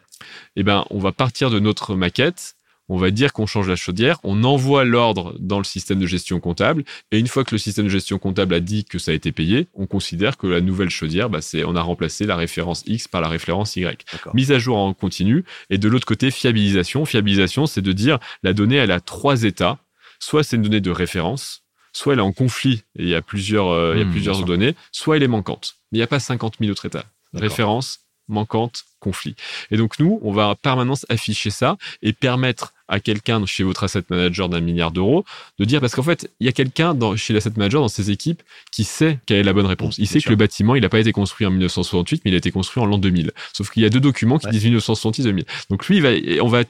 Eh 0.56 0.64
ben, 0.64 0.86
on 0.90 1.00
va 1.00 1.12
partir 1.12 1.50
de 1.50 1.60
notre 1.60 1.96
maquette 1.96 2.56
on 2.90 2.98
va 2.98 3.12
dire 3.12 3.34
qu'on 3.34 3.46
change 3.46 3.70
la 3.70 3.76
chaudière, 3.76 4.20
on 4.24 4.44
envoie 4.44 4.84
l'ordre 4.84 5.36
dans 5.40 5.58
le 5.58 5.64
système 5.64 6.00
de 6.00 6.06
gestion 6.06 6.40
comptable, 6.40 6.84
et 7.12 7.20
une 7.20 7.28
fois 7.28 7.44
que 7.44 7.56
le 7.56 7.58
système 7.58 7.86
de 7.86 7.90
gestion 7.90 8.20
comptable 8.20 8.54
a 8.54 8.60
dit 8.60 8.86
que 8.86 9.00
ça 9.00 9.12
a 9.12 9.14
été 9.14 9.32
payé, 9.32 9.68
on 9.74 9.88
considère 9.88 10.38
que 10.38 10.48
la 10.48 10.62
nouvelle 10.62 10.90
chaudière, 10.90 11.30
bah, 11.30 11.42
c'est, 11.42 11.64
on 11.64 11.76
a 11.76 11.82
remplacé 11.82 12.26
la 12.26 12.36
référence 12.36 12.84
X 12.86 13.08
par 13.08 13.22
la 13.22 13.30
référence 13.30 13.76
Y. 13.76 14.06
Mise 14.34 14.52
à 14.52 14.60
jour 14.60 14.78
en 14.78 14.94
continu, 14.94 15.44
et 15.70 15.78
de 15.78 15.88
l'autre 15.88 16.06
côté, 16.06 16.32
fiabilisation. 16.32 17.06
Fiabilisation, 17.06 17.66
c'est 17.66 17.82
de 17.82 17.92
dire 17.92 18.20
la 18.44 18.54
donnée, 18.54 18.76
elle 18.76 18.92
a 18.92 19.00
trois 19.00 19.44
états. 19.44 19.80
Soit 20.20 20.44
c'est 20.44 20.56
une 20.56 20.62
donnée 20.64 20.82
de 20.82 20.92
référence, 20.92 21.64
soit 21.92 22.14
elle 22.14 22.20
est 22.20 22.24
en 22.24 22.32
conflit 22.32 22.84
et 22.98 23.04
il 23.04 23.10
y 23.10 23.16
a 23.16 23.22
plusieurs, 23.22 23.70
euh, 23.70 23.94
il 23.96 24.00
y 24.00 24.02
a 24.02 24.06
hmm, 24.06 24.12
plusieurs 24.12 24.44
données, 24.44 24.76
soit 24.92 25.18
elle 25.18 25.24
est 25.24 25.28
manquante. 25.28 25.76
Il 25.92 25.98
n'y 25.98 26.02
a 26.02 26.08
pas 26.08 26.20
50 26.20 26.56
000 26.60 26.72
autres 26.72 26.86
états. 26.86 27.06
Référence, 27.34 28.00
manquante, 28.34 28.84
conflit. 29.00 29.36
Et 29.72 29.78
donc 29.78 30.00
nous, 30.00 30.20
on 30.24 30.32
va 30.32 30.48
en 30.48 30.56
permanence 30.56 31.06
afficher 31.10 31.50
ça 31.50 31.78
et 32.02 32.14
permettre 32.14 32.74
à 32.88 33.00
quelqu'un 33.00 33.44
chez 33.46 33.64
votre 33.64 33.84
asset 33.84 34.04
manager 34.10 34.50
d'un 34.50 34.60
milliard 34.60 34.92
d'euros 34.92 35.26
de 35.60 35.66
dire 35.66 35.82
parce 35.82 35.96
qu'en 35.96 36.04
fait, 36.04 36.30
il 36.40 36.46
y 36.46 36.50
a 36.50 36.52
quelqu'un 36.52 36.96
chez 37.16 37.34
l'asset 37.34 37.52
manager 37.56 37.82
dans 37.82 37.88
ses 37.88 38.12
équipes 38.12 38.44
qui 38.72 38.84
sait 38.84 39.20
quelle 39.26 39.38
est 39.38 39.44
la 39.44 39.54
bonne 39.54 39.66
réponse. 39.66 39.98
Il 39.98 40.08
sait 40.08 40.20
que 40.22 40.30
le 40.30 40.36
bâtiment, 40.36 40.76
il 40.76 40.82
n'a 40.82 40.90
pas 40.90 41.00
été 41.00 41.12
construit 41.12 41.48
en 41.48 41.52
1968, 41.52 42.22
mais 42.24 42.32
il 42.32 42.34
a 42.36 42.38
été 42.38 42.52
construit 42.52 42.82
en 42.84 42.86
l'an 42.86 42.98
2000. 42.98 43.32
Sauf 43.54 43.72
qu'il 43.72 43.84
y 43.84 43.86
a 43.86 43.90
deux 43.90 44.00
documents 44.00 44.38
qui 44.38 44.50
disent 44.50 44.66
1968-2000. 44.66 45.46
Donc 45.70 45.88
lui, 45.88 45.98
il 45.98 46.02
va, 46.02 46.44
on 46.44 46.48
va 46.48 46.64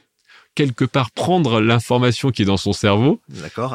quelque 0.55 0.85
part 0.85 1.11
prendre 1.11 1.59
l'information 1.61 2.29
qui 2.29 2.43
est 2.43 2.45
dans 2.45 2.57
son 2.57 2.73
cerveau 2.73 3.21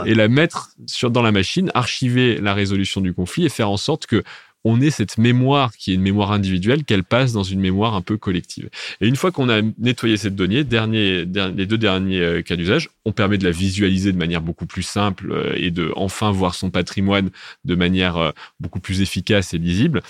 et 0.07 0.15
la 0.15 0.29
mettre 0.29 0.71
sur, 0.87 1.11
dans 1.11 1.23
la 1.23 1.33
machine, 1.33 1.71
archiver 1.75 2.39
la 2.41 2.55
résolution 2.55 3.01
du 3.01 3.13
conflit 3.13 3.47
et 3.47 3.49
faire 3.49 3.71
en 3.71 3.77
sorte 3.77 4.07
que 4.07 4.23
on 4.65 4.81
ait 4.81 4.91
cette 4.91 5.19
mémoire 5.19 5.77
qui 5.77 5.93
est 5.93 5.95
une 5.95 6.03
mémoire 6.03 6.33
individuelle, 6.33 6.85
qu'elle 6.85 7.05
passe 7.05 7.33
dans 7.33 7.43
une 7.43 7.61
mémoire 7.61 7.95
un 7.95 8.03
peu 8.03 8.17
collective. 8.17 8.69
Et 9.01 9.09
une 9.09 9.17
fois 9.17 9.31
qu'on 9.33 9.49
a 9.49 9.63
nettoyé 9.79 10.17
cette 10.17 10.35
donnée, 10.35 10.65
les 10.65 11.27
deux 11.67 11.79
derniers 11.79 12.21
euh, 12.21 12.43
cas 12.43 12.57
d'usage, 12.57 12.91
on 13.05 13.13
permet 13.13 13.39
de 13.39 13.45
la 13.45 13.51
visualiser 13.51 14.13
de 14.13 14.19
manière 14.19 14.43
beaucoup 14.43 14.67
plus 14.67 14.83
simple 14.83 15.33
euh, 15.33 15.53
et 15.57 15.71
de 15.71 15.93
enfin 15.97 16.31
voir 16.31 16.55
son 16.55 16.71
patrimoine 16.71 17.31
de 17.65 17.75
manière 17.75 18.17
euh, 18.17 18.31
beaucoup 18.61 18.81
plus 18.81 19.01
efficace 19.01 19.55
et 19.55 19.59
lisible. 19.59 20.03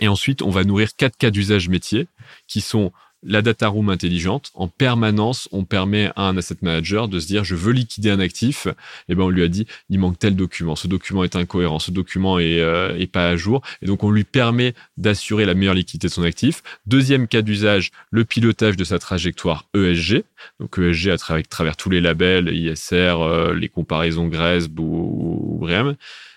Et 0.00 0.08
ensuite, 0.08 0.42
on 0.42 0.50
va 0.50 0.64
nourrir 0.64 0.96
quatre 0.96 1.16
cas 1.16 1.30
d'usage 1.30 1.68
métier 1.68 2.06
qui 2.46 2.60
sont 2.60 2.92
la 3.22 3.42
data 3.42 3.68
room 3.68 3.88
intelligente, 3.88 4.50
en 4.54 4.68
permanence, 4.68 5.48
on 5.52 5.64
permet 5.64 6.10
à 6.16 6.28
un 6.28 6.36
asset 6.36 6.56
manager 6.62 7.08
de 7.08 7.20
se 7.20 7.26
dire 7.26 7.44
je 7.44 7.54
veux 7.54 7.72
liquider 7.72 8.10
un 8.10 8.20
actif, 8.20 8.66
et 8.66 8.72
eh 9.10 9.14
ben 9.14 9.24
on 9.24 9.28
lui 9.28 9.42
a 9.42 9.48
dit 9.48 9.66
il 9.90 9.98
manque 9.98 10.18
tel 10.18 10.36
document, 10.36 10.76
ce 10.76 10.88
document 10.88 11.24
est 11.24 11.36
incohérent, 11.36 11.78
ce 11.78 11.90
document 11.90 12.38
est, 12.38 12.60
euh, 12.60 12.96
est 12.98 13.06
pas 13.06 13.28
à 13.28 13.36
jour, 13.36 13.62
et 13.80 13.86
donc 13.86 14.02
on 14.04 14.10
lui 14.10 14.24
permet 14.24 14.74
d'assurer 14.96 15.44
la 15.44 15.54
meilleure 15.54 15.74
liquidité 15.74 16.08
de 16.08 16.12
son 16.12 16.22
actif. 16.22 16.62
Deuxième 16.86 17.28
cas 17.28 17.42
d'usage, 17.42 17.90
le 18.10 18.24
pilotage 18.24 18.76
de 18.76 18.84
sa 18.84 18.98
trajectoire 18.98 19.66
ESG, 19.74 20.24
donc 20.60 20.78
ESG 20.78 21.10
à 21.10 21.18
travers, 21.46 21.76
tous 21.76 21.90
les 21.90 22.00
labels, 22.00 22.48
ISR, 22.48 23.16
euh, 23.20 23.54
les 23.54 23.68
comparaisons 23.68 24.28
GRESB 24.28 24.80
ou, 24.80 25.60
ou. 25.60 25.68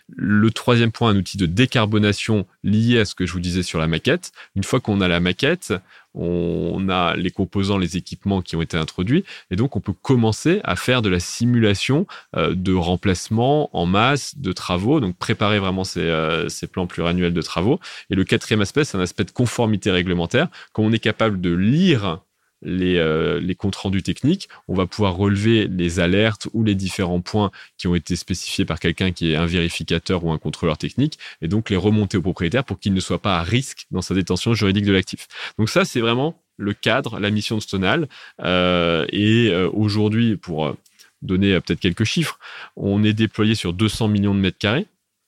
Le 0.08 0.52
troisième 0.52 0.92
point, 0.92 1.10
un 1.10 1.18
outil 1.18 1.38
de 1.38 1.48
décarbonation 1.48 2.46
lié 2.64 3.00
à 3.00 3.06
ce 3.06 3.16
que 3.16 3.26
je 3.26 3.34
vous 3.34 3.40
disais 3.40 3.64
sur 3.64 3.80
la 3.80 3.88
maquette. 3.88 4.34
Une 4.56 4.64
fois 4.64 4.80
qu'on 4.80 5.02
a 5.02 5.08
la 5.08 5.20
maquette, 5.20 5.74
on 6.16 6.90
a 6.90 7.16
les 7.16 7.32
composants, 7.32 7.78
les 7.78 7.98
équipements 7.98 8.42
qui 8.42 8.56
ont 8.56 8.62
été 8.62 8.78
introduits, 8.78 9.24
et 9.52 9.56
donc 9.56 9.76
on 9.76 9.80
peut 9.80 9.94
commencer 9.94 10.62
à 10.64 10.76
faire 10.76 11.02
de 11.02 11.10
la 11.10 11.20
simulation 11.20 12.08
euh, 12.36 12.54
de 12.56 12.74
remplacement 12.74 13.70
en 13.76 13.86
masse 13.86 14.38
de 14.38 14.52
travaux, 14.52 15.00
donc 15.00 15.18
préparer 15.18 15.60
vraiment 15.60 15.84
ces, 15.84 16.02
euh, 16.02 16.50
ces 16.50 16.68
plans 16.68 16.88
pluriannuels 16.88 17.34
de 17.34 17.42
travaux. 17.42 17.80
Et 18.10 18.16
le 18.16 18.24
quatrième 18.24 18.62
aspect, 18.62 18.84
c'est 18.84 18.98
un 18.98 19.02
aspect 19.02 19.24
de 19.24 19.32
conformité 19.32 19.92
réglementaire. 19.92 20.48
Quand 20.74 20.84
on 20.84 20.92
est 20.92 21.00
capable 21.00 21.42
de 21.42 21.54
lire 21.54 22.20
les, 22.66 22.98
euh, 22.98 23.40
les, 23.40 23.56
comptes 23.56 23.76
rendus 23.76 24.04
techniques, 24.04 24.50
on 24.68 24.74
va 24.74 24.86
pouvoir 24.88 25.16
relever 25.16 25.68
les 25.68 26.00
alertes 26.00 26.50
ou 26.54 26.64
les 26.64 26.76
différents 26.76 27.22
points 27.22 27.52
qui 27.78 27.88
ont 27.88 27.96
été 27.96 28.16
spécifiés 28.16 28.66
par 28.66 28.80
quelqu'un 28.80 29.12
qui 29.12 29.32
est 29.32 29.36
un 29.36 29.46
vérificateur 29.46 30.26
ou 30.26 30.32
un 30.32 30.38
contrôleur 30.38 30.78
technique, 30.78 31.18
et 31.42 31.48
donc 31.48 31.70
les 31.70 31.78
remonter 31.78 32.18
au 32.18 32.22
propriétaire 32.22 32.64
pour 32.64 32.80
qu'il 32.80 32.94
ne 32.94 33.00
soit 33.00 33.22
pas 33.22 33.38
à 33.38 33.44
risque 33.44 33.86
dans 33.92 34.02
sa 34.02 34.16
détention 34.16 34.54
juridique 34.54 34.86
de 34.86 34.92
l'actif. 34.92 35.28
Donc 35.58 35.70
ça, 35.70 35.86
c'est 35.86 36.02
vraiment 36.02 36.42
le 36.58 36.74
cadre, 36.74 37.20
la 37.20 37.30
mission 37.30 37.58
de 37.58 37.62
Stonal. 37.62 38.08
Euh, 38.42 39.06
et 39.10 39.50
euh, 39.50 39.70
aujourd'hui, 39.72 40.36
pour 40.38 40.76
donner 41.22 41.60
peut-être 41.62 41.80
quelques 41.80 42.04
chiffres, 42.04 42.40
on 42.76 43.04
est 43.04 43.14
déployé 43.14 43.56
sur 43.56 43.74
200 43.74 44.08
millions 44.08 44.34
de 44.34 44.40
mètres 44.40 44.58
carrés. 44.58 44.88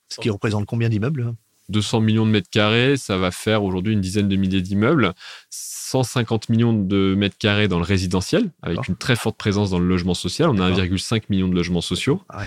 Ce 0.10 0.20
qui 0.20 0.30
représente 0.30 0.66
combien 0.66 0.90
d'immeubles 0.90 1.34
200 1.70 2.02
millions 2.02 2.26
de 2.26 2.32
mètres 2.32 2.50
carrés, 2.50 2.98
ça 2.98 3.18
va 3.18 3.32
faire 3.32 3.64
aujourd'hui 3.64 3.94
une 3.94 4.02
dizaine 4.02 4.28
de 4.28 4.36
milliers 4.36 4.62
d'immeubles. 4.62 5.14
150 5.50 6.50
millions 6.50 6.74
de 6.74 7.16
mètres 7.16 7.38
carrés 7.38 7.68
dans 7.68 7.78
le 7.78 7.86
résidentiel, 7.86 8.52
avec 8.62 8.88
une 8.88 8.96
très 8.96 9.16
forte 9.16 9.38
présence 9.38 9.70
dans 9.70 9.80
le 9.80 9.88
logement 9.88 10.14
social. 10.14 10.50
On 10.50 10.60
a 10.60 10.70
1,5 10.70 11.24
million 11.30 11.48
de 11.48 11.56
logements 11.56 11.82
sociaux. 11.82 12.22
Ah 12.30 12.44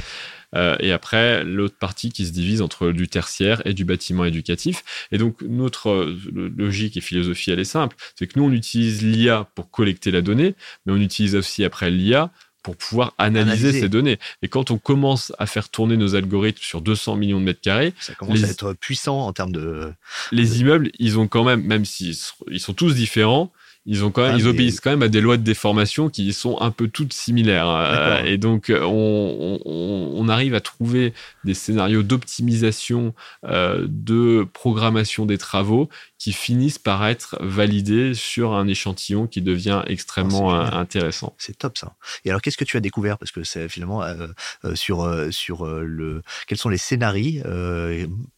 euh, 0.56 0.76
et 0.80 0.92
après, 0.92 1.44
l'autre 1.44 1.76
partie 1.78 2.11
qui 2.11 2.26
se 2.26 2.33
divise 2.33 2.61
entre 2.61 2.90
du 2.90 3.09
tertiaire 3.09 3.62
et 3.64 3.72
du 3.72 3.85
bâtiment 3.85 4.24
éducatif. 4.24 4.83
Et 5.12 5.18
donc, 5.18 5.40
notre 5.42 5.90
euh, 5.90 6.52
logique 6.56 6.96
et 6.96 7.00
philosophie, 7.00 7.50
elle 7.50 7.61
est 7.61 7.64
simple. 7.64 7.96
C'est 8.18 8.26
que 8.26 8.38
nous, 8.38 8.46
on 8.46 8.52
utilise 8.52 9.02
l'IA 9.02 9.48
pour 9.54 9.70
collecter 9.70 10.11
la 10.11 10.22
donnée, 10.22 10.56
mais 10.85 10.92
on 10.92 11.00
utilise 11.00 11.37
aussi 11.37 11.64
après 11.64 11.90
l'IA 11.90 12.33
pour 12.62 12.76
pouvoir 12.76 13.14
analyser, 13.18 13.72
ces 13.72 13.88
données. 13.88 14.18
Et 14.42 14.48
quand 14.48 14.70
on 14.70 14.78
commence 14.78 15.32
à 15.38 15.46
faire 15.46 15.68
tourner 15.68 15.96
nos 15.96 16.14
algorithmes 16.14 16.62
sur 16.62 16.80
200 16.80 17.16
millions 17.16 17.40
de 17.40 17.44
mètres 17.44 17.60
carrés, 17.60 17.94
ça 18.00 18.14
commence 18.14 18.44
à 18.44 18.48
être 18.48 18.74
puissant 18.74 19.20
en 19.20 19.32
termes 19.32 19.52
de. 19.52 19.92
Les 20.32 20.60
immeubles, 20.60 20.90
ils 20.98 21.18
ont 21.18 21.28
quand 21.28 21.44
même, 21.44 21.62
même 21.62 21.84
s'ils 21.84 22.16
ils 22.50 22.60
sont 22.60 22.74
tous 22.74 22.94
différents, 22.94 23.52
ils 23.86 24.04
ont 24.04 24.10
quand 24.10 24.22
même, 24.22 24.34
ah, 24.34 24.38
ils 24.38 24.46
obéissent 24.46 24.80
quand 24.80 24.90
même 24.90 25.02
à 25.02 25.08
des 25.08 25.20
lois 25.20 25.38
de 25.38 25.42
déformation 25.42 26.10
qui 26.10 26.32
sont 26.32 26.60
un 26.60 26.70
peu 26.70 26.88
toutes 26.88 27.12
similaires. 27.12 27.68
Euh, 27.68 28.22
et 28.24 28.36
donc, 28.36 28.70
on, 28.70 29.58
on, 29.64 30.12
on, 30.16 30.28
arrive 30.28 30.54
à 30.54 30.60
trouver 30.60 31.14
des 31.44 31.54
scénarios 31.54 32.02
d'optimisation, 32.02 33.14
euh, 33.46 33.86
de 33.88 34.46
programmation 34.52 35.24
des 35.24 35.38
travaux 35.38 35.88
qui 36.18 36.34
finissent 36.34 36.78
par 36.78 37.06
être 37.06 37.38
validés 37.40 38.12
sur 38.12 38.52
un 38.52 38.68
échantillon 38.68 39.26
qui 39.26 39.40
devient 39.40 39.82
extrêmement 39.86 40.52
ah, 40.52 40.78
intéressant. 40.78 41.34
C'est 41.38 41.56
top 41.56 41.78
ça. 41.78 41.94
Et 42.26 42.30
alors, 42.30 42.42
qu'est-ce 42.42 42.58
que 42.58 42.64
tu 42.64 42.76
as 42.76 42.80
découvert? 42.80 43.16
Parce 43.16 43.32
que 43.32 43.42
c'est 43.42 43.70
finalement 43.70 44.02
euh, 44.02 44.26
euh, 44.66 44.74
sur 44.74 45.02
euh, 45.02 45.30
sur 45.30 45.64
le 45.64 46.22
quels 46.46 46.58
sont 46.58 46.68
les 46.68 46.76
scénarios 46.76 47.42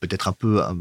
peut-être 0.01 0.29
un 0.29 0.33
peu 0.33 0.63
un, 0.63 0.77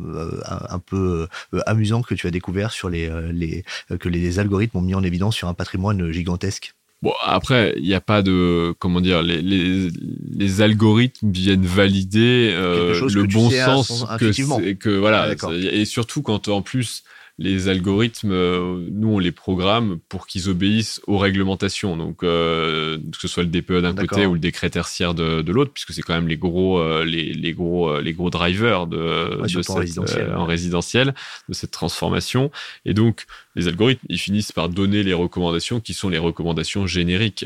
un 0.69 0.79
peu 0.79 1.27
amusants 1.65 2.03
que 2.03 2.13
tu 2.13 2.27
as 2.27 2.31
découvert 2.31 2.71
sur 2.71 2.89
les 2.89 3.09
les 3.31 3.63
que 3.99 4.07
les 4.07 4.37
algorithmes 4.37 4.50
ont 4.73 4.81
mis 4.81 4.95
en 4.95 5.03
évidence 5.03 5.35
sur 5.35 5.47
un 5.47 5.53
patrimoine 5.53 6.11
gigantesque. 6.11 6.73
Bon, 7.01 7.13
après, 7.23 7.73
il 7.77 7.83
n'y 7.83 7.95
a 7.95 8.01
pas 8.01 8.21
de 8.21 8.75
comment 8.77 9.01
dire, 9.01 9.23
les, 9.23 9.41
les, 9.41 9.89
les 10.37 10.61
algorithmes 10.61 11.31
viennent 11.31 11.65
valider 11.65 12.53
euh, 12.53 13.09
le 13.11 13.23
bon 13.23 13.49
sens 13.49 14.05
que, 14.19 14.73
que 14.73 14.89
voilà, 14.89 15.33
ah, 15.41 15.51
et 15.53 15.85
surtout 15.85 16.21
quand 16.21 16.47
en 16.47 16.61
plus 16.61 17.03
les 17.41 17.69
algorithmes, 17.69 18.31
euh, 18.31 18.87
nous, 18.91 19.15
on 19.15 19.19
les 19.19 19.31
programme 19.31 19.97
pour 20.09 20.27
qu'ils 20.27 20.47
obéissent 20.47 21.01
aux 21.07 21.17
réglementations. 21.17 21.97
Donc, 21.97 22.23
euh, 22.23 22.97
que 22.97 23.17
ce 23.19 23.27
soit 23.27 23.41
le 23.41 23.49
DPE 23.49 23.81
d'un 23.81 23.95
côté 23.95 24.27
ou 24.27 24.33
le 24.33 24.39
décret 24.39 24.69
tertiaire 24.69 25.15
de, 25.15 25.41
de 25.41 25.51
l'autre, 25.51 25.71
puisque 25.73 25.91
c'est 25.91 26.03
quand 26.03 26.13
même 26.13 26.27
les 26.27 26.37
gros, 26.37 26.79
euh, 26.79 27.03
les, 27.03 27.33
les, 27.33 27.53
gros, 27.53 27.99
les 27.99 28.13
gros 28.13 28.29
drivers 28.29 28.85
de, 28.85 29.41
de 29.41 29.47
cette, 29.47 29.71
en, 29.71 29.75
résidentiel, 29.75 30.33
en 30.35 30.45
résidentiel 30.45 31.15
de 31.49 31.53
cette 31.53 31.71
transformation. 31.71 32.51
Et 32.85 32.93
donc, 32.93 33.25
les 33.55 33.67
algorithmes, 33.67 34.05
ils 34.07 34.19
finissent 34.19 34.51
par 34.51 34.69
donner 34.69 35.01
les 35.01 35.13
recommandations 35.13 35.79
qui 35.79 35.95
sont 35.95 36.09
les 36.09 36.19
recommandations 36.19 36.85
génériques 36.85 37.45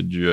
du, 0.00 0.26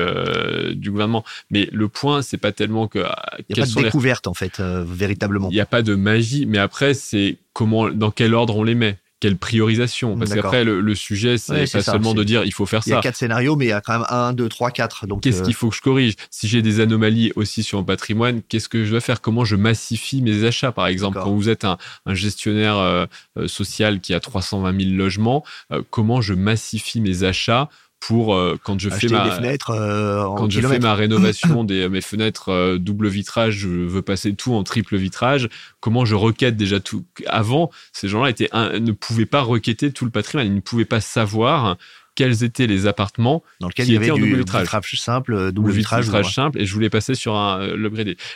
du 0.74 0.90
gouvernement. 0.90 1.24
Mais 1.50 1.68
le 1.70 1.88
point, 1.88 2.22
c'est 2.22 2.38
pas 2.38 2.52
tellement 2.52 2.88
que. 2.88 3.00
Il 3.48 3.56
n'y 3.56 3.62
a 3.62 3.66
pas 3.66 3.80
de 3.80 3.84
découverte, 3.84 4.26
en 4.26 4.34
fait, 4.34 4.60
véritablement. 4.60 5.50
Il 5.50 5.54
n'y 5.54 5.60
a 5.60 5.66
pas 5.66 5.82
de 5.82 5.94
magie, 5.94 6.46
mais 6.46 6.58
après, 6.58 6.94
c'est 6.94 7.36
comment, 7.56 7.88
dans 7.88 8.10
quel 8.10 8.34
ordre 8.34 8.54
on 8.54 8.64
les 8.64 8.74
met 8.74 8.98
quelle 9.18 9.38
priorisation. 9.38 10.18
Parce 10.18 10.34
qu'après, 10.34 10.62
le, 10.62 10.94
sujet, 10.94 11.38
c'est 11.38 11.72
pas 11.72 11.82
seulement 11.82 12.12
de 12.12 12.22
dire 12.22 12.44
il 12.44 12.52
faut 12.52 12.66
faire 12.66 12.82
ça. 12.82 12.90
Il 12.90 12.92
y 12.92 12.96
a 12.96 13.00
quatre 13.00 13.16
scénarios, 13.16 13.56
mais 13.56 13.64
il 13.64 13.68
y 13.68 13.72
a 13.72 13.80
quand 13.80 13.94
même 13.94 14.06
un, 14.10 14.34
deux, 14.34 14.50
trois, 14.50 14.70
quatre. 14.70 15.06
Donc, 15.06 15.22
qu'est-ce 15.22 15.40
euh, 15.40 15.44
qu'il 15.46 15.54
faut 15.54 15.70
que 15.70 15.76
je 15.76 15.80
corrige? 15.80 16.16
Si 16.30 16.48
j'ai 16.48 16.60
des 16.60 16.80
anomalies 16.80 17.32
aussi 17.34 17.62
sur 17.62 17.78
mon 17.78 17.84
patrimoine, 17.84 18.42
qu'est-ce 18.46 18.68
que 18.68 18.84
je 18.84 18.90
dois 18.90 19.00
faire? 19.00 19.22
Comment 19.22 19.46
je 19.46 19.56
massifie 19.56 20.20
mes 20.20 20.44
achats 20.44 20.70
Par 20.70 20.86
exemple, 20.86 21.18
quand 21.18 21.34
vous 21.34 21.48
êtes 21.48 21.64
un, 21.64 21.78
gestionnaire 22.08 22.76
euh, 22.76 23.06
euh, 23.38 23.48
social 23.48 24.00
qui 24.00 24.12
a 24.12 24.20
320 24.20 24.78
000 24.78 24.94
logements, 24.94 25.42
comment 25.88 26.20
je 26.20 26.34
massifie 26.34 27.00
mes 27.00 27.24
achats 27.24 27.70
pour 28.00 28.34
euh, 28.34 28.56
quand 28.62 28.78
je 28.78 28.90
fais 28.90 29.08
ma 29.08 29.30
fenêtres, 29.30 29.70
euh, 29.70 30.24
quand 30.36 30.50
je 30.50 30.60
fais 30.60 30.78
ma 30.78 30.94
rénovation 30.94 31.64
des 31.64 31.88
mes 31.88 32.00
fenêtres 32.00 32.50
euh, 32.50 32.78
double 32.78 33.08
vitrage, 33.08 33.54
je 33.54 33.68
veux 33.68 34.02
passer 34.02 34.34
tout 34.34 34.54
en 34.54 34.62
triple 34.64 34.96
vitrage. 34.96 35.48
Comment 35.80 36.04
je 36.04 36.14
requête 36.14 36.56
déjà 36.56 36.80
tout? 36.80 37.04
Avant, 37.26 37.70
ces 37.92 38.08
gens-là 38.08 38.30
étaient 38.30 38.50
ne 38.52 38.92
pouvaient 38.92 39.26
pas 39.26 39.42
requêter 39.42 39.92
tout 39.92 40.04
le 40.04 40.10
patrimoine, 40.10 40.46
ils 40.46 40.54
ne 40.54 40.60
pouvaient 40.60 40.84
pas 40.84 41.00
savoir 41.00 41.76
quels 42.14 42.44
étaient 42.44 42.66
les 42.66 42.86
appartements 42.86 43.42
dans 43.60 43.68
lesquels 43.68 43.88
il 43.88 43.92
y 43.92 43.96
avait 43.96 44.10
du 44.10 44.20
double 44.20 44.38
vitrage. 44.38 44.68
simple, 44.98 45.52
double 45.52 45.70
vitrage, 45.70 46.04
vitrage 46.04 46.34
simple, 46.34 46.60
et 46.60 46.66
je 46.66 46.72
voulais 46.72 46.90
passer 46.90 47.14
sur 47.14 47.36
un. 47.36 47.68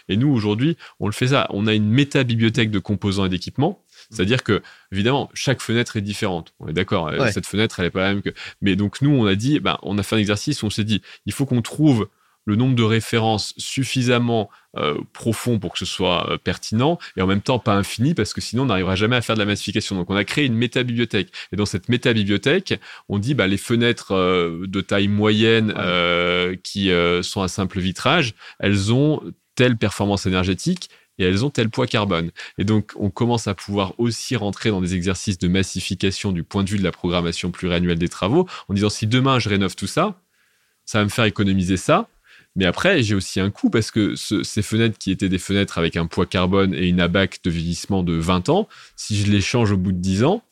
Et 0.08 0.16
nous 0.16 0.28
aujourd'hui, 0.28 0.76
on 1.00 1.06
le 1.06 1.12
fait 1.12 1.28
ça. 1.28 1.46
On 1.50 1.66
a 1.66 1.74
une 1.74 1.88
méta 1.88 2.22
bibliothèque 2.22 2.70
de 2.70 2.78
composants 2.78 3.24
et 3.24 3.30
d'équipements 3.30 3.82
c'est-à-dire 4.10 4.42
que, 4.42 4.62
évidemment, 4.92 5.30
chaque 5.34 5.60
fenêtre 5.60 5.96
est 5.96 6.02
différente. 6.02 6.52
On 6.58 6.68
est 6.68 6.72
d'accord. 6.72 7.08
Euh, 7.08 7.30
cette 7.30 7.46
fenêtre, 7.46 7.78
elle 7.80 7.86
est 7.86 7.90
pas 7.90 8.00
la 8.00 8.14
même 8.14 8.22
que. 8.22 8.30
Mais 8.60 8.76
donc, 8.76 9.00
nous, 9.02 9.10
on 9.10 9.26
a 9.26 9.34
dit, 9.34 9.60
ben, 9.60 9.78
on 9.82 9.98
a 9.98 10.02
fait 10.02 10.16
un 10.16 10.18
exercice 10.18 10.62
où 10.62 10.66
on 10.66 10.70
s'est 10.70 10.84
dit, 10.84 11.00
il 11.26 11.32
faut 11.32 11.46
qu'on 11.46 11.62
trouve 11.62 12.08
le 12.46 12.56
nombre 12.56 12.74
de 12.74 12.82
références 12.82 13.54
suffisamment 13.58 14.50
euh, 14.76 14.98
profond 15.12 15.58
pour 15.58 15.72
que 15.72 15.78
ce 15.78 15.84
soit 15.84 16.30
euh, 16.30 16.38
pertinent 16.38 16.98
et 17.16 17.22
en 17.22 17.26
même 17.26 17.42
temps 17.42 17.58
pas 17.58 17.74
infini 17.74 18.14
parce 18.14 18.32
que 18.32 18.40
sinon 18.40 18.62
on 18.62 18.66
n'arrivera 18.66 18.96
jamais 18.96 19.16
à 19.16 19.20
faire 19.20 19.36
de 19.36 19.40
la 19.40 19.46
massification. 19.46 19.94
Donc 19.94 20.08
on 20.10 20.16
a 20.16 20.24
créé 20.24 20.46
une 20.46 20.54
méta-bibliothèque 20.54 21.32
et 21.52 21.56
dans 21.56 21.66
cette 21.66 21.88
méta-bibliothèque, 21.90 22.80
on 23.08 23.18
dit 23.18 23.34
bah, 23.34 23.46
les 23.46 23.58
fenêtres 23.58 24.14
de 24.66 24.80
taille 24.80 25.08
moyenne 25.08 25.74
qui 26.62 26.90
sont 27.22 27.42
à 27.42 27.48
simple 27.48 27.78
vitrage, 27.78 28.34
elles 28.58 28.92
ont 28.92 29.20
telle 29.54 29.76
performance 29.76 30.24
énergétique 30.24 30.88
et 31.20 31.24
elles 31.24 31.44
ont 31.44 31.50
tel 31.50 31.70
poids 31.70 31.86
carbone. 31.86 32.30
Et 32.58 32.64
donc, 32.64 32.92
on 32.96 33.10
commence 33.10 33.46
à 33.46 33.54
pouvoir 33.54 33.94
aussi 33.98 34.34
rentrer 34.36 34.70
dans 34.70 34.80
des 34.80 34.94
exercices 34.94 35.38
de 35.38 35.48
massification 35.48 36.32
du 36.32 36.42
point 36.42 36.64
de 36.64 36.70
vue 36.70 36.78
de 36.78 36.82
la 36.82 36.92
programmation 36.92 37.50
pluriannuelle 37.50 37.98
des 37.98 38.08
travaux, 38.08 38.48
en 38.68 38.74
disant 38.74 38.90
si 38.90 39.06
demain 39.06 39.38
je 39.38 39.48
rénove 39.48 39.76
tout 39.76 39.86
ça, 39.86 40.20
ça 40.84 40.98
va 40.98 41.04
me 41.04 41.10
faire 41.10 41.24
économiser 41.24 41.76
ça. 41.76 42.08
Mais 42.56 42.64
après, 42.64 43.02
j'ai 43.02 43.14
aussi 43.14 43.38
un 43.38 43.50
coût 43.50 43.70
parce 43.70 43.92
que 43.92 44.16
ces 44.16 44.62
fenêtres 44.62 44.98
qui 44.98 45.12
étaient 45.12 45.28
des 45.28 45.38
fenêtres 45.38 45.78
avec 45.78 45.96
un 45.96 46.06
poids 46.06 46.26
carbone 46.26 46.74
et 46.74 46.88
une 46.88 47.00
abac 47.00 47.38
de 47.44 47.50
vieillissement 47.50 48.02
de 48.02 48.14
20 48.14 48.48
ans, 48.48 48.68
si 48.96 49.16
je 49.16 49.30
les 49.30 49.40
change 49.40 49.70
au 49.70 49.76
bout 49.76 49.92
de 49.92 49.98
10 49.98 50.24
ans, 50.24 50.42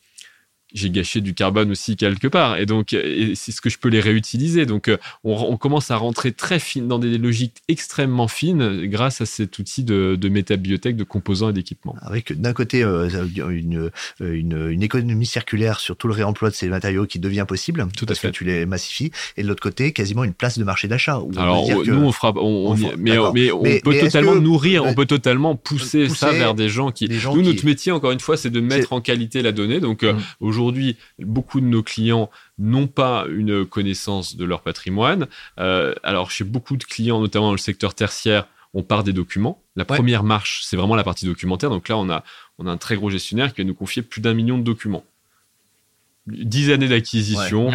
j'ai 0.73 0.91
gâché 0.91 1.21
du 1.21 1.35
carbone 1.35 1.71
aussi 1.71 1.97
quelque 1.97 2.27
part. 2.27 2.59
Et 2.59 2.67
donc, 2.67 2.89
c'est 2.91 3.53
ce 3.53 3.61
que 3.61 3.71
je 3.71 3.79
peux 3.79 3.89
les 3.89 4.01
réutiliser. 4.01 4.67
Donc, 4.67 4.89
euh, 4.89 4.97
on, 5.25 5.57
commence 5.57 5.91
à 5.91 5.97
rentrer 5.97 6.33
très 6.33 6.59
fine 6.59 6.87
dans 6.87 6.99
des 6.99 7.19
logiques 7.19 7.57
extrêmement 7.69 8.29
fines 8.29 8.87
grâce 8.87 9.21
à 9.21 9.27
cet 9.27 9.59
outil 9.59 9.83
de, 9.83 10.17
de 10.19 10.29
métabiotech, 10.29 10.97
de 10.97 11.05
composants 11.05 11.51
et 11.51 11.53
d'équipements. 11.53 11.97
Avec 12.03 12.39
d'un 12.39 12.53
côté 12.53 12.83
euh, 12.83 13.09
une, 13.51 13.91
une, 14.21 14.69
une, 14.71 14.83
économie 14.83 15.27
circulaire 15.27 15.81
sur 15.81 15.97
tout 15.97 16.07
le 16.07 16.15
réemploi 16.15 16.51
de 16.51 16.55
ces 16.55 16.69
matériaux 16.69 17.07
qui 17.07 17.19
devient 17.19 17.45
possible, 17.49 17.87
tout 17.97 18.07
parce 18.07 18.19
à 18.19 18.23
fait. 18.23 18.29
que 18.29 18.33
tu 18.33 18.45
les 18.45 18.67
massifies, 18.67 19.11
et 19.37 19.43
de 19.43 19.49
l'autre 19.49 19.63
côté, 19.63 19.93
quasiment 19.93 20.25
une 20.25 20.35
place 20.35 20.59
de 20.59 20.65
marché 20.65 20.87
d'achat. 20.87 21.21
Alors, 21.37 21.67
nous, 21.85 22.03
on 22.03 22.13
fera, 22.13 22.33
on, 22.37 22.77
mais, 22.77 23.17
mais, 23.35 23.51
on 23.51 23.63
peut 23.63 23.99
totalement 23.99 24.37
nourrir, 24.37 24.85
on 24.85 24.95
peut 24.95 25.07
totalement 25.07 25.57
pousser, 25.57 26.09
ça 26.09 26.33
vers 26.33 26.55
des 26.55 26.69
gens 26.69 26.91
qui. 26.91 27.09
nous, 27.09 27.43
notre 27.43 27.65
métier, 27.65 27.93
encore 27.93 28.13
une 28.13 28.21
fois, 28.21 28.37
c'est 28.37 28.51
de 28.51 28.61
mettre 28.61 28.93
en 28.93 29.01
qualité 29.01 29.43
la 29.43 29.53
donnée. 29.53 29.81
Donc, 29.81 30.03
euh, 30.03 30.13
mmh 30.13 30.19
aujourd'hui, 30.41 30.58
beaucoup 31.19 31.61
de 31.61 31.67
nos 31.67 31.83
clients 31.83 32.31
n'ont 32.59 32.87
pas 32.87 33.27
une 33.29 33.65
connaissance 33.65 34.37
de 34.37 34.45
leur 34.45 34.63
patrimoine. 34.63 35.27
Euh, 35.59 35.95
alors, 36.03 36.31
chez 36.31 36.45
beaucoup 36.45 36.77
de 36.77 36.85
clients, 36.85 37.21
notamment 37.21 37.47
dans 37.47 37.53
le 37.53 37.59
secteur 37.59 37.95
tertiaire, 37.95 38.47
on 38.75 38.83
part 38.83 39.05
des 39.05 39.13
documents. 39.13 39.63
La 39.77 39.85
première 39.85 40.25
marche, 40.25 40.63
c'est 40.65 40.77
vraiment 40.77 40.97
la 40.97 41.05
partie 41.05 41.27
documentaire. 41.27 41.71
Donc 41.71 41.89
là, 41.89 41.97
on 41.97 42.11
a, 42.11 42.23
on 42.59 42.67
a 42.67 42.71
un 42.71 42.77
très 42.77 42.97
gros 42.97 43.11
gestionnaire 43.11 43.55
qui 43.55 43.63
va 43.63 43.67
nous 43.67 43.75
confier 43.75 44.03
plus 44.03 44.21
d'un 44.21 44.35
million 44.35 44.59
de 44.59 44.63
documents. 44.63 45.05
Dix 46.27 46.71
années 46.71 46.89
d'acquisition 46.89 47.71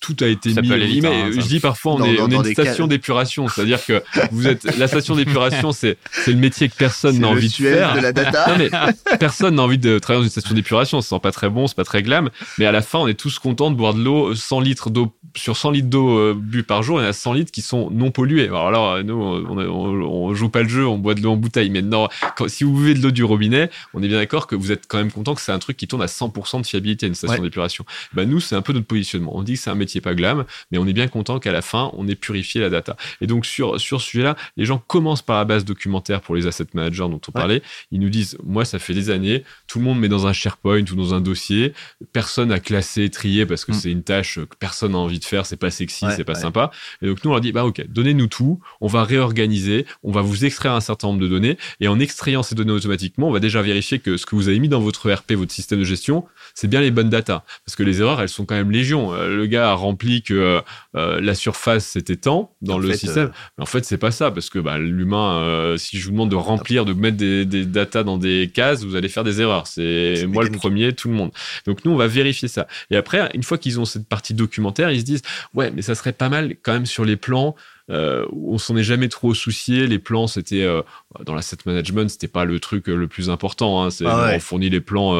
tout 0.00 0.16
a 0.20 0.26
été 0.26 0.50
mis. 0.60 0.70
Vite, 0.70 1.04
hein, 1.04 1.30
je 1.32 1.40
dis 1.40 1.60
parfois, 1.60 1.94
on 1.94 2.04
est, 2.04 2.20
on 2.20 2.28
est 2.28 2.34
une 2.34 2.52
station 2.52 2.86
d'épuration, 2.86 3.48
c'est-à-dire 3.48 3.84
que 3.84 4.02
vous 4.30 4.46
êtes 4.46 4.76
la 4.78 4.88
station 4.88 5.16
d'épuration, 5.16 5.72
c'est 5.72 5.98
c'est 6.10 6.32
le 6.32 6.38
métier 6.38 6.68
que 6.68 6.76
personne 6.76 7.18
n'a 7.18 7.28
envie 7.28 7.48
de 7.48 7.54
faire. 7.54 7.94
De 7.94 8.00
la 8.00 8.12
data. 8.12 8.56
mais 8.58 8.70
personne 9.18 9.56
n'a 9.56 9.62
envie 9.62 9.78
de 9.78 9.98
travailler 9.98 10.22
dans 10.22 10.26
une 10.26 10.30
station 10.30 10.54
d'épuration, 10.54 11.00
ça 11.00 11.16
sent 11.16 11.20
pas 11.20 11.32
très 11.32 11.48
bon, 11.48 11.66
c'est 11.66 11.76
pas 11.76 11.84
très 11.84 12.02
glam, 12.02 12.30
mais 12.58 12.66
à 12.66 12.72
la 12.72 12.82
fin, 12.82 12.98
on 12.98 13.08
est 13.08 13.14
tous 13.14 13.38
contents 13.38 13.70
de 13.70 13.76
boire 13.76 13.94
de 13.94 14.02
l'eau, 14.02 14.34
100 14.34 14.60
litres 14.60 14.90
d'eau 14.90 15.12
sur 15.36 15.56
100 15.56 15.70
litres 15.70 15.88
d'eau 15.88 16.18
euh, 16.18 16.34
bu 16.36 16.62
par 16.62 16.82
jour, 16.82 17.00
il 17.00 17.04
y 17.04 17.06
a 17.06 17.12
100 17.12 17.34
litres 17.34 17.52
qui 17.52 17.62
sont 17.62 17.90
non 17.90 18.10
pollués. 18.10 18.46
Alors 18.46 18.70
là, 18.70 19.02
nous, 19.02 19.14
on, 19.14 19.58
on, 19.58 20.34
joue 20.34 20.48
pas 20.48 20.62
le 20.62 20.68
jeu, 20.68 20.86
on 20.86 20.98
boit 20.98 21.14
de 21.14 21.22
l'eau 21.22 21.32
en 21.32 21.36
bouteille, 21.36 21.70
mais 21.70 21.82
non, 21.82 22.08
si 22.46 22.64
vous 22.64 22.72
buvez 22.72 22.94
de 22.94 23.02
l'eau 23.02 23.10
du 23.10 23.24
robinet, 23.24 23.70
on 23.94 24.02
est 24.02 24.08
bien 24.08 24.18
d'accord 24.18 24.46
que 24.46 24.56
vous 24.56 24.72
êtes 24.72 24.86
quand 24.88 24.98
même 24.98 25.12
content 25.12 25.34
que 25.34 25.40
c'est 25.40 25.52
un 25.52 25.58
truc 25.58 25.76
qui 25.76 25.86
tourne 25.86 26.02
à 26.02 26.06
100% 26.06 26.62
de 26.62 26.66
fiabilité, 26.66 27.06
une 27.06 27.14
station 27.14 27.42
d'épuration. 27.42 27.84
Ben 28.12 28.28
nous, 28.28 28.40
c'est 28.40 28.56
un 28.56 28.62
peu 28.62 28.72
notre 28.72 28.86
positionnement. 28.86 29.36
On 29.36 29.42
dit 29.42 29.54
que 29.54 29.60
c'est 29.70 29.74
un 29.74 29.78
métier 29.78 30.00
pas 30.00 30.14
glam, 30.14 30.44
mais 30.70 30.78
on 30.78 30.86
est 30.86 30.92
bien 30.92 31.06
content 31.06 31.38
qu'à 31.38 31.52
la 31.52 31.62
fin, 31.62 31.90
on 31.94 32.08
ait 32.08 32.16
purifié 32.16 32.60
la 32.60 32.70
data. 32.70 32.96
Et 33.20 33.26
donc, 33.26 33.46
sur, 33.46 33.80
sur 33.80 34.00
ce 34.00 34.06
sujet-là, 34.08 34.36
les 34.56 34.64
gens 34.64 34.78
commencent 34.78 35.22
par 35.22 35.36
la 35.36 35.44
base 35.44 35.64
documentaire 35.64 36.20
pour 36.20 36.34
les 36.34 36.46
asset 36.46 36.66
managers 36.74 37.08
dont 37.08 37.20
on 37.28 37.32
parlait. 37.32 37.62
Ils 37.92 38.00
nous 38.00 38.08
disent, 38.08 38.36
moi, 38.42 38.64
ça 38.64 38.78
fait 38.78 38.94
des 38.94 39.10
années, 39.10 39.44
tout 39.68 39.78
le 39.78 39.84
monde 39.84 40.00
met 40.00 40.08
dans 40.08 40.26
un 40.26 40.32
SharePoint 40.32 40.84
ou 40.90 40.96
dans 40.96 41.14
un 41.14 41.20
dossier, 41.20 41.72
personne 42.12 42.50
a 42.52 42.58
classé, 42.58 43.08
trié 43.10 43.46
parce 43.46 43.64
que 43.64 43.72
mm. 43.72 43.74
c'est 43.74 43.90
une 43.90 44.02
tâche 44.02 44.36
que 44.36 44.56
personne 44.58 44.92
n'a 44.92 44.98
envie 44.98 45.18
de 45.18 45.24
faire, 45.24 45.46
c'est 45.46 45.56
pas 45.56 45.70
sexy, 45.70 46.06
c'est 46.16 46.24
pas 46.24 46.34
sympa. 46.34 46.70
Et 47.02 47.06
donc, 47.06 47.22
nous, 47.24 47.30
on 47.30 47.34
leur 47.34 47.40
dit, 47.40 47.52
bah, 47.52 47.64
ok, 47.64 47.84
donnez-nous 47.88 48.26
tout, 48.26 48.60
on 48.80 48.88
va 48.88 49.04
réorganiser, 49.04 49.86
on 50.02 50.10
va 50.10 50.22
vous 50.22 50.44
extraire 50.44 50.72
un 50.72 50.80
certain 50.80 51.08
nombre 51.08 51.20
de 51.20 51.28
données, 51.28 51.58
et 51.80 51.88
en 51.88 52.00
extrayant 52.00 52.42
ces 52.42 52.54
données 52.54 52.72
automatiquement, 52.72 53.28
on 53.28 53.32
va 53.32 53.40
déjà 53.40 53.62
vérifier 53.62 53.98
que 53.98 54.16
ce 54.16 54.26
que 54.26 54.34
vous 54.34 54.48
avez 54.48 54.58
mis 54.58 54.68
dans 54.68 54.80
votre 54.80 55.08
ERP, 55.08 55.32
votre 55.32 55.52
système 55.52 55.78
de 55.78 55.84
gestion, 55.84 56.24
c'est 56.54 56.68
bien 56.68 56.80
les 56.80 56.90
bonnes 56.90 57.10
data. 57.10 57.44
Parce 57.64 57.76
que 57.76 57.82
les 57.82 58.00
erreurs, 58.00 58.20
elles 58.20 58.28
sont 58.28 58.44
quand 58.44 58.54
même 58.54 58.70
légion. 58.70 59.14
Euh, 59.14 59.36
le 59.36 59.46
gars 59.46 59.59
a 59.68 59.74
rempli 59.74 60.22
que 60.22 60.34
euh, 60.34 60.60
euh, 60.96 61.20
la 61.20 61.34
surface 61.34 61.86
c'était 61.86 62.16
tant 62.16 62.54
dans 62.62 62.78
le 62.78 62.92
système. 62.94 63.30
Mais 63.58 63.62
en 63.62 63.66
fait, 63.66 63.84
c'est 63.84 63.98
pas 63.98 64.10
ça. 64.10 64.30
Parce 64.30 64.50
que 64.50 64.58
bah, 64.58 64.78
l'humain, 64.78 65.74
si 65.76 65.98
je 65.98 66.06
vous 66.06 66.12
demande 66.12 66.30
de 66.30 66.36
remplir, 66.36 66.84
de 66.84 66.92
mettre 66.92 67.16
des, 67.16 67.44
des 67.44 67.64
data 67.64 68.02
dans 68.02 68.18
des 68.18 68.50
cases, 68.52 68.84
vous 68.84 68.96
allez 68.96 69.08
faire 69.08 69.24
des 69.24 69.40
erreurs. 69.40 69.66
C'est 69.66 70.26
moi 70.28 70.44
le 70.44 70.50
premier, 70.50 70.92
tout 70.92 71.08
le 71.08 71.14
monde. 71.14 71.30
Donc 71.66 71.84
nous, 71.84 71.92
on 71.92 71.96
va 71.96 72.06
vérifier 72.06 72.48
ça. 72.48 72.66
Et 72.90 72.96
après, 72.96 73.30
une 73.34 73.42
fois 73.42 73.58
qu'ils 73.58 73.80
ont 73.80 73.84
cette 73.84 74.08
partie 74.08 74.34
documentaire, 74.34 74.90
ils 74.90 75.00
se 75.00 75.04
disent, 75.04 75.22
ouais, 75.54 75.70
mais 75.70 75.82
ça 75.82 75.94
serait 75.94 76.12
pas 76.12 76.28
mal 76.28 76.56
quand 76.62 76.72
même 76.72 76.86
sur 76.86 77.04
les 77.04 77.16
plans 77.16 77.54
euh, 77.90 78.26
on 78.32 78.58
s'en 78.58 78.76
est 78.76 78.82
jamais 78.82 79.08
trop 79.08 79.34
soucié. 79.34 79.86
Les 79.86 79.98
plans, 79.98 80.26
c'était 80.26 80.62
euh, 80.62 80.82
dans 81.24 81.34
l'asset 81.34 81.56
management, 81.66 82.08
c'était 82.08 82.28
pas 82.28 82.44
le 82.44 82.60
truc 82.60 82.88
euh, 82.88 82.94
le 82.94 83.08
plus 83.08 83.30
important. 83.30 83.84
Hein. 83.84 83.88
Ah 84.04 84.32
on 84.34 84.40
fournit 84.40 84.70
les 84.70 84.80
plans 84.80 85.10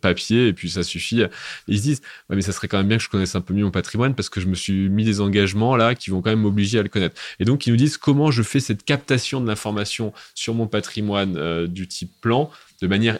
papier 0.00 0.48
et 0.48 0.52
puis 0.52 0.70
ça 0.70 0.82
suffit. 0.82 1.22
ils 1.68 1.78
se 1.78 1.82
disent, 1.82 2.02
mais 2.28 2.42
ça 2.42 2.52
serait 2.52 2.68
quand 2.68 2.78
même 2.78 2.88
bien 2.88 2.96
que 2.96 3.02
je 3.02 3.08
connaisse 3.08 3.34
un 3.34 3.40
peu 3.40 3.54
mieux 3.54 3.64
mon 3.64 3.70
patrimoine 3.70 4.14
parce 4.14 4.28
que 4.28 4.40
je 4.40 4.46
me 4.46 4.54
suis 4.54 4.88
mis 4.88 5.04
des 5.04 5.20
engagements 5.20 5.76
là 5.76 5.94
qui 5.94 6.10
vont 6.10 6.22
quand 6.22 6.30
même 6.30 6.40
m'obliger 6.40 6.78
à 6.78 6.82
le 6.82 6.88
connaître. 6.88 7.20
Et 7.40 7.44
donc 7.44 7.66
ils 7.66 7.70
nous 7.70 7.76
disent 7.76 7.96
comment 7.96 8.30
je 8.30 8.42
fais 8.42 8.60
cette 8.60 8.84
captation 8.84 9.40
de 9.40 9.46
l'information 9.46 10.12
sur 10.34 10.54
mon 10.54 10.66
patrimoine 10.66 11.66
du 11.66 11.86
type 11.88 12.12
plan 12.20 12.50
de 12.80 12.86
manière 12.86 13.18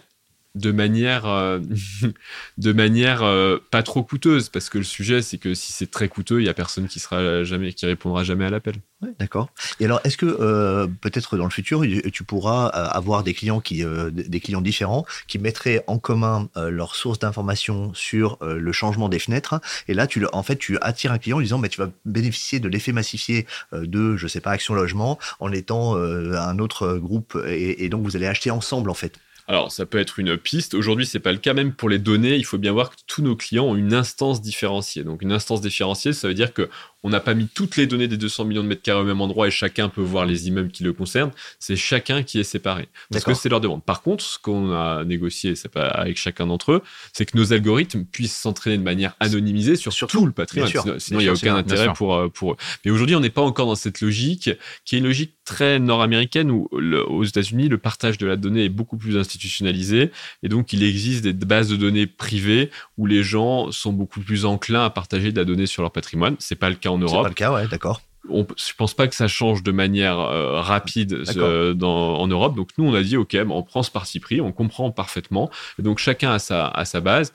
de 0.54 0.70
manière, 0.70 1.26
euh, 1.26 1.60
de 2.58 2.72
manière 2.72 3.22
euh, 3.22 3.58
pas 3.70 3.82
trop 3.82 4.02
coûteuse, 4.02 4.48
parce 4.48 4.68
que 4.68 4.78
le 4.78 4.84
sujet, 4.84 5.22
c'est 5.22 5.38
que 5.38 5.54
si 5.54 5.72
c'est 5.72 5.90
très 5.90 6.08
coûteux, 6.08 6.40
il 6.40 6.46
y 6.46 6.48
a 6.48 6.54
personne 6.54 6.88
qui 6.88 7.00
sera 7.00 7.42
jamais, 7.44 7.72
qui 7.72 7.86
répondra 7.86 8.22
jamais 8.22 8.44
à 8.44 8.50
l'appel. 8.50 8.74
d'accord. 9.18 9.48
Et 9.80 9.86
alors, 9.86 10.00
est-ce 10.04 10.16
que 10.16 10.26
euh, 10.26 10.86
peut-être 11.00 11.36
dans 11.36 11.44
le 11.44 11.50
futur, 11.50 11.82
tu 12.12 12.24
pourras 12.24 12.66
avoir 12.66 13.22
des 13.22 13.34
clients 13.34 13.60
qui, 13.60 13.82
des 14.12 14.40
clients 14.40 14.60
différents, 14.60 15.06
qui 15.26 15.38
mettraient 15.38 15.84
en 15.86 15.98
commun 15.98 16.48
leurs 16.56 16.94
sources 16.94 17.18
d'informations 17.18 17.92
sur 17.94 18.38
le 18.42 18.72
changement 18.72 19.08
des 19.08 19.18
fenêtres, 19.18 19.60
et 19.88 19.94
là, 19.94 20.06
tu, 20.06 20.24
en 20.32 20.42
fait, 20.42 20.56
tu 20.56 20.78
attires 20.80 21.12
un 21.12 21.18
client 21.18 21.38
en 21.38 21.40
disant, 21.40 21.58
mais 21.58 21.68
tu 21.68 21.80
vas 21.80 21.90
bénéficier 22.04 22.60
de 22.60 22.68
l'effet 22.68 22.92
massifié 22.92 23.46
de, 23.72 24.16
je 24.16 24.26
sais 24.26 24.40
pas, 24.40 24.50
Action 24.50 24.74
Logement, 24.74 25.18
en 25.40 25.52
étant 25.52 25.96
un 25.96 26.58
autre 26.58 26.96
groupe, 26.98 27.38
et 27.46 27.88
donc 27.88 28.02
vous 28.02 28.16
allez 28.16 28.26
acheter 28.26 28.50
ensemble, 28.50 28.90
en 28.90 28.94
fait. 28.94 29.18
Alors, 29.48 29.72
ça 29.72 29.86
peut 29.86 29.98
être 29.98 30.18
une 30.18 30.36
piste. 30.36 30.74
Aujourd'hui, 30.74 31.04
c'est 31.04 31.18
pas 31.18 31.32
le 31.32 31.38
cas. 31.38 31.52
Même 31.52 31.72
pour 31.72 31.88
les 31.88 31.98
données, 31.98 32.36
il 32.36 32.44
faut 32.44 32.58
bien 32.58 32.72
voir 32.72 32.90
que 32.90 32.96
tous 33.06 33.22
nos 33.22 33.36
clients 33.36 33.66
ont 33.66 33.76
une 33.76 33.92
instance 33.92 34.40
différenciée. 34.40 35.04
Donc, 35.04 35.22
une 35.22 35.32
instance 35.32 35.60
différenciée, 35.60 36.12
ça 36.12 36.28
veut 36.28 36.34
dire 36.34 36.52
que 36.54 36.68
on 37.02 37.10
n'a 37.10 37.20
pas 37.20 37.34
mis 37.34 37.48
toutes 37.48 37.76
les 37.76 37.86
données 37.86 38.08
des 38.08 38.16
200 38.16 38.44
millions 38.44 38.62
de 38.62 38.68
mètres 38.68 38.82
carrés 38.82 39.00
au 39.00 39.04
même 39.04 39.20
endroit 39.20 39.48
et 39.48 39.50
chacun 39.50 39.88
peut 39.88 40.02
voir 40.02 40.26
les 40.26 40.48
immeubles 40.48 40.70
qui 40.70 40.84
le 40.84 40.92
concernent. 40.92 41.32
C'est 41.58 41.76
chacun 41.76 42.22
qui 42.22 42.38
est 42.38 42.44
séparé. 42.44 42.88
Parce 43.10 43.24
que 43.24 43.34
c'est 43.34 43.48
leur 43.48 43.60
demande. 43.60 43.82
Par 43.82 44.02
contre, 44.02 44.24
ce 44.24 44.38
qu'on 44.38 44.72
a 44.72 45.04
négocié, 45.04 45.54
pas 45.72 45.88
avec 45.88 46.16
chacun 46.16 46.46
d'entre 46.46 46.72
eux, 46.72 46.82
c'est 47.12 47.24
que 47.24 47.36
nos 47.36 47.52
algorithmes 47.52 48.04
puissent 48.04 48.36
s'entraîner 48.36 48.78
de 48.78 48.82
manière 48.82 49.14
anonymisée 49.20 49.76
sur 49.76 49.92
tout 50.06 50.26
le 50.26 50.32
patrimoine. 50.32 50.70
sinon, 50.98 51.20
il 51.20 51.24
n'y 51.24 51.28
a 51.28 51.32
aucun 51.32 51.56
intérêt 51.56 51.92
pour, 51.94 52.14
euh, 52.14 52.28
pour 52.28 52.52
eux. 52.52 52.56
Mais 52.84 52.90
aujourd'hui, 52.90 53.16
on 53.16 53.20
n'est 53.20 53.30
pas 53.30 53.42
encore 53.42 53.66
dans 53.66 53.74
cette 53.74 54.00
logique 54.00 54.50
qui 54.84 54.94
est 54.94 54.98
une 54.98 55.04
logique 55.04 55.34
très 55.44 55.78
nord-américaine 55.78 56.50
où 56.50 56.68
aux 56.72 57.24
États-Unis, 57.24 57.68
le 57.68 57.78
partage 57.78 58.18
de 58.18 58.26
la 58.26 58.36
donnée 58.36 58.64
est 58.64 58.68
beaucoup 58.68 58.96
plus 58.96 59.16
institutionnalisé 59.16 60.10
et 60.42 60.48
donc 60.48 60.72
il 60.72 60.82
existe 60.82 61.24
des 61.24 61.32
bases 61.32 61.68
de 61.68 61.76
données 61.76 62.06
privées 62.06 62.70
où 62.96 63.06
les 63.06 63.22
gens 63.22 63.72
sont 63.72 63.92
beaucoup 63.92 64.20
plus 64.20 64.44
enclins 64.44 64.84
à 64.84 64.90
partager 64.90 65.32
de 65.32 65.38
la 65.38 65.44
donnée 65.44 65.66
sur 65.66 65.82
leur 65.82 65.90
patrimoine. 65.90 66.36
C'est 66.38 66.54
pas 66.54 66.70
le 66.70 66.76
cas 66.76 66.91
en 66.92 66.98
Europe. 66.98 67.16
C'est 67.16 67.22
pas 67.22 67.28
le 67.28 67.34
cas, 67.34 67.52
ouais, 67.52 67.68
d'accord. 67.68 68.02
On, 68.30 68.46
je 68.56 68.72
pense 68.76 68.94
pas 68.94 69.08
que 69.08 69.16
ça 69.16 69.26
change 69.26 69.64
de 69.64 69.72
manière 69.72 70.20
euh, 70.20 70.60
rapide 70.60 71.24
euh, 71.36 71.74
dans, 71.74 72.18
en 72.18 72.26
Europe. 72.28 72.54
Donc 72.54 72.70
nous, 72.78 72.84
on 72.84 72.94
a 72.94 73.02
dit, 73.02 73.16
OK, 73.16 73.36
on 73.48 73.62
prend 73.62 73.82
ce 73.82 73.90
parti 73.90 74.20
pris, 74.20 74.40
on 74.40 74.52
comprend 74.52 74.90
parfaitement. 74.92 75.50
Et 75.78 75.82
donc 75.82 75.98
chacun 75.98 76.32
a 76.32 76.38
sa, 76.38 76.68
a 76.68 76.84
sa 76.84 77.00
base. 77.00 77.32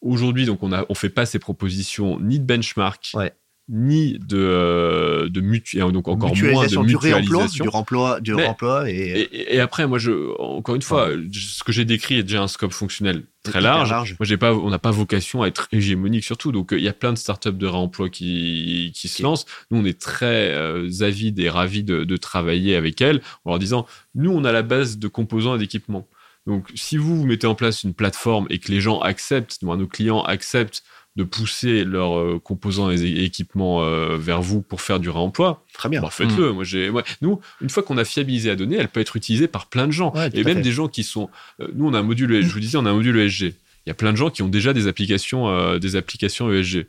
Aujourd'hui, 0.00 0.46
donc 0.46 0.62
on 0.62 0.72
a, 0.72 0.86
on 0.88 0.94
fait 0.94 1.08
pas 1.08 1.26
ces 1.26 1.40
propositions 1.40 2.20
ni 2.20 2.38
de 2.38 2.44
benchmark, 2.44 3.10
ouais 3.14 3.32
ni 3.68 4.18
de, 4.18 4.38
euh, 4.38 5.28
de 5.28 5.40
mutu 5.40 5.78
donc 5.78 6.08
encore 6.08 6.34
moins 6.34 6.66
de 6.66 6.78
mutualisation. 6.78 7.64
Du 7.64 7.68
remploi, 7.68 8.20
du 8.20 8.34
remploi, 8.34 8.90
et... 8.90 9.28
Et, 9.54 9.60
après, 9.60 9.86
moi, 9.86 9.98
je, 9.98 10.12
encore 10.38 10.74
une 10.74 10.82
fois, 10.82 11.10
ce 11.32 11.62
que 11.62 11.72
j'ai 11.72 11.84
décrit 11.84 12.18
est 12.18 12.22
déjà 12.22 12.42
un 12.42 12.48
scope 12.48 12.72
fonctionnel 12.72 13.24
très 13.42 13.60
large. 13.60 13.90
Moi, 14.18 14.26
j'ai 14.26 14.36
pas, 14.36 14.54
on 14.54 14.70
n'a 14.70 14.78
pas 14.78 14.90
vocation 14.90 15.42
à 15.42 15.48
être 15.48 15.68
hégémonique 15.72 16.24
surtout. 16.24 16.52
Donc, 16.52 16.70
il 16.72 16.82
y 16.82 16.88
a 16.88 16.92
plein 16.92 17.12
de 17.12 17.18
startups 17.18 17.52
de 17.52 17.66
réemploi 17.66 18.08
qui, 18.08 18.92
qui 18.94 19.08
se 19.08 19.22
lancent. 19.22 19.44
Nous, 19.70 19.78
on 19.78 19.84
est 19.84 20.00
très 20.00 20.52
euh, 20.52 20.88
avides 21.00 21.38
et 21.38 21.50
ravis 21.50 21.84
de, 21.84 22.04
de 22.04 22.16
travailler 22.16 22.74
avec 22.74 23.00
elles 23.00 23.20
en 23.44 23.50
leur 23.50 23.58
disant, 23.58 23.86
nous, 24.14 24.30
on 24.30 24.44
a 24.44 24.52
la 24.52 24.62
base 24.62 24.98
de 24.98 25.08
composants 25.08 25.56
et 25.56 25.58
d'équipements. 25.58 26.08
Donc, 26.46 26.68
si 26.74 26.96
vous, 26.96 27.18
vous 27.18 27.26
mettez 27.26 27.46
en 27.46 27.54
place 27.54 27.84
une 27.84 27.92
plateforme 27.92 28.46
et 28.48 28.58
que 28.58 28.72
les 28.72 28.80
gens 28.80 29.00
acceptent, 29.00 29.62
nos 29.62 29.86
clients 29.86 30.22
acceptent 30.22 30.82
de 31.18 31.24
pousser 31.24 31.84
leurs 31.84 32.16
euh, 32.16 32.40
composants 32.42 32.92
et 32.92 33.24
équipements 33.24 33.82
euh, 33.82 34.16
vers 34.16 34.40
vous 34.40 34.62
pour 34.62 34.80
faire 34.80 35.00
du 35.00 35.10
réemploi, 35.10 35.64
très 35.74 35.88
bien. 35.88 36.00
Bah, 36.00 36.10
faites-le. 36.10 36.52
Mm. 36.52 36.54
Moi, 36.54 36.64
j'ai, 36.64 36.92
nous, 37.22 37.40
une 37.60 37.68
fois 37.68 37.82
qu'on 37.82 37.98
a 37.98 38.04
fiabilisé 38.04 38.50
la 38.50 38.56
donnée, 38.56 38.76
elle 38.76 38.88
peut 38.88 39.00
être 39.00 39.16
utilisée 39.16 39.48
par 39.48 39.66
plein 39.66 39.88
de 39.88 39.92
gens 39.92 40.14
et 40.32 40.44
même 40.44 40.62
des 40.62 40.70
gens 40.70 40.86
qui 40.86 41.02
sont. 41.02 41.28
Euh, 41.60 41.66
nous, 41.74 41.88
on 41.88 41.94
a 41.94 41.98
un 41.98 42.04
module. 42.04 42.40
Je 42.40 42.52
vous 42.52 42.60
disais, 42.60 42.78
on 42.78 42.86
a 42.86 42.90
un 42.90 42.94
module 42.94 43.18
ESG 43.18 43.54
il 43.88 43.90
y 43.90 43.92
a 43.92 43.94
plein 43.94 44.12
de 44.12 44.18
gens 44.18 44.28
qui 44.28 44.42
ont 44.42 44.48
déjà 44.48 44.74
des 44.74 44.86
applications, 44.86 45.48
euh, 45.48 45.78
des 45.78 45.96
applications 45.96 46.52
ESG. 46.52 46.88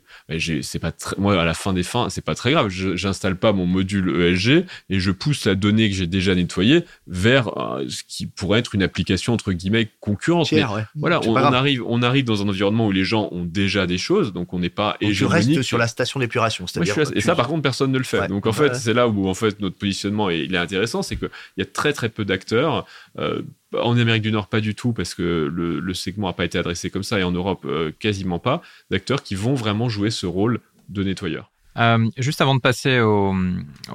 c'est 0.60 0.78
pas 0.78 0.92
moi 1.16 1.40
à 1.40 1.46
la 1.46 1.54
fin 1.54 1.72
des 1.72 1.82
fins, 1.82 2.10
c'est 2.10 2.22
pas 2.22 2.34
très 2.34 2.52
grave. 2.52 2.68
J'installe 2.68 3.36
pas 3.36 3.54
mon 3.54 3.64
module 3.64 4.20
ESG 4.20 4.66
et 4.90 5.00
je 5.00 5.10
pousse 5.10 5.46
la 5.46 5.54
donnée 5.54 5.88
que 5.88 5.96
j'ai 5.96 6.06
déjà 6.06 6.34
nettoyée 6.34 6.84
vers 7.06 7.56
euh, 7.56 7.86
ce 7.88 8.02
qui 8.06 8.26
pourrait 8.26 8.58
être 8.58 8.74
une 8.74 8.82
application 8.82 9.32
entre 9.32 9.52
guillemets 9.52 9.88
concurrente. 10.00 10.52
Voilà, 10.94 11.20
on, 11.26 11.36
arrive, 11.36 11.82
on 11.86 12.02
arrive 12.02 12.26
dans 12.26 12.42
un 12.42 12.48
environnement 12.50 12.88
où 12.88 12.92
les 12.92 13.04
gens 13.04 13.30
ont 13.32 13.46
déjà 13.46 13.86
des 13.86 13.96
choses, 13.96 14.34
donc 14.34 14.52
on 14.52 14.58
n'est 14.58 14.68
pas 14.68 14.98
donc 15.00 15.12
Tu 15.12 15.24
restes 15.24 15.62
sur 15.62 15.78
la 15.78 15.88
station 15.88 16.20
d'épuration, 16.20 16.66
c'est-à-dire. 16.66 16.98
et 17.14 17.22
ça, 17.22 17.34
par 17.34 17.48
contre, 17.48 17.62
personne 17.62 17.92
ne 17.92 17.98
le 17.98 18.04
fait. 18.04 18.28
Donc 18.28 18.46
en 18.46 18.52
fait, 18.52 18.76
c'est 18.76 18.92
là 18.92 19.08
où 19.08 19.26
en 19.26 19.34
fait 19.34 19.58
notre 19.60 19.76
positionnement 19.76 20.28
est, 20.28 20.40
il 20.40 20.54
est 20.54 20.58
intéressant, 20.58 21.00
c'est 21.00 21.16
qu'il 21.16 21.30
y 21.56 21.62
a 21.62 21.66
très 21.66 21.94
très 21.94 22.10
peu 22.10 22.26
d'acteurs. 22.26 22.84
Euh, 23.18 23.40
en 23.78 23.96
Amérique 23.98 24.22
du 24.22 24.32
Nord, 24.32 24.48
pas 24.48 24.60
du 24.60 24.74
tout, 24.74 24.92
parce 24.92 25.14
que 25.14 25.50
le, 25.52 25.94
segment 25.94 26.28
n'a 26.28 26.32
pas 26.32 26.44
été 26.44 26.58
adressé 26.58 26.90
comme 26.90 27.02
ça, 27.02 27.18
et 27.18 27.22
en 27.22 27.32
Europe, 27.32 27.66
quasiment 27.98 28.38
pas, 28.38 28.62
d'acteurs 28.90 29.22
qui 29.22 29.34
vont 29.34 29.54
vraiment 29.54 29.88
jouer 29.88 30.10
ce 30.10 30.26
rôle 30.26 30.60
de 30.88 31.04
nettoyeur. 31.04 31.50
Euh, 31.78 32.10
juste 32.16 32.40
avant 32.40 32.54
de 32.54 32.60
passer 32.60 33.00
aux, 33.00 33.34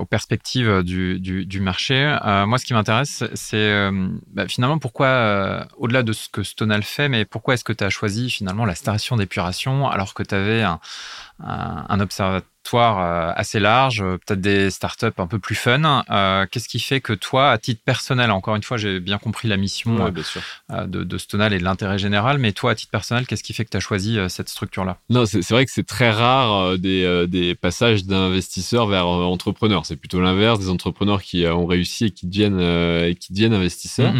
perspectives 0.09 0.81
du, 0.83 1.59
marché, 1.59 2.17
euh, 2.25 2.45
moi, 2.45 2.57
ce 2.57 2.65
qui 2.65 2.73
m'intéresse, 2.73 3.23
c'est 3.33 3.57
euh, 3.57 4.09
bah, 4.31 4.47
finalement 4.47 4.79
pourquoi, 4.79 5.67
au-delà 5.77 6.03
de 6.03 6.13
ce 6.13 6.29
que 6.29 6.43
Stonal 6.43 6.83
fait, 6.83 7.09
mais 7.09 7.25
pourquoi 7.25 7.53
est-ce 7.53 7.63
que 7.63 7.73
tu 7.73 7.83
as 7.83 7.89
choisi 7.89 8.29
finalement 8.29 8.65
la 8.65 8.75
station 8.75 9.17
d'épuration 9.17 9.89
alors 9.89 10.13
que 10.13 10.23
tu 10.23 10.35
avais 10.35 10.63
un, 10.63 11.99
observatoire 11.99 12.49
euh, 12.73 13.31
assez 13.35 13.59
large, 13.59 14.01
euh, 14.01 14.17
peut-être 14.17 14.41
des 14.41 14.69
startups 14.69 15.07
un 15.17 15.27
peu 15.27 15.39
plus 15.39 15.55
fun. 15.55 16.03
Euh, 16.09 16.45
qu'est-ce 16.49 16.67
qui 16.67 16.79
fait 16.79 16.99
que 16.99 17.13
toi, 17.13 17.51
à 17.51 17.57
titre 17.57 17.81
personnel, 17.83 18.31
encore 18.31 18.55
une 18.55 18.63
fois, 18.63 18.77
j'ai 18.77 18.99
bien 18.99 19.17
compris 19.17 19.47
la 19.47 19.57
mission 19.57 20.09
de, 20.09 21.03
de, 21.03 21.17
Stonal 21.17 21.53
et 21.53 21.59
de 21.59 21.63
l'intérêt 21.63 21.97
général, 21.97 22.37
mais 22.37 22.51
toi, 22.51 22.71
à 22.71 22.75
titre 22.75 22.91
personnel, 22.91 23.27
qu'est-ce 23.27 23.43
qui 23.43 23.53
fait 23.53 23.65
que 23.65 23.69
tu 23.69 23.77
as 23.77 23.81
choisi 23.81 24.17
cette 24.29 24.49
structure-là? 24.49 24.97
Non, 25.09 25.25
c'est 25.25 25.47
vrai 25.49 25.65
que 25.65 25.71
c'est 25.71 25.85
très 25.85 26.11
rare 26.11 26.77
des, 26.77 27.25
des 27.27 27.55
passages 27.55 28.05
d'investisseurs 28.05 28.87
vers 28.87 29.07
entrepreneurs. 29.07 29.85
C'est 29.85 29.95
plutôt 29.95 30.21
l'inverse, 30.21 30.59
des 30.59 30.69
entrepreneurs 30.69 31.21
qui 31.21 31.45
ont 31.47 31.65
réussi 31.65 32.05
et 32.05 32.11
qui 32.11 32.27
deviennent, 32.27 33.15
qui 33.15 33.33
deviennent 33.33 33.53
investisseurs. 33.53 34.13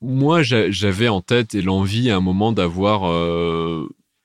Moi, 0.00 0.42
j'avais 0.42 1.08
en 1.08 1.20
tête 1.20 1.54
et 1.54 1.62
l'envie 1.62 2.10
à 2.10 2.16
un 2.16 2.20
moment 2.20 2.52
d'avoir 2.52 3.02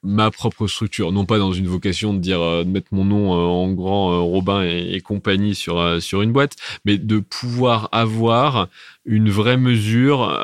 ma 0.03 0.31
propre 0.31 0.67
structure, 0.67 1.11
non 1.11 1.25
pas 1.25 1.37
dans 1.37 1.53
une 1.53 1.67
vocation 1.67 2.13
de 2.13 2.19
dire 2.19 2.41
euh, 2.41 2.63
de 2.63 2.69
mettre 2.69 2.87
mon 2.91 3.05
nom 3.05 3.33
euh, 3.33 3.45
en 3.45 3.71
grand 3.71 4.11
euh, 4.13 4.19
Robin 4.19 4.61
et, 4.61 4.99
compagnie 5.01 5.55
sur 5.55 6.01
sur 6.01 6.21
une 6.21 6.31
boîte, 6.31 6.55
mais 6.85 6.97
de 6.97 7.19
pouvoir 7.19 7.89
avoir 7.91 8.69
une 9.05 9.29
vraie 9.29 9.57
mesure 9.57 10.39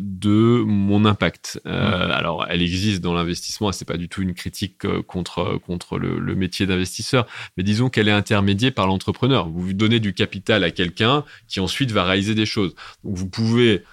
de 0.00 0.62
mon 0.66 1.04
impact. 1.04 1.60
Mmh. 1.64 1.68
Alors, 1.68 2.46
elle 2.48 2.62
existe 2.62 3.00
dans 3.00 3.14
l'investissement, 3.14 3.70
c'est 3.70 3.84
pas 3.84 3.96
du 3.96 4.08
tout 4.08 4.22
une 4.22 4.34
critique 4.34 4.86
contre 5.06 5.60
contre 5.64 5.98
le, 5.98 6.18
le 6.18 6.34
métier 6.34 6.66
d'investisseur, 6.66 7.26
mais 7.56 7.62
disons 7.62 7.90
qu'elle 7.90 8.08
est 8.08 8.12
intermédiée 8.12 8.72
par 8.72 8.88
l'entrepreneur. 8.88 9.48
Vous 9.48 9.72
donnez 9.72 10.00
du 10.00 10.14
capital 10.14 10.64
à 10.64 10.72
quelqu'un 10.72 11.24
qui 11.46 11.60
ensuite 11.60 11.92
va 11.92 12.02
réaliser 12.04 12.34
des 12.34 12.46
choses. 12.46 12.74
Donc, 13.04 13.16
vous 13.16 13.28
pouvez 13.28 13.72
euh, 13.72 13.84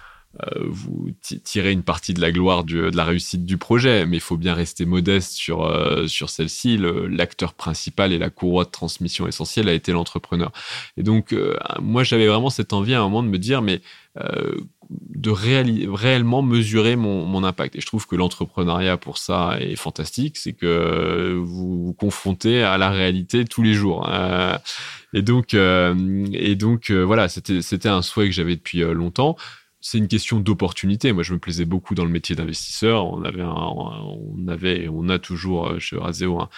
vous 0.68 1.10
tirez 1.20 1.72
une 1.72 1.82
partie 1.82 2.14
de 2.14 2.20
la 2.20 2.30
gloire 2.30 2.64
de 2.64 2.90
la 2.94 3.04
réussite 3.04 3.44
du 3.44 3.58
projet, 3.58 4.06
mais 4.06 4.18
il 4.18 4.22
faut 4.22 4.36
bien 4.36 4.54
rester 4.54 4.86
modeste 4.86 5.32
sur, 5.32 5.64
euh, 5.64 6.06
sur 6.06 6.30
celle-ci. 6.30 6.78
L'acteur 6.78 7.52
principal 7.52 8.12
et 8.12 8.18
la 8.18 8.30
courroie 8.30 8.64
de 8.64 8.70
transmission 8.70 9.26
essentielle 9.26 9.68
a 9.68 9.72
été 9.72 9.92
l'entrepreneur. 9.92 10.52
Et 10.96 11.02
donc, 11.02 11.32
euh, 11.32 11.56
moi, 11.80 12.04
j'avais 12.04 12.28
vraiment 12.28 12.50
cette 12.50 12.72
envie 12.72 12.94
à 12.94 13.00
un 13.00 13.02
moment 13.02 13.22
de 13.22 13.28
me 13.28 13.38
dire, 13.38 13.60
mais 13.60 13.80
de 14.90 15.30
réellement 15.30 16.42
mesurer 16.42 16.96
mon, 16.96 17.24
mon, 17.24 17.44
impact. 17.44 17.76
Et 17.76 17.80
je 17.80 17.86
trouve 17.86 18.08
que 18.08 18.16
l'entrepreneuriat 18.16 18.96
pour 18.96 19.18
ça 19.18 19.56
est 19.60 19.76
fantastique, 19.76 20.36
c'est 20.36 20.52
que 20.52 21.34
vous 21.36 21.84
vous 21.84 21.92
confrontez 21.92 22.62
à 22.62 22.76
la 22.76 22.90
réalité 22.90 23.44
tous 23.44 23.62
les 23.62 23.74
jours. 23.74 24.10
et 25.14 25.22
donc, 25.22 25.54
et 25.54 26.54
donc 26.56 26.90
voilà, 26.90 27.28
c'était 27.28 27.88
un 27.88 28.02
souhait 28.02 28.26
que 28.26 28.34
j'avais 28.34 28.56
depuis 28.56 28.80
longtemps 28.80 29.36
c'est 29.80 29.98
une 29.98 30.08
question 30.08 30.40
d'opportunité. 30.40 31.12
Moi, 31.12 31.22
je 31.22 31.32
me 31.32 31.38
plaisais 31.38 31.64
beaucoup 31.64 31.94
dans 31.94 32.04
le 32.04 32.10
métier 32.10 32.36
d'investisseur. 32.36 33.06
On 33.06 33.22
avait, 33.24 33.42
on 33.42 34.46
avait, 34.46 34.88
on 34.88 35.08
a 35.08 35.18
toujours 35.18 35.68
euh, 35.68 35.78
chez 35.78 35.96
Raseo 35.96 36.38
un, 36.38 36.48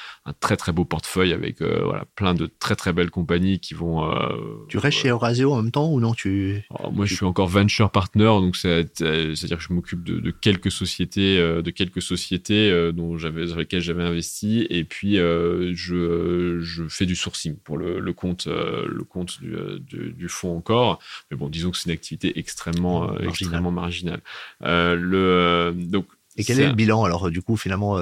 très 0.40 0.56
très 0.56 0.72
beau 0.72 0.84
portefeuille 0.84 1.32
avec 1.32 1.62
euh, 1.62 1.82
voilà 1.84 2.04
plein 2.16 2.34
de 2.34 2.50
très 2.58 2.74
très 2.74 2.92
belles 2.92 3.10
compagnies 3.10 3.60
qui 3.60 3.74
vont. 3.74 4.10
Euh, 4.10 4.66
tu 4.68 4.78
restes 4.78 4.98
chez 4.98 5.12
Raseo 5.12 5.52
en 5.52 5.62
même 5.62 5.70
temps 5.70 5.88
ou 5.88 6.00
non 6.00 6.14
tu 6.14 6.62
oh, 6.70 6.90
Moi, 6.90 7.06
je 7.06 7.14
suis 7.14 7.24
encore 7.24 7.46
venture 7.46 7.90
partner, 7.90 8.24
donc 8.24 8.56
c'est 8.56 8.72
à 8.72 8.82
dire 8.82 9.58
que 9.58 9.62
je 9.62 9.72
m'occupe 9.72 10.02
de, 10.02 10.30
quelques 10.30 10.72
sociétés, 10.72 11.38
de 11.38 11.70
quelques 11.70 12.02
sociétés 12.02 12.92
dont 12.92 13.18
j'avais 13.18 13.46
sur 13.46 13.58
lesquelles 13.58 13.80
j'avais 13.80 14.02
investi, 14.02 14.66
et 14.68 14.84
puis 14.84 15.16
je, 15.16 16.58
je 16.60 16.88
fais 16.88 17.06
du 17.06 17.14
sourcing 17.14 17.56
pour 17.56 17.78
le, 17.78 18.00
le 18.00 18.12
compte 18.12 18.46
le 18.46 19.04
compte 19.04 19.40
du, 19.40 19.54
du, 19.80 20.12
du, 20.12 20.28
fonds 20.28 20.56
encore. 20.56 20.98
Mais 21.30 21.36
bon, 21.36 21.48
disons 21.48 21.70
que 21.70 21.76
c'est 21.76 21.88
une 21.88 21.94
activité 21.94 22.38
extrêmement 22.38 23.11
euh, 23.11 23.11
extrêmement 23.20 23.70
marginal. 23.70 24.20
Euh, 24.62 24.94
le, 24.94 25.18
euh, 25.18 25.72
donc, 25.72 26.06
et 26.36 26.44
quel 26.44 26.60
est, 26.60 26.66
le 26.66 26.72
bilan 26.72 27.04
alors 27.04 27.30
du 27.30 27.42
coup 27.42 27.56
finalement 27.56 27.98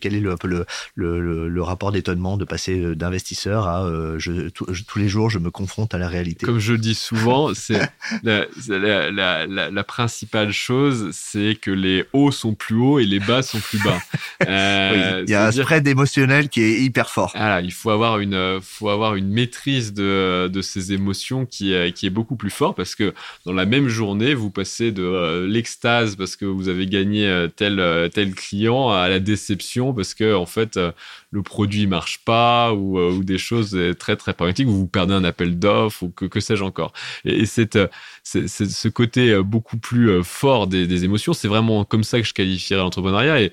quel 0.00 0.14
est 0.14 0.20
le, 0.20 0.32
un 0.32 0.36
peu 0.36 0.48
le, 0.48 0.66
le, 0.94 1.48
le 1.48 1.62
rapport 1.62 1.92
d'étonnement 1.92 2.36
de 2.36 2.44
passer 2.44 2.94
d'investisseur 2.94 3.66
à 3.66 3.88
je, 4.18 4.48
tous 4.48 4.98
les 4.98 5.08
jours 5.08 5.30
je 5.30 5.38
me 5.38 5.50
confronte 5.50 5.94
à 5.94 5.98
la 5.98 6.08
réalité? 6.08 6.46
Comme 6.46 6.58
je 6.58 6.74
dis 6.74 6.94
souvent, 6.94 7.54
c'est 7.54 7.80
la, 8.22 8.46
la, 8.68 9.10
la, 9.46 9.70
la, 9.70 9.84
principale 9.84 10.52
chose, 10.52 11.10
c'est 11.12 11.56
que 11.60 11.70
les 11.70 12.04
hauts 12.12 12.30
sont 12.32 12.54
plus 12.54 12.76
hauts 12.76 12.98
et 12.98 13.06
les 13.06 13.20
bas 13.20 13.42
sont 13.42 13.58
plus 13.58 13.78
bas. 13.82 14.00
il 14.40 15.30
y 15.30 15.34
a 15.34 15.46
un 15.46 15.52
spread 15.52 15.86
émotionnel 15.86 16.48
qui 16.48 16.62
est 16.62 16.80
hyper 16.80 17.10
fort. 17.10 17.32
Voilà, 17.34 17.60
il 17.60 17.72
faut 17.72 17.90
avoir 17.90 18.18
une 18.18 18.60
faut 18.62 18.88
avoir 18.88 19.14
une 19.14 19.28
maîtrise 19.28 19.92
de, 19.92 20.48
de 20.48 20.62
ces 20.62 20.92
émotions 20.92 21.46
qui 21.46 21.72
est, 21.72 21.92
qui 21.92 22.06
est 22.06 22.10
beaucoup 22.10 22.36
plus 22.36 22.50
fort 22.50 22.74
parce 22.74 22.94
que 22.94 23.14
dans 23.46 23.52
la 23.52 23.66
même 23.66 23.88
journée, 23.88 24.34
vous 24.34 24.50
passez 24.50 24.92
de 24.92 25.46
l'extase 25.48 26.16
parce 26.16 26.36
que 26.36 26.44
vous 26.44 26.68
avez 26.68 26.86
gagné 26.86 27.39
tel 27.48 27.80
euh, 27.80 28.08
tel 28.08 28.34
client 28.34 28.90
à 28.90 29.08
la 29.08 29.20
déception 29.20 29.92
parce 29.94 30.14
que 30.14 30.34
en 30.34 30.46
fait 30.46 30.76
euh, 30.76 30.92
le 31.30 31.42
produit 31.42 31.86
marche 31.86 32.24
pas 32.24 32.72
ou, 32.72 32.98
euh, 32.98 33.22
des 33.22 33.38
choses 33.38 33.78
très 33.98 34.16
très 34.16 34.34
pragmatiques 34.34 34.68
ou 34.68 34.72
vous 34.72 34.86
perdez 34.86 35.14
un 35.14 35.24
appel 35.24 35.58
d'offres 35.58 36.02
ou 36.02 36.10
que, 36.10 36.40
sais-je 36.40 36.64
encore. 36.64 36.92
Et, 37.24 37.46
c'est 37.46 37.88
ce 38.24 38.88
côté 38.88 39.40
beaucoup 39.42 39.78
plus 39.78 40.22
fort 40.22 40.66
des, 40.66 41.04
émotions. 41.04 41.32
C'est 41.32 41.48
vraiment 41.48 41.84
comme 41.84 42.04
ça 42.04 42.20
que 42.20 42.26
je 42.26 42.34
qualifierais 42.34 42.80
l'entrepreneuriat. 42.80 43.40
Et, 43.42 43.52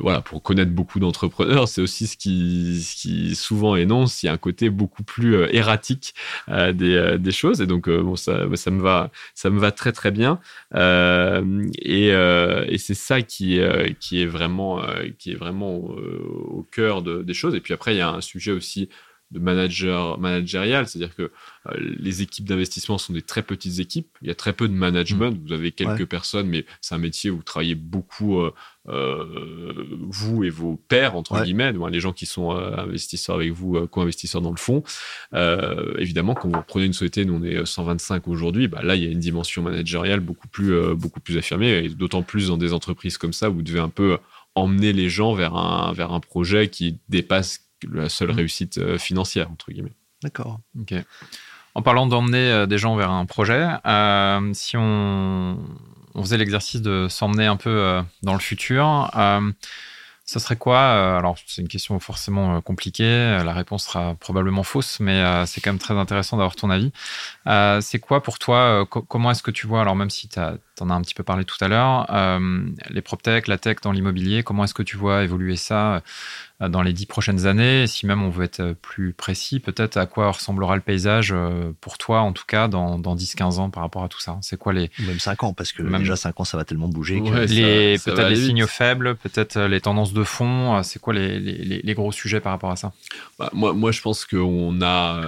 voilà 0.00 0.20
pour 0.20 0.42
connaître 0.42 0.72
beaucoup 0.72 0.98
d'entrepreneurs 0.98 1.68
c'est 1.68 1.80
aussi 1.80 2.06
ce 2.06 2.16
qui, 2.16 3.34
souvent 3.34 3.76
énonce 3.76 4.22
il 4.22 4.26
y 4.26 4.28
a 4.28 4.32
un 4.32 4.38
côté 4.38 4.70
beaucoup 4.70 5.02
plus 5.04 5.36
erratique 5.54 6.14
des, 6.48 7.32
choses. 7.32 7.60
Et 7.60 7.66
donc 7.66 7.88
bon 7.88 8.16
ça 8.16 8.46
me 8.46 8.80
va 8.80 9.70
très 9.72 9.92
très 9.92 10.10
bien. 10.10 10.40
Et, 10.74 12.12
c'est 12.78 12.94
ça 12.94 13.22
qui, 13.22 13.60
euh, 13.60 13.88
est 14.12 14.26
vraiment, 14.26 14.82
euh, 14.82 15.08
euh, 15.26 16.18
au 16.48 16.66
cœur 16.70 17.02
des 17.22 17.34
choses. 17.34 17.54
Et 17.54 17.60
puis 17.60 17.74
après, 17.74 17.94
il 17.94 17.98
y 17.98 18.02
a 18.02 18.10
un 18.10 18.20
sujet 18.20 18.52
aussi 18.52 18.88
de 19.32 19.40
manager 19.40 20.20
managérial, 20.20 20.86
c'est-à-dire 20.86 21.12
que 21.16 21.32
les 21.74 22.22
équipes 22.22 22.44
d'investissement 22.44 22.96
sont 22.96 23.12
des 23.12 23.22
très 23.22 23.42
petites 23.42 23.80
équipes, 23.80 24.06
il 24.22 24.28
y 24.28 24.30
a 24.30 24.36
très 24.36 24.52
peu 24.52 24.68
de 24.68 24.72
management, 24.72 25.32
mmh. 25.32 25.40
vous 25.44 25.52
avez 25.52 25.72
quelques 25.72 26.06
personnes, 26.06 26.46
mais 26.46 26.64
c'est 26.80 26.94
un 26.94 26.98
métier 26.98 27.30
où 27.30 27.38
vous 27.38 27.42
travaillez 27.42 27.74
beaucoup, 27.74 28.40
vous 28.86 30.44
et 30.44 30.48
vos 30.48 30.76
pairs, 30.76 31.16
entre 31.16 31.42
guillemets, 31.42 31.72
les 31.90 31.98
gens 31.98 32.12
qui 32.12 32.24
sont 32.24 32.52
investisseurs 32.52 33.34
avec 33.34 33.50
vous, 33.50 33.84
co-investisseurs 33.88 34.42
dans 34.42 34.52
le 34.52 34.58
fond. 34.58 34.84
évidemment, 35.98 36.34
quand 36.34 36.48
vous 36.48 36.62
prenez 36.64 36.86
une 36.86 36.92
société, 36.92 37.24
nous 37.24 37.34
on 37.34 37.42
est 37.42 37.66
125 37.66 38.28
aujourd'hui, 38.28 38.68
bah, 38.68 38.82
là 38.84 38.94
il 38.94 39.02
y 39.02 39.08
a 39.08 39.10
une 39.10 39.18
dimension 39.18 39.60
managériale 39.60 40.20
beaucoup 40.20 40.46
plus, 40.46 40.94
beaucoup 40.94 41.18
plus 41.18 41.36
affirmée, 41.36 41.84
et 41.84 41.88
d'autant 41.88 42.22
plus 42.22 42.46
dans 42.46 42.58
des 42.58 42.72
entreprises 42.72 43.18
comme 43.18 43.32
ça, 43.32 43.50
où 43.50 43.54
vous 43.54 43.62
devez 43.62 43.80
un 43.80 43.88
peu 43.88 44.18
emmener 44.56 44.92
les 44.92 45.08
gens 45.08 45.34
vers 45.34 45.54
un, 45.54 45.92
vers 45.92 46.12
un 46.12 46.20
projet 46.20 46.68
qui 46.68 46.98
dépasse 47.08 47.60
la 47.88 48.08
seule 48.08 48.32
mmh. 48.32 48.36
réussite 48.36 48.78
euh, 48.78 48.98
financière, 48.98 49.50
entre 49.50 49.70
guillemets. 49.70 49.94
D'accord. 50.22 50.60
Ok. 50.80 50.94
En 51.74 51.82
parlant 51.82 52.06
d'emmener 52.06 52.50
euh, 52.50 52.66
des 52.66 52.78
gens 52.78 52.96
vers 52.96 53.10
un 53.10 53.26
projet, 53.26 53.68
euh, 53.86 54.50
si 54.54 54.76
on, 54.76 55.58
faisait 56.16 56.38
l'exercice 56.38 56.80
de 56.80 57.06
s'emmener 57.08 57.44
un 57.44 57.56
peu 57.56 58.02
dans 58.22 58.32
le 58.32 58.40
futur, 58.40 59.10
ça 60.26 60.40
serait 60.40 60.56
quoi 60.56 61.16
Alors, 61.16 61.36
c'est 61.46 61.62
une 61.62 61.68
question 61.68 61.98
forcément 62.00 62.60
compliquée. 62.60 63.38
La 63.44 63.52
réponse 63.52 63.84
sera 63.86 64.14
probablement 64.16 64.64
fausse, 64.64 65.00
mais 65.00 65.22
c'est 65.46 65.60
quand 65.60 65.70
même 65.70 65.78
très 65.78 65.94
intéressant 65.94 66.36
d'avoir 66.36 66.56
ton 66.56 66.68
avis. 66.68 66.92
c'est 67.80 67.98
quoi 68.00 68.22
pour 68.22 68.38
toi 68.38 68.86
Comment 68.90 69.30
est-ce 69.30 69.42
que 69.42 69.52
tu 69.52 69.66
vois 69.66 69.82
Alors, 69.82 69.96
même 69.96 70.10
si 70.10 70.28
tu 70.28 70.38
en 70.40 70.90
as 70.90 70.94
un 70.94 71.02
petit 71.02 71.14
peu 71.14 71.22
parlé 71.22 71.44
tout 71.44 71.62
à 71.64 71.68
l'heure, 71.68 72.06
les 72.90 73.02
PropTech, 73.02 73.46
la 73.46 73.56
tech 73.56 73.76
dans 73.82 73.92
l'immobilier, 73.92 74.42
comment 74.42 74.64
est-ce 74.64 74.74
que 74.74 74.82
tu 74.82 74.96
vois 74.96 75.22
évoluer 75.22 75.56
ça 75.56 75.86
euh, 75.96 76.00
dans 76.60 76.80
les 76.80 76.94
dix 76.94 77.04
prochaines 77.04 77.46
années 77.46 77.86
Si 77.86 78.06
même 78.06 78.22
on 78.22 78.30
veut 78.30 78.44
être 78.44 78.74
plus 78.80 79.12
précis, 79.12 79.60
peut-être 79.60 79.98
à 79.98 80.06
quoi 80.06 80.30
ressemblera 80.30 80.74
le 80.74 80.80
paysage 80.80 81.32
euh, 81.32 81.72
pour 81.80 81.98
toi, 81.98 82.20
en 82.20 82.32
tout 82.32 82.44
cas, 82.46 82.66
dans, 82.66 82.98
dans 82.98 83.14
10-15 83.14 83.58
ans 83.58 83.70
par 83.70 83.82
rapport 83.82 84.02
à 84.02 84.08
tout 84.08 84.20
ça? 84.20 84.38
C'est 84.40 84.58
quoi 84.58 84.72
les... 84.72 84.90
Même 85.00 85.18
5 85.18 85.42
ans, 85.44 85.52
parce 85.52 85.72
que 85.72 85.82
même... 85.82 86.00
déjà 86.00 86.16
5 86.16 86.40
ans, 86.40 86.44
ça 86.44 86.56
va 86.56 86.64
tellement 86.64 86.88
bouger. 86.88 87.20
les, 87.20 87.98
peut-être 88.02 88.28
les 88.28 88.36
signaux 88.36 88.66
faibles, 88.66 89.16
peut-être 89.16 89.58
euh, 89.58 89.68
les 89.68 89.82
tendances 89.82 90.14
de 90.14 90.24
fond. 90.24 90.82
C'est 90.82 90.98
quoi 90.98 91.12
les, 91.12 91.38
les, 91.38 91.82
les, 91.82 91.94
gros 91.94 92.12
sujets 92.12 92.40
par 92.40 92.52
rapport 92.52 92.70
à 92.70 92.76
ça? 92.76 92.92
Bah, 93.38 93.50
moi, 93.52 93.74
moi, 93.74 93.92
je 93.92 94.00
pense 94.00 94.24
qu'on 94.24 94.80
a, 94.80 95.20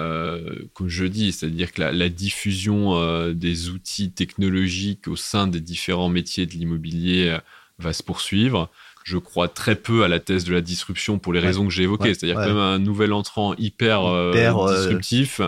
comme 0.72 0.88
je 0.88 1.04
dis, 1.04 1.32
c'est-à-dire 1.32 1.72
que 1.72 1.82
la, 1.82 1.92
la 1.92 2.08
diffusion 2.08 3.32
des 3.32 3.68
outils 3.68 4.10
technologiques 4.12 5.08
au 5.08 5.16
sein 5.16 5.46
des 5.46 5.60
différents 5.60 6.08
métiers 6.08 6.46
de 6.46 6.52
l'immobilier 6.52 7.36
va 7.78 7.92
se 7.92 8.02
poursuivre 8.02 8.70
je 9.08 9.16
crois 9.16 9.48
très 9.48 9.74
peu 9.74 10.04
à 10.04 10.08
la 10.08 10.20
thèse 10.20 10.44
de 10.44 10.52
la 10.52 10.60
disruption 10.60 11.18
pour 11.18 11.32
les 11.32 11.40
raisons 11.40 11.66
que 11.66 11.72
j'ai 11.72 11.84
évoquées. 11.84 12.12
C'est-à-dire 12.12 12.36
que 12.36 12.46
même 12.46 12.58
un 12.58 12.78
nouvel 12.78 13.14
entrant 13.14 13.54
hyper, 13.56 14.04
euh, 14.04 14.32
euh, 14.34 14.76
disruptif 14.76 15.40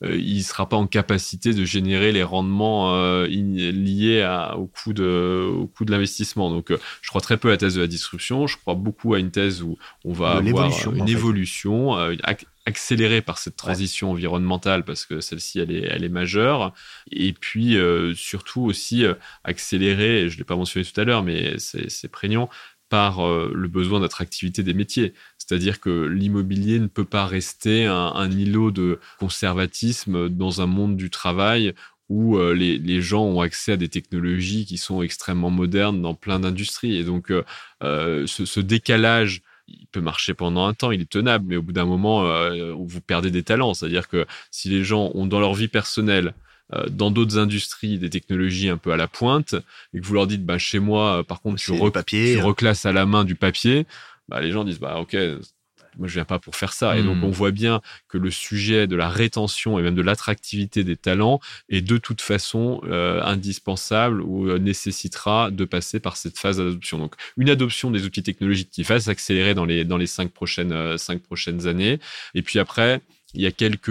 il 0.00 0.44
sera 0.44 0.68
pas 0.68 0.76
en 0.76 0.86
capacité 0.86 1.52
de 1.52 1.64
générer 1.64 2.12
les 2.12 2.22
rendements 2.22 3.24
liés 3.26 4.52
au 4.56 4.66
coût 4.66 4.92
de, 4.92 5.50
au 5.50 5.66
coût 5.66 5.84
de 5.84 5.90
l'investissement. 5.90 6.50
Donc, 6.50 6.72
je 7.02 7.08
crois 7.08 7.20
très 7.20 7.36
peu 7.36 7.48
à 7.48 7.50
la 7.50 7.56
thèse 7.56 7.74
de 7.74 7.80
la 7.80 7.88
disruption. 7.88 8.46
Je 8.46 8.56
crois 8.58 8.74
beaucoup 8.74 9.14
à 9.14 9.18
une 9.18 9.32
thèse 9.32 9.60
où 9.60 9.76
on 10.04 10.12
va 10.12 10.36
avoir 10.36 10.70
une 10.94 11.08
évolution 11.08 11.96
accélérée 12.64 13.22
par 13.22 13.38
cette 13.38 13.56
transition 13.56 14.12
environnementale 14.12 14.84
parce 14.84 15.04
que 15.04 15.18
celle-ci 15.18 15.58
elle 15.58 15.72
est, 15.72 15.88
elle 15.90 16.04
est 16.04 16.08
majeure 16.08 16.72
et 17.10 17.32
puis 17.32 17.76
surtout 18.14 18.60
aussi 18.60 19.04
accélérée, 19.42 20.28
je 20.28 20.34
ne 20.34 20.38
l'ai 20.38 20.44
pas 20.44 20.54
mentionné 20.54 20.86
tout 20.86 21.00
à 21.00 21.02
l'heure 21.02 21.24
mais 21.24 21.56
c'est 21.58 22.12
prégnant 22.12 22.48
par 22.88 23.26
le 23.26 23.68
besoin 23.68 24.00
d'attractivité 24.00 24.62
des 24.62 24.74
métiers. 24.74 25.12
C'est-à-dire 25.38 25.80
que 25.80 26.06
l'immobilier 26.06 26.78
ne 26.78 26.86
peut 26.86 27.04
pas 27.04 27.26
rester 27.26 27.86
un, 27.86 28.30
îlot 28.30 28.70
de 28.70 28.98
conservatisme 29.18 30.28
dans 30.28 30.60
un 30.60 30.66
monde 30.66 30.96
du 30.96 31.10
travail 31.10 31.74
où 32.08 32.38
euh, 32.38 32.54
les, 32.54 33.02
gens 33.02 33.24
ont 33.24 33.40
accès 33.40 33.72
à 33.72 33.76
des 33.76 33.88
technologies 33.88 34.64
qui 34.66 34.78
sont 34.78 35.02
extrêmement 35.02 35.50
modernes 35.50 36.00
dans 36.00 36.14
plein 36.14 36.40
d'industries. 36.40 36.96
Et 36.96 37.04
donc, 37.04 37.30
euh, 37.30 37.44
euh, 37.82 38.26
ce, 38.26 38.60
décalage, 38.60 39.42
il 39.68 39.86
peut 39.92 40.00
marcher 40.00 40.34
pendant 40.34 40.66
un 40.66 40.74
temps, 40.74 40.90
il 40.90 41.02
est 41.02 41.10
tenable, 41.10 41.44
mais 41.48 41.56
au 41.56 41.62
bout 41.62 41.72
d'un 41.72 41.84
moment, 41.84 42.24
vous 42.74 43.00
perdez 43.02 43.30
des 43.30 43.42
talents. 43.42 43.74
C'est-à-dire 43.74 44.08
que 44.08 44.26
si 44.50 44.70
les 44.70 44.82
gens 44.82 45.10
ont 45.14 45.26
dans 45.26 45.40
leur 45.40 45.54
vie 45.54 45.68
personnelle, 45.68 46.32
dans 46.90 47.10
d'autres 47.10 47.38
industries, 47.38 47.98
des 47.98 48.10
technologies 48.10 48.68
un 48.68 48.76
peu 48.76 48.92
à 48.92 48.96
la 48.96 49.08
pointe, 49.08 49.54
et 49.94 50.00
que 50.00 50.06
vous 50.06 50.14
leur 50.14 50.26
dites, 50.26 50.44
bah, 50.44 50.58
chez 50.58 50.78
moi, 50.78 51.24
par 51.24 51.40
contre, 51.40 51.56
tu, 51.56 51.72
hein. 51.72 52.42
reclasses 52.42 52.84
à 52.84 52.92
la 52.92 53.06
main 53.06 53.24
du 53.24 53.34
papier, 53.34 53.86
bah, 54.28 54.40
les 54.40 54.50
gens 54.50 54.64
disent, 54.64 54.80
bah, 54.80 54.98
ok, 54.98 55.16
moi 55.98 56.08
je 56.08 56.14
viens 56.14 56.24
pas 56.24 56.38
pour 56.38 56.56
faire 56.56 56.72
ça. 56.72 56.96
Et 56.96 57.02
donc 57.02 57.18
hmm. 57.18 57.24
on 57.24 57.30
voit 57.30 57.50
bien 57.50 57.80
que 58.08 58.18
le 58.18 58.30
sujet 58.30 58.86
de 58.86 58.96
la 58.96 59.08
rétention 59.08 59.78
et 59.78 59.82
même 59.82 59.94
de 59.94 60.02
l'attractivité 60.02 60.84
des 60.84 60.96
talents 60.96 61.40
est 61.68 61.82
de 61.82 61.96
toute 61.98 62.20
façon 62.20 62.80
euh, 62.86 63.20
indispensable 63.22 64.22
ou 64.22 64.48
euh, 64.48 64.58
nécessitera 64.58 65.50
de 65.50 65.64
passer 65.64 66.00
par 66.00 66.16
cette 66.16 66.38
phase 66.38 66.58
d'adoption. 66.58 66.98
Donc 66.98 67.14
une 67.36 67.50
adoption 67.50 67.90
des 67.90 68.04
outils 68.04 68.22
technologiques 68.22 68.70
qui 68.70 68.82
va 68.84 69.00
s'accélérer 69.00 69.54
dans 69.54 69.64
les 69.64 69.84
dans 69.84 69.98
les 69.98 70.06
cinq 70.06 70.30
prochaines 70.30 70.72
euh, 70.72 70.96
cinq 70.96 71.22
prochaines 71.22 71.66
années. 71.66 71.98
Et 72.34 72.42
puis 72.42 72.58
après 72.58 73.00
il 73.34 73.42
y 73.42 73.46
a 73.46 73.50
quelques 73.50 73.90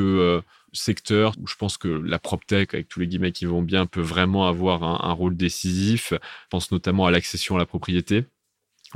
secteurs 0.74 1.34
où 1.40 1.48
je 1.48 1.56
pense 1.56 1.78
que 1.78 1.88
la 1.88 2.20
PropTech, 2.20 2.74
avec 2.74 2.88
tous 2.88 3.00
les 3.00 3.08
guillemets 3.08 3.32
qui 3.32 3.46
vont 3.46 3.62
bien, 3.62 3.86
peut 3.86 4.02
vraiment 4.02 4.48
avoir 4.48 4.84
un, 4.84 5.00
un 5.10 5.14
rôle 5.14 5.36
décisif. 5.36 6.14
Je 6.14 6.48
pense 6.50 6.72
notamment 6.72 7.06
à 7.06 7.12
l'accession 7.12 7.56
à 7.56 7.60
la 7.60 7.66
propriété. 7.66 8.26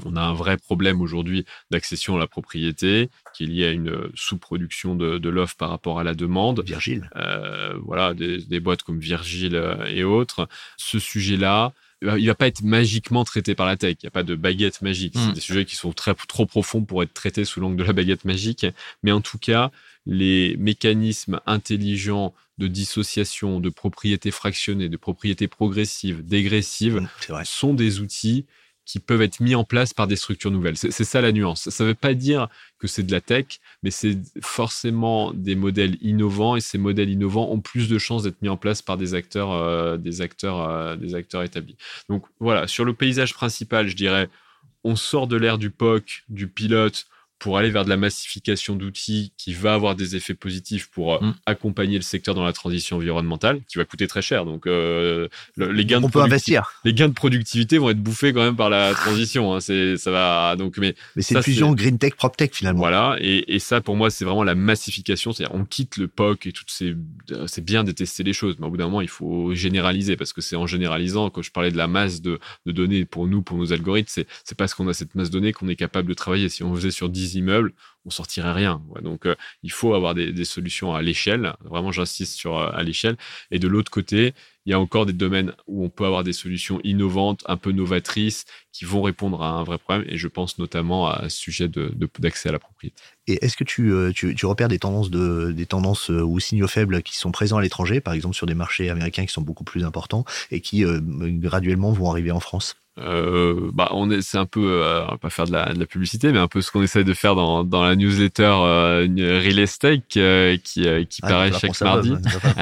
On 0.06 0.16
a 0.16 0.22
un 0.22 0.34
vrai 0.34 0.58
problème 0.58 1.02
aujourd'hui 1.02 1.46
d'accession 1.70 2.16
à 2.16 2.20
la 2.20 2.28
propriété 2.28 3.10
qui 3.34 3.44
est 3.44 3.48
lié 3.48 3.66
à 3.66 3.72
une 3.72 4.10
sous-production 4.16 4.96
de, 4.96 5.30
l'offre 5.30 5.56
par 5.56 5.70
rapport 5.70 6.00
à 6.00 6.04
la 6.04 6.14
demande. 6.14 6.64
Virgile. 6.66 7.10
Euh, 7.16 7.74
voilà, 7.84 8.14
des, 8.14 8.60
boîtes 8.60 8.84
comme 8.84 9.00
Virgile 9.00 9.56
euh, 9.56 9.86
et 9.86 10.04
autres. 10.04 10.48
Ce 10.78 11.00
sujet-là, 11.00 11.74
il 12.02 12.26
va 12.26 12.36
pas 12.36 12.47
être 12.47 12.64
magiquement 12.64 13.24
traité 13.24 13.56
par 13.56 13.66
la 13.66 13.78
tech. 13.78 13.95
Il 14.02 14.06
n'y 14.06 14.08
a 14.08 14.12
pas 14.12 14.24
de 14.24 14.36
baguette 14.36 14.82
magique. 14.82 15.14
C'est 15.16 15.30
hmm. 15.30 15.34
des 15.34 15.41
sujets 15.41 15.66
qui 15.66 15.76
sont 15.76 15.93
très, 15.93 16.14
trop 16.28 16.45
profonds 16.45 16.84
pour 16.84 17.04
être 17.04 17.14
traités 17.14 17.45
sous 17.45 17.60
l'angle 17.60 17.78
de 17.78 17.84
la 17.84 17.93
baguette 17.93 18.26
magique. 18.26 18.66
Mais 19.04 19.12
en 19.12 19.22
tout 19.22 19.38
cas, 19.38 19.72
les 20.06 20.56
mécanismes 20.58 21.41
intelligents 21.45 22.34
de 22.58 22.68
dissociation, 22.68 23.60
de 23.60 23.70
propriété 23.70 24.32
fractionnée, 24.32 24.89
de 24.89 24.97
propriété 24.97 25.47
progressive, 25.47 26.26
dégressive, 26.26 27.08
hmm, 27.30 27.43
sont 27.43 27.74
des 27.74 27.99
outils 27.99 28.45
qui 28.92 29.00
peuvent 29.00 29.22
être 29.22 29.39
mis 29.39 29.56
en 29.56 29.64
place 29.64 29.94
par 29.94 30.06
des 30.06 30.18
structures 30.18 30.52
nouvelles. 30.52 30.76
C'est 30.76 30.92
ça 30.92 31.22
la 31.22 31.32
nuance. 31.32 31.70
Ça 31.70 31.86
ne 31.86 31.89
veut 31.89 31.96
pas 31.96 32.14
dire 32.14 32.50
que 32.78 32.88
c'est 32.88 33.04
de 33.04 33.12
la 33.14 33.22
tech, 33.22 33.46
mais 33.84 33.89
c'est 33.89 34.18
forcément 34.42 35.32
des 35.32 35.56
modèles 35.56 35.96
innovants 36.02 36.58
et 36.58 36.60
ces 36.60 36.78
modèles 36.78 37.10
innovants 37.10 37.50
ont 37.52 37.62
plus 37.62 37.88
de 37.88 37.98
chances 37.98 38.24
d'être 38.24 38.42
mis 38.42 38.50
en 38.50 38.58
place 38.58 38.82
par 38.82 38.98
des 38.98 39.14
acteurs, 39.14 39.54
euh, 39.54 39.96
des 39.96 40.20
acteurs, 40.20 40.68
euh, 40.70 40.98
des 40.98 41.16
acteurs 41.16 41.42
établis. 41.42 41.78
Donc 42.10 42.26
voilà, 42.42 42.68
sur 42.68 42.84
le 42.84 42.94
paysage 42.94 43.34
principal, 43.34 43.88
je 43.88 43.96
dirais, 43.96 44.28
on 44.84 44.98
sort 44.98 45.28
de 45.28 45.38
l'ère 45.38 45.58
du 45.58 45.70
POC, 45.70 46.26
du 46.28 46.50
pilote, 46.50 47.06
pour 47.42 47.58
aller 47.58 47.72
vers 47.72 47.84
de 47.86 47.89
la 47.89 47.98
massification 47.98 48.76
d'outils 48.76 49.34
qui 49.36 49.54
va 49.54 49.74
avoir 49.74 49.96
des 49.96 50.16
effets 50.16 50.36
positifs 50.36 50.92
pour 50.92 51.16
euh, 51.16 51.20
mm. 51.20 51.36
accompagner 51.48 51.96
le 51.96 52.04
secteur 52.04 52.36
dans 52.36 52.44
la 52.44 52.54
transition 52.54 52.98
environnementale, 52.98 53.62
qui 53.68 53.80
va 53.80 53.86
coûter 53.86 54.06
très 54.06 54.22
cher. 54.22 54.46
Donc, 54.46 54.68
euh, 54.68 55.28
les 55.58 55.84
gains 55.84 56.04
on 56.04 56.08
de 56.08 56.12
peut 56.12 56.22
investir. 56.22 56.72
Les 56.86 56.94
gains 56.94 57.10
de 57.10 57.16
productivité 57.16 57.80
vont 57.80 57.89
être 57.89 58.00
bouffés 58.00 58.32
quand 58.32 58.44
même 58.44 58.56
par 58.56 58.70
la 58.70 58.94
transition. 58.94 59.56
Hein. 59.56 59.60
C'est, 59.60 59.98
ça 59.98 60.12
va. 60.12 60.56
Donc, 60.56 60.78
mais 60.78 60.94
mais 61.16 61.24
c'est 61.24 61.34
une 61.34 61.42
fusion 61.42 61.74
green 61.74 61.98
tech 61.98 62.14
prop 62.14 62.38
tech 62.38 62.52
finalement. 62.54 62.82
Voilà. 62.82 63.18
Et, 63.20 63.56
et 63.56 63.58
ça, 63.58 63.82
pour 63.82 63.96
moi, 63.96 64.12
c'est 64.12 64.24
vraiment 64.24 64.44
la 64.44 64.54
massification. 64.54 65.32
C'est-à-dire, 65.34 65.56
on 65.56 65.66
quitte 65.66 65.98
le 65.98 66.08
POC 66.08 66.46
et 66.46 66.52
toutes 66.52 66.70
ces. 66.70 66.96
C'est 67.48 67.66
bien 67.66 67.84
de 67.84 67.92
tester 67.92 68.22
les 68.22 68.34
choses, 68.34 68.58
mais 68.60 68.68
au 68.68 68.70
bout 68.70 68.78
d'un 68.78 68.86
moment, 68.86 69.02
il 69.02 69.10
faut 69.10 69.56
généraliser 69.56 70.16
parce 70.16 70.32
que 70.32 70.42
c'est 70.42 70.56
en 70.56 70.68
généralisant. 70.68 71.32
Quand 71.32 71.42
je 71.42 71.52
parlais 71.52 71.72
de 71.72 71.78
la 71.78 71.88
masse 71.88 72.22
de, 72.22 72.39
de 72.68 72.72
données 72.72 73.06
pour 73.06 73.26
nous, 73.26 73.42
pour 73.42 73.58
nos 73.58 73.74
algorithmes, 73.74 74.12
c'est 74.12 74.28
c'est 74.44 74.56
parce 74.56 74.76
qu'on 74.76 74.88
a 74.88 74.94
cette 74.94 75.16
masse 75.16 75.32
de 75.32 75.39
données 75.39 75.54
qu'on 75.54 75.70
est 75.70 75.76
capable 75.76 76.08
de 76.08 76.14
travailler. 76.14 76.50
Si 76.50 76.62
on 76.62 76.76
faisait 76.76 76.92
sur 76.92 77.10
10 77.10 77.31
immeubles, 77.36 77.74
on 78.06 78.10
sortirait 78.10 78.54
rien. 78.54 78.82
Donc, 79.02 79.26
euh, 79.26 79.36
il 79.64 79.72
faut 79.72 79.94
avoir 79.94 80.14
des, 80.14 80.46
solutions 80.46 80.94
à 80.94 81.02
l'échelle. 81.02 81.54
Vraiment, 81.62 81.92
j'insiste 81.92 82.34
sur 82.34 82.58
euh, 82.58 82.70
à 82.74 82.84
l'échelle. 82.84 83.18
Et 83.52 83.60
de 83.60 83.68
l'autre 83.68 83.92
côté, 83.92 84.34
il 84.66 84.72
y 84.72 84.74
a 84.74 84.80
encore 84.80 85.06
des 85.06 85.14
domaines 85.14 85.54
où 85.68 85.86
on 85.86 85.90
peut 85.90 86.06
avoir 86.06 86.24
des 86.24 86.34
solutions 86.34 86.80
innovantes, 86.84 87.44
un 87.48 87.58
peu 87.58 87.72
novatrices, 87.72 88.46
qui 88.72 88.86
vont 88.86 89.02
répondre 89.02 89.42
à 89.42 89.52
un 89.52 89.64
vrai 89.64 89.78
problème. 89.78 90.06
Et 90.10 90.18
je 90.18 90.28
pense 90.28 90.58
notamment 90.58 91.08
à 91.08 91.30
ce 91.30 91.38
sujet 91.38 91.68
d'accès 91.68 92.50
à 92.50 92.52
la 92.52 92.60
propriété. 92.60 92.96
Et 93.28 93.44
est-ce 93.46 93.56
que 93.56 93.64
tu, 93.64 93.92
euh, 93.92 94.12
repères 94.44 94.68
des 94.68 94.80
tendances 94.80 96.10
ou 96.10 96.40
signaux 96.40 96.68
faibles 96.68 97.04
qui 97.04 97.18
sont 97.18 97.32
présents 97.32 97.58
à 97.58 97.62
l'étranger, 97.62 98.02
par 98.02 98.14
exemple 98.14 98.36
sur 98.36 98.48
des 98.48 98.56
marchés 98.56 98.90
américains 98.90 99.26
qui 99.26 99.34
sont 99.34 99.42
beaucoup 99.42 99.64
plus 99.64 99.84
importants 99.84 100.26
et 100.50 100.62
qui 100.62 100.84
graduellement 100.86 101.92
vont 101.92 102.10
arriver 102.10 102.32
en 102.32 102.40
France? 102.40 102.81
Euh, 103.00 103.72
bah 103.74 103.89
on 103.92 104.12
est 104.12 104.22
c'est 104.22 104.38
un 104.38 104.46
peu 104.46 104.60
euh, 104.70 105.06
on 105.08 105.12
va 105.12 105.18
pas 105.18 105.30
faire 105.30 105.46
de 105.46 105.54
la, 105.54 105.72
de 105.72 105.80
la 105.80 105.86
publicité 105.86 106.34
mais 106.34 106.39
un 106.39 106.50
peu 106.50 106.60
ce 106.60 106.72
qu'on 106.72 106.84
essaie 106.84 107.06
de 107.06 107.14
faire 107.14 107.36
dans, 107.36 107.64
dans 107.64 107.84
la 107.84 107.96
newsletter 107.96 108.52
euh, 108.64 109.08
Real 109.18 109.60
Estate 109.60 110.18
euh, 110.18 110.58
qui 110.58 110.86
qui 111.08 111.22
ah, 111.24 111.28
paraît 111.28 111.52
chaque 111.54 111.80
mardi. 111.80 112.14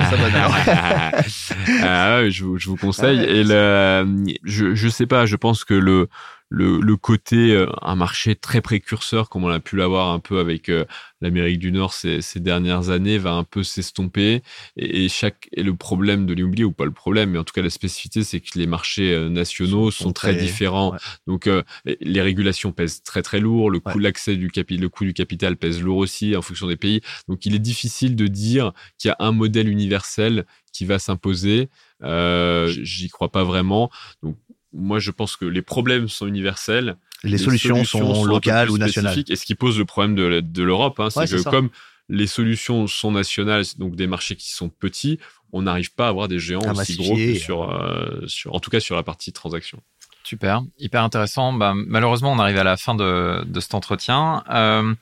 ah, 1.83 2.21
ouais, 2.21 2.29
je, 2.29 2.43
vous, 2.43 2.59
je 2.59 2.69
vous 2.69 2.75
conseille. 2.75 3.21
Et 3.21 3.43
le 3.43 4.05
je 4.43 4.75
je 4.75 4.87
sais 4.87 5.07
pas 5.07 5.25
je 5.25 5.35
pense 5.35 5.63
que 5.63 5.73
le 5.73 6.09
le, 6.49 6.79
le 6.81 6.97
côté 6.97 7.53
euh, 7.53 7.67
un 7.81 7.95
marché 7.95 8.35
très 8.35 8.59
précurseur 8.59 9.29
comme 9.29 9.43
on 9.43 9.49
a 9.49 9.59
pu 9.59 9.75
l'avoir 9.75 10.09
un 10.09 10.19
peu 10.19 10.39
avec 10.39 10.69
euh, 10.69 10.83
l'Amérique 11.21 11.59
du 11.59 11.71
Nord 11.71 11.93
ces, 11.93 12.21
ces, 12.21 12.39
dernières 12.39 12.89
années 12.89 13.19
va 13.19 13.33
un 13.33 13.43
peu 13.43 13.63
s'estomper. 13.63 14.41
Et, 14.75 15.05
et, 15.05 15.09
chaque 15.09 15.47
et 15.53 15.61
le 15.61 15.75
problème 15.75 16.25
de 16.25 16.33
l'immobilier 16.33 16.63
ou 16.63 16.71
pas 16.71 16.85
le 16.85 16.91
problème 16.91 17.31
mais 17.31 17.39
en 17.39 17.43
tout 17.43 17.53
cas 17.53 17.61
la 17.61 17.69
spécificité 17.69 18.23
c'est 18.23 18.39
que 18.39 18.57
les 18.57 18.65
marchés 18.65 19.13
euh, 19.13 19.29
nationaux 19.29 19.91
sont, 19.91 20.11
très, 20.11 20.33
différents. 20.33 20.95
donc 21.27 21.47
les 21.85 22.21
régulations 22.21 22.71
pèsent 22.71 23.03
très 23.03 23.21
très 23.21 23.39
lourd. 23.39 23.69
Le 23.69 23.79
coût 23.79 23.99
l'accès 23.99 24.35
du 24.35 24.49
capital 24.49 24.81
le 24.81 24.89
coût 24.89 25.03
du 25.03 25.13
capital 25.13 25.55
pèse 25.55 25.81
lourd 25.81 25.97
aussi 25.97 26.35
en 26.35 26.41
fonction 26.41 26.67
des 26.67 26.77
pays. 26.77 27.01
Donc 27.27 27.45
il 27.45 27.53
est 27.53 27.59
difficile 27.59 28.15
de 28.15 28.27
dire 28.27 28.73
qu'il 28.97 29.09
y 29.09 29.11
a 29.11 29.17
un 29.19 29.31
modèle 29.31 29.69
universel 29.69 30.45
qui 30.73 30.85
va 30.85 30.99
s'imposer. 30.99 31.69
J'y 32.01 33.09
crois 33.09 33.31
pas 33.31 33.43
vraiment. 33.43 33.89
Donc 34.23 34.37
moi, 34.73 34.99
je 34.99 35.11
pense 35.11 35.35
que 35.35 35.45
les 35.45 35.61
problèmes 35.61 36.07
sont 36.07 36.27
universels. 36.27 36.97
Les, 37.23 37.37
solutions, 37.37 37.83
sont, 37.83 38.23
locales 38.23 38.69
ou 38.69 38.77
nationales. 38.77 39.23
Et 39.27 39.35
ce 39.35 39.45
qui 39.45 39.55
pose 39.55 39.77
le 39.77 39.85
problème 39.85 40.15
de, 40.15 40.63
l'Europe, 40.63 40.99
hein, 40.99 41.09
c'est 41.09 41.27
que 41.27 41.43
comme 41.43 41.69
les 42.07 42.27
solutions 42.27 42.87
sont 42.87 43.11
nationales, 43.11 43.63
donc 43.77 43.95
des 43.95 44.07
marchés 44.07 44.35
qui 44.35 44.51
sont 44.51 44.69
petits, 44.69 45.19
on 45.51 45.63
n'arrive 45.63 45.93
pas 45.93 46.05
à 46.05 46.09
avoir 46.09 46.27
des 46.27 46.39
géants 46.39 46.61
aussi 46.71 46.97
gros 46.97 47.15
que 47.15 47.35
sur, 47.35 47.71
euh, 47.71 48.21
sur, 48.27 48.53
en 48.53 48.59
tout 48.59 48.69
cas 48.69 48.79
sur 48.79 48.95
la 48.95 49.03
partie 49.03 49.31
transaction. 49.31 49.81
Super, 50.23 50.61
hyper 50.77 51.03
intéressant. 51.03 51.53
Bah, 51.53 51.73
malheureusement, 51.75 52.31
on 52.31 52.39
arrive 52.39 52.57
à 52.57 52.63
la 52.63 52.77
fin 52.77 52.95
de, 52.95 53.43
de 53.45 53.59
cet 53.59 53.73
entretien. 53.73 54.43
Euh, 54.49 54.93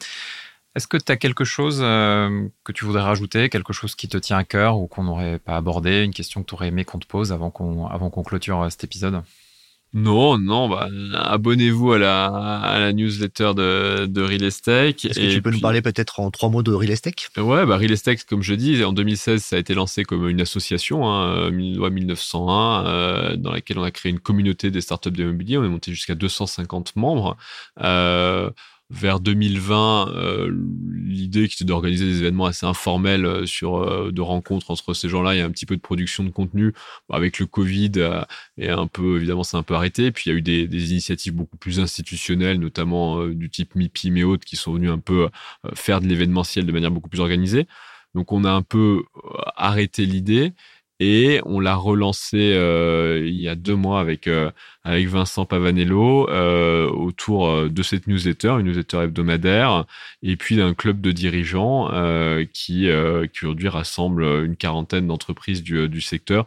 est-ce 0.75 0.87
que 0.87 0.97
tu 0.97 1.11
as 1.11 1.17
quelque 1.17 1.43
chose 1.43 1.79
euh, 1.81 2.47
que 2.63 2.71
tu 2.71 2.85
voudrais 2.85 3.01
rajouter, 3.01 3.49
quelque 3.49 3.73
chose 3.73 3.95
qui 3.95 4.07
te 4.07 4.17
tient 4.17 4.37
à 4.37 4.43
cœur 4.43 4.77
ou 4.77 4.87
qu'on 4.87 5.03
n'aurait 5.03 5.39
pas 5.39 5.57
abordé, 5.57 6.03
une 6.03 6.13
question 6.13 6.43
que 6.43 6.49
tu 6.49 6.53
aurais 6.53 6.67
aimé 6.67 6.85
qu'on 6.85 6.99
te 6.99 7.07
pose 7.07 7.31
avant 7.31 7.51
qu'on 7.51 7.87
avant 7.87 8.09
qu'on 8.09 8.23
clôture 8.23 8.65
cet 8.69 8.83
épisode? 8.83 9.21
Non, 9.93 10.37
non, 10.37 10.67
bah, 10.67 10.89
abonnez-vous 11.13 11.93
à 11.93 11.97
la, 11.97 12.25
à 12.25 12.79
la 12.79 12.93
newsletter 12.93 13.53
de, 13.55 14.05
de 14.05 14.21
Real 14.21 14.43
Estate. 14.43 15.05
Est-ce 15.05 15.19
que 15.19 15.33
tu 15.33 15.41
peux 15.41 15.49
nous 15.49 15.61
parler 15.61 15.81
peut-être 15.81 16.19
en 16.19 16.29
trois 16.29 16.49
mots 16.49 16.61
de 16.61 16.71
Real 16.71 16.91
Estate? 16.91 17.29
Ouais, 17.37 17.65
bah, 17.65 17.77
Real 17.77 17.91
Estate, 17.91 18.25
comme 18.25 18.43
je 18.43 18.53
dis, 18.53 18.83
en 18.83 18.91
2016, 18.91 19.41
ça 19.41 19.55
a 19.55 19.59
été 19.59 19.73
lancé 19.73 20.03
comme 20.03 20.27
une 20.27 20.41
association, 20.41 21.09
hein, 21.09 21.49
loi 21.49 21.89
1901, 21.89 22.85
euh, 22.85 23.35
dans 23.37 23.51
laquelle 23.51 23.79
on 23.79 23.83
a 23.83 23.91
créé 23.91 24.11
une 24.11 24.19
communauté 24.19 24.71
des 24.71 24.81
startups 24.81 25.11
d'immobilier. 25.11 25.57
On 25.57 25.63
est 25.63 25.69
monté 25.69 25.91
jusqu'à 25.91 26.15
250 26.15 26.95
membres. 26.95 27.37
Euh, 27.81 28.49
vers 28.89 29.19
2020, 29.19 30.09
euh, 30.09 30.51
l'idée 30.93 31.47
qui 31.47 31.55
était 31.55 31.65
d'organiser 31.65 32.05
des 32.05 32.19
événements 32.19 32.45
assez 32.45 32.65
informels 32.65 33.25
euh, 33.25 33.45
sur 33.45 33.77
euh, 33.77 34.11
de 34.11 34.21
rencontres 34.21 34.71
entre 34.71 34.93
ces 34.93 35.09
gens-là 35.09 35.35
et 35.35 35.41
un 35.41 35.51
petit 35.51 35.65
peu 35.65 35.75
de 35.75 35.81
production 35.81 36.23
de 36.23 36.29
contenu. 36.29 36.73
avec 37.09 37.39
le 37.39 37.45
Covid 37.47 37.91
et 38.57 38.69
un 38.69 38.87
peu 38.87 39.17
évidemment 39.17 39.43
c'est 39.43 39.57
un 39.57 39.63
peu 39.63 39.75
arrêté. 39.75 40.11
Puis 40.11 40.23
il 40.27 40.33
y 40.33 40.35
a 40.35 40.37
eu 40.37 40.41
des, 40.41 40.67
des 40.67 40.91
initiatives 40.91 41.33
beaucoup 41.33 41.57
plus 41.57 41.79
institutionnelles, 41.79 42.59
notamment 42.59 43.25
du 43.27 43.49
type 43.49 43.75
MIPIM 43.75 44.17
et 44.17 44.23
autres, 44.23 44.45
qui 44.45 44.55
sont 44.55 44.73
venus 44.73 44.91
un 44.91 44.99
peu 44.99 45.29
faire 45.75 46.01
de 46.01 46.07
l'événementiel 46.07 46.65
de 46.65 46.71
manière 46.71 46.91
beaucoup 46.91 47.09
plus 47.09 47.19
organisée. 47.19 47.67
Donc 48.15 48.31
on 48.31 48.43
a 48.45 48.51
un 48.51 48.61
peu 48.61 49.03
arrêté 49.55 50.05
l'idée 50.05 50.53
et 50.99 51.39
on 51.45 51.59
l'a 51.59 51.75
relancé 51.75 52.37
il 52.37 53.39
y 53.39 53.47
a 53.47 53.55
deux 53.55 53.75
mois 53.75 53.99
avec 53.99 54.29
avec 54.83 55.07
Vincent 55.07 55.45
Pavanello 55.45 56.27
autour 56.89 57.69
de 57.69 57.83
cette 57.83 58.07
newsletter, 58.07 58.55
une 58.59 58.67
newsletter 58.67 59.03
hebdomadaire, 59.03 59.85
et 60.23 60.35
puis 60.37 60.55
d'un 60.55 60.73
club 60.73 61.01
de 61.01 61.11
dirigeants 61.11 61.89
qui 62.53 62.89
qui 63.33 63.45
aujourd'hui 63.45 63.67
rassemble 63.67 64.23
une 64.23 64.55
quarantaine 64.55 65.07
d'entreprises 65.07 65.63
du, 65.63 65.87
du 65.87 66.01
secteur 66.01 66.45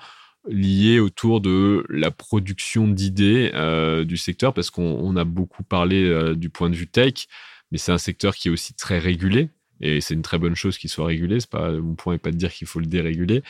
lié 0.48 1.01
autour 1.01 1.40
de 1.40 1.84
la 1.88 2.11
production 2.11 2.88
d'idées 2.88 3.51
euh, 3.55 4.05
du 4.05 4.16
secteur, 4.16 4.55
parce 4.55 4.70
qu'on 4.70 5.16
a 5.16 5.24
beaucoup 5.24 5.62
parlé 5.62 6.05
euh, 6.05 6.34
du 6.34 6.48
point 6.48 6.70
de 6.70 6.76
vue 6.76 6.86
tech, 6.86 7.26
mais 7.70 7.78
c'est 7.78 7.92
un 7.92 7.98
secteur 7.98 8.34
qui 8.34 8.48
est 8.48 8.51
aussi 8.51 8.74
très 8.74 8.98
régulé, 8.98 9.51
et 9.80 10.01
c'est 10.01 10.14
une 10.14 10.22
très 10.22 10.38
bonne 10.38 10.55
chose 10.57 10.78
qu'il 10.78 10.90
soit 10.90 11.07
régulé. 11.07 11.40
C'est 11.40 11.51
pas 11.51 11.70
mon 11.72 11.94
point 11.94 12.14
n'est 12.14 12.18
pas 12.18 12.30
de 12.30 12.36
dire 12.36 12.53
qu'il 12.53 12.66
faut 12.66 12.80
le 12.80 12.86
déréguler, 12.86 13.42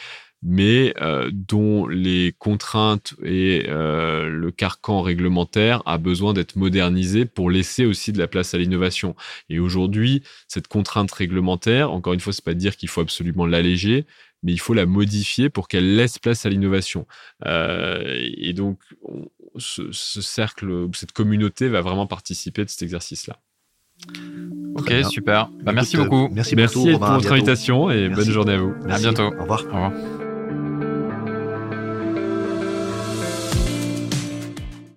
mais 0.43 0.95
euh, 1.01 1.31
dont 1.33 1.87
les 1.87 2.35
contraintes 2.39 3.15
et 3.23 3.65
le 3.67 4.51
carcan 4.51 5.03
réglementaire 5.03 5.83
a 5.87 5.99
besoin 5.99 6.33
d'être 6.33 6.57
modernisé 6.57 7.25
pour 7.25 7.51
laisser 7.51 7.85
aussi 7.85 8.13
de 8.13 8.19
la 8.19 8.27
place 8.27 8.55
à 8.55 8.59
l'innovation. 8.59 9.15
Et 9.49 9.59
aujourd'hui, 9.59 10.23
cette 10.49 10.69
contrainte 10.69 11.13
réglementaire, 11.13 11.93
encore 11.93 12.13
une 12.13 12.21
fois, 12.21 12.33
c'est 12.33 12.45
pas 12.45 12.55
de 12.55 12.59
dire 12.59 12.77
qu'il 12.77 12.89
faut 12.89 13.01
absolument 13.01 13.47
l'alléger, 13.47 14.07
mais 14.43 14.53
il 14.53 14.59
faut 14.59 14.75
la 14.75 14.87
modifier 14.87 15.51
pour 15.51 15.69
qu'elle 15.69 15.97
laisse 15.97 16.19
place 16.19 16.47
à 16.47 16.49
l'innovation. 16.49 17.07
Euh, 17.47 18.03
et 18.37 18.53
donc, 18.53 18.79
ce, 19.57 19.91
cercle, 19.93 20.89
cette 20.95 21.13
communauté 21.13 21.69
va 21.69 21.81
vraiment 21.81 22.07
participer 22.07 22.65
de 22.65 22.71
cet 22.71 22.83
exercice-là. 22.83 23.39
Ok, 24.77 24.93
super. 25.11 25.51
Bah, 25.63 25.73
merci 25.73 25.97
beaucoup. 25.97 26.29
Merci, 26.33 26.57
merci 26.57 26.93
pour 26.93 26.99
votre 27.01 27.33
invitation 27.33 27.91
et 27.91 28.09
bonne 28.09 28.31
journée 28.31 28.55
à 28.55 28.59
vous. 28.59 28.75
À 28.89 28.99
bientôt. 28.99 29.25
Au 29.25 29.43
revoir. 29.43 29.63
Au 29.63 29.67
revoir. 29.67 30.20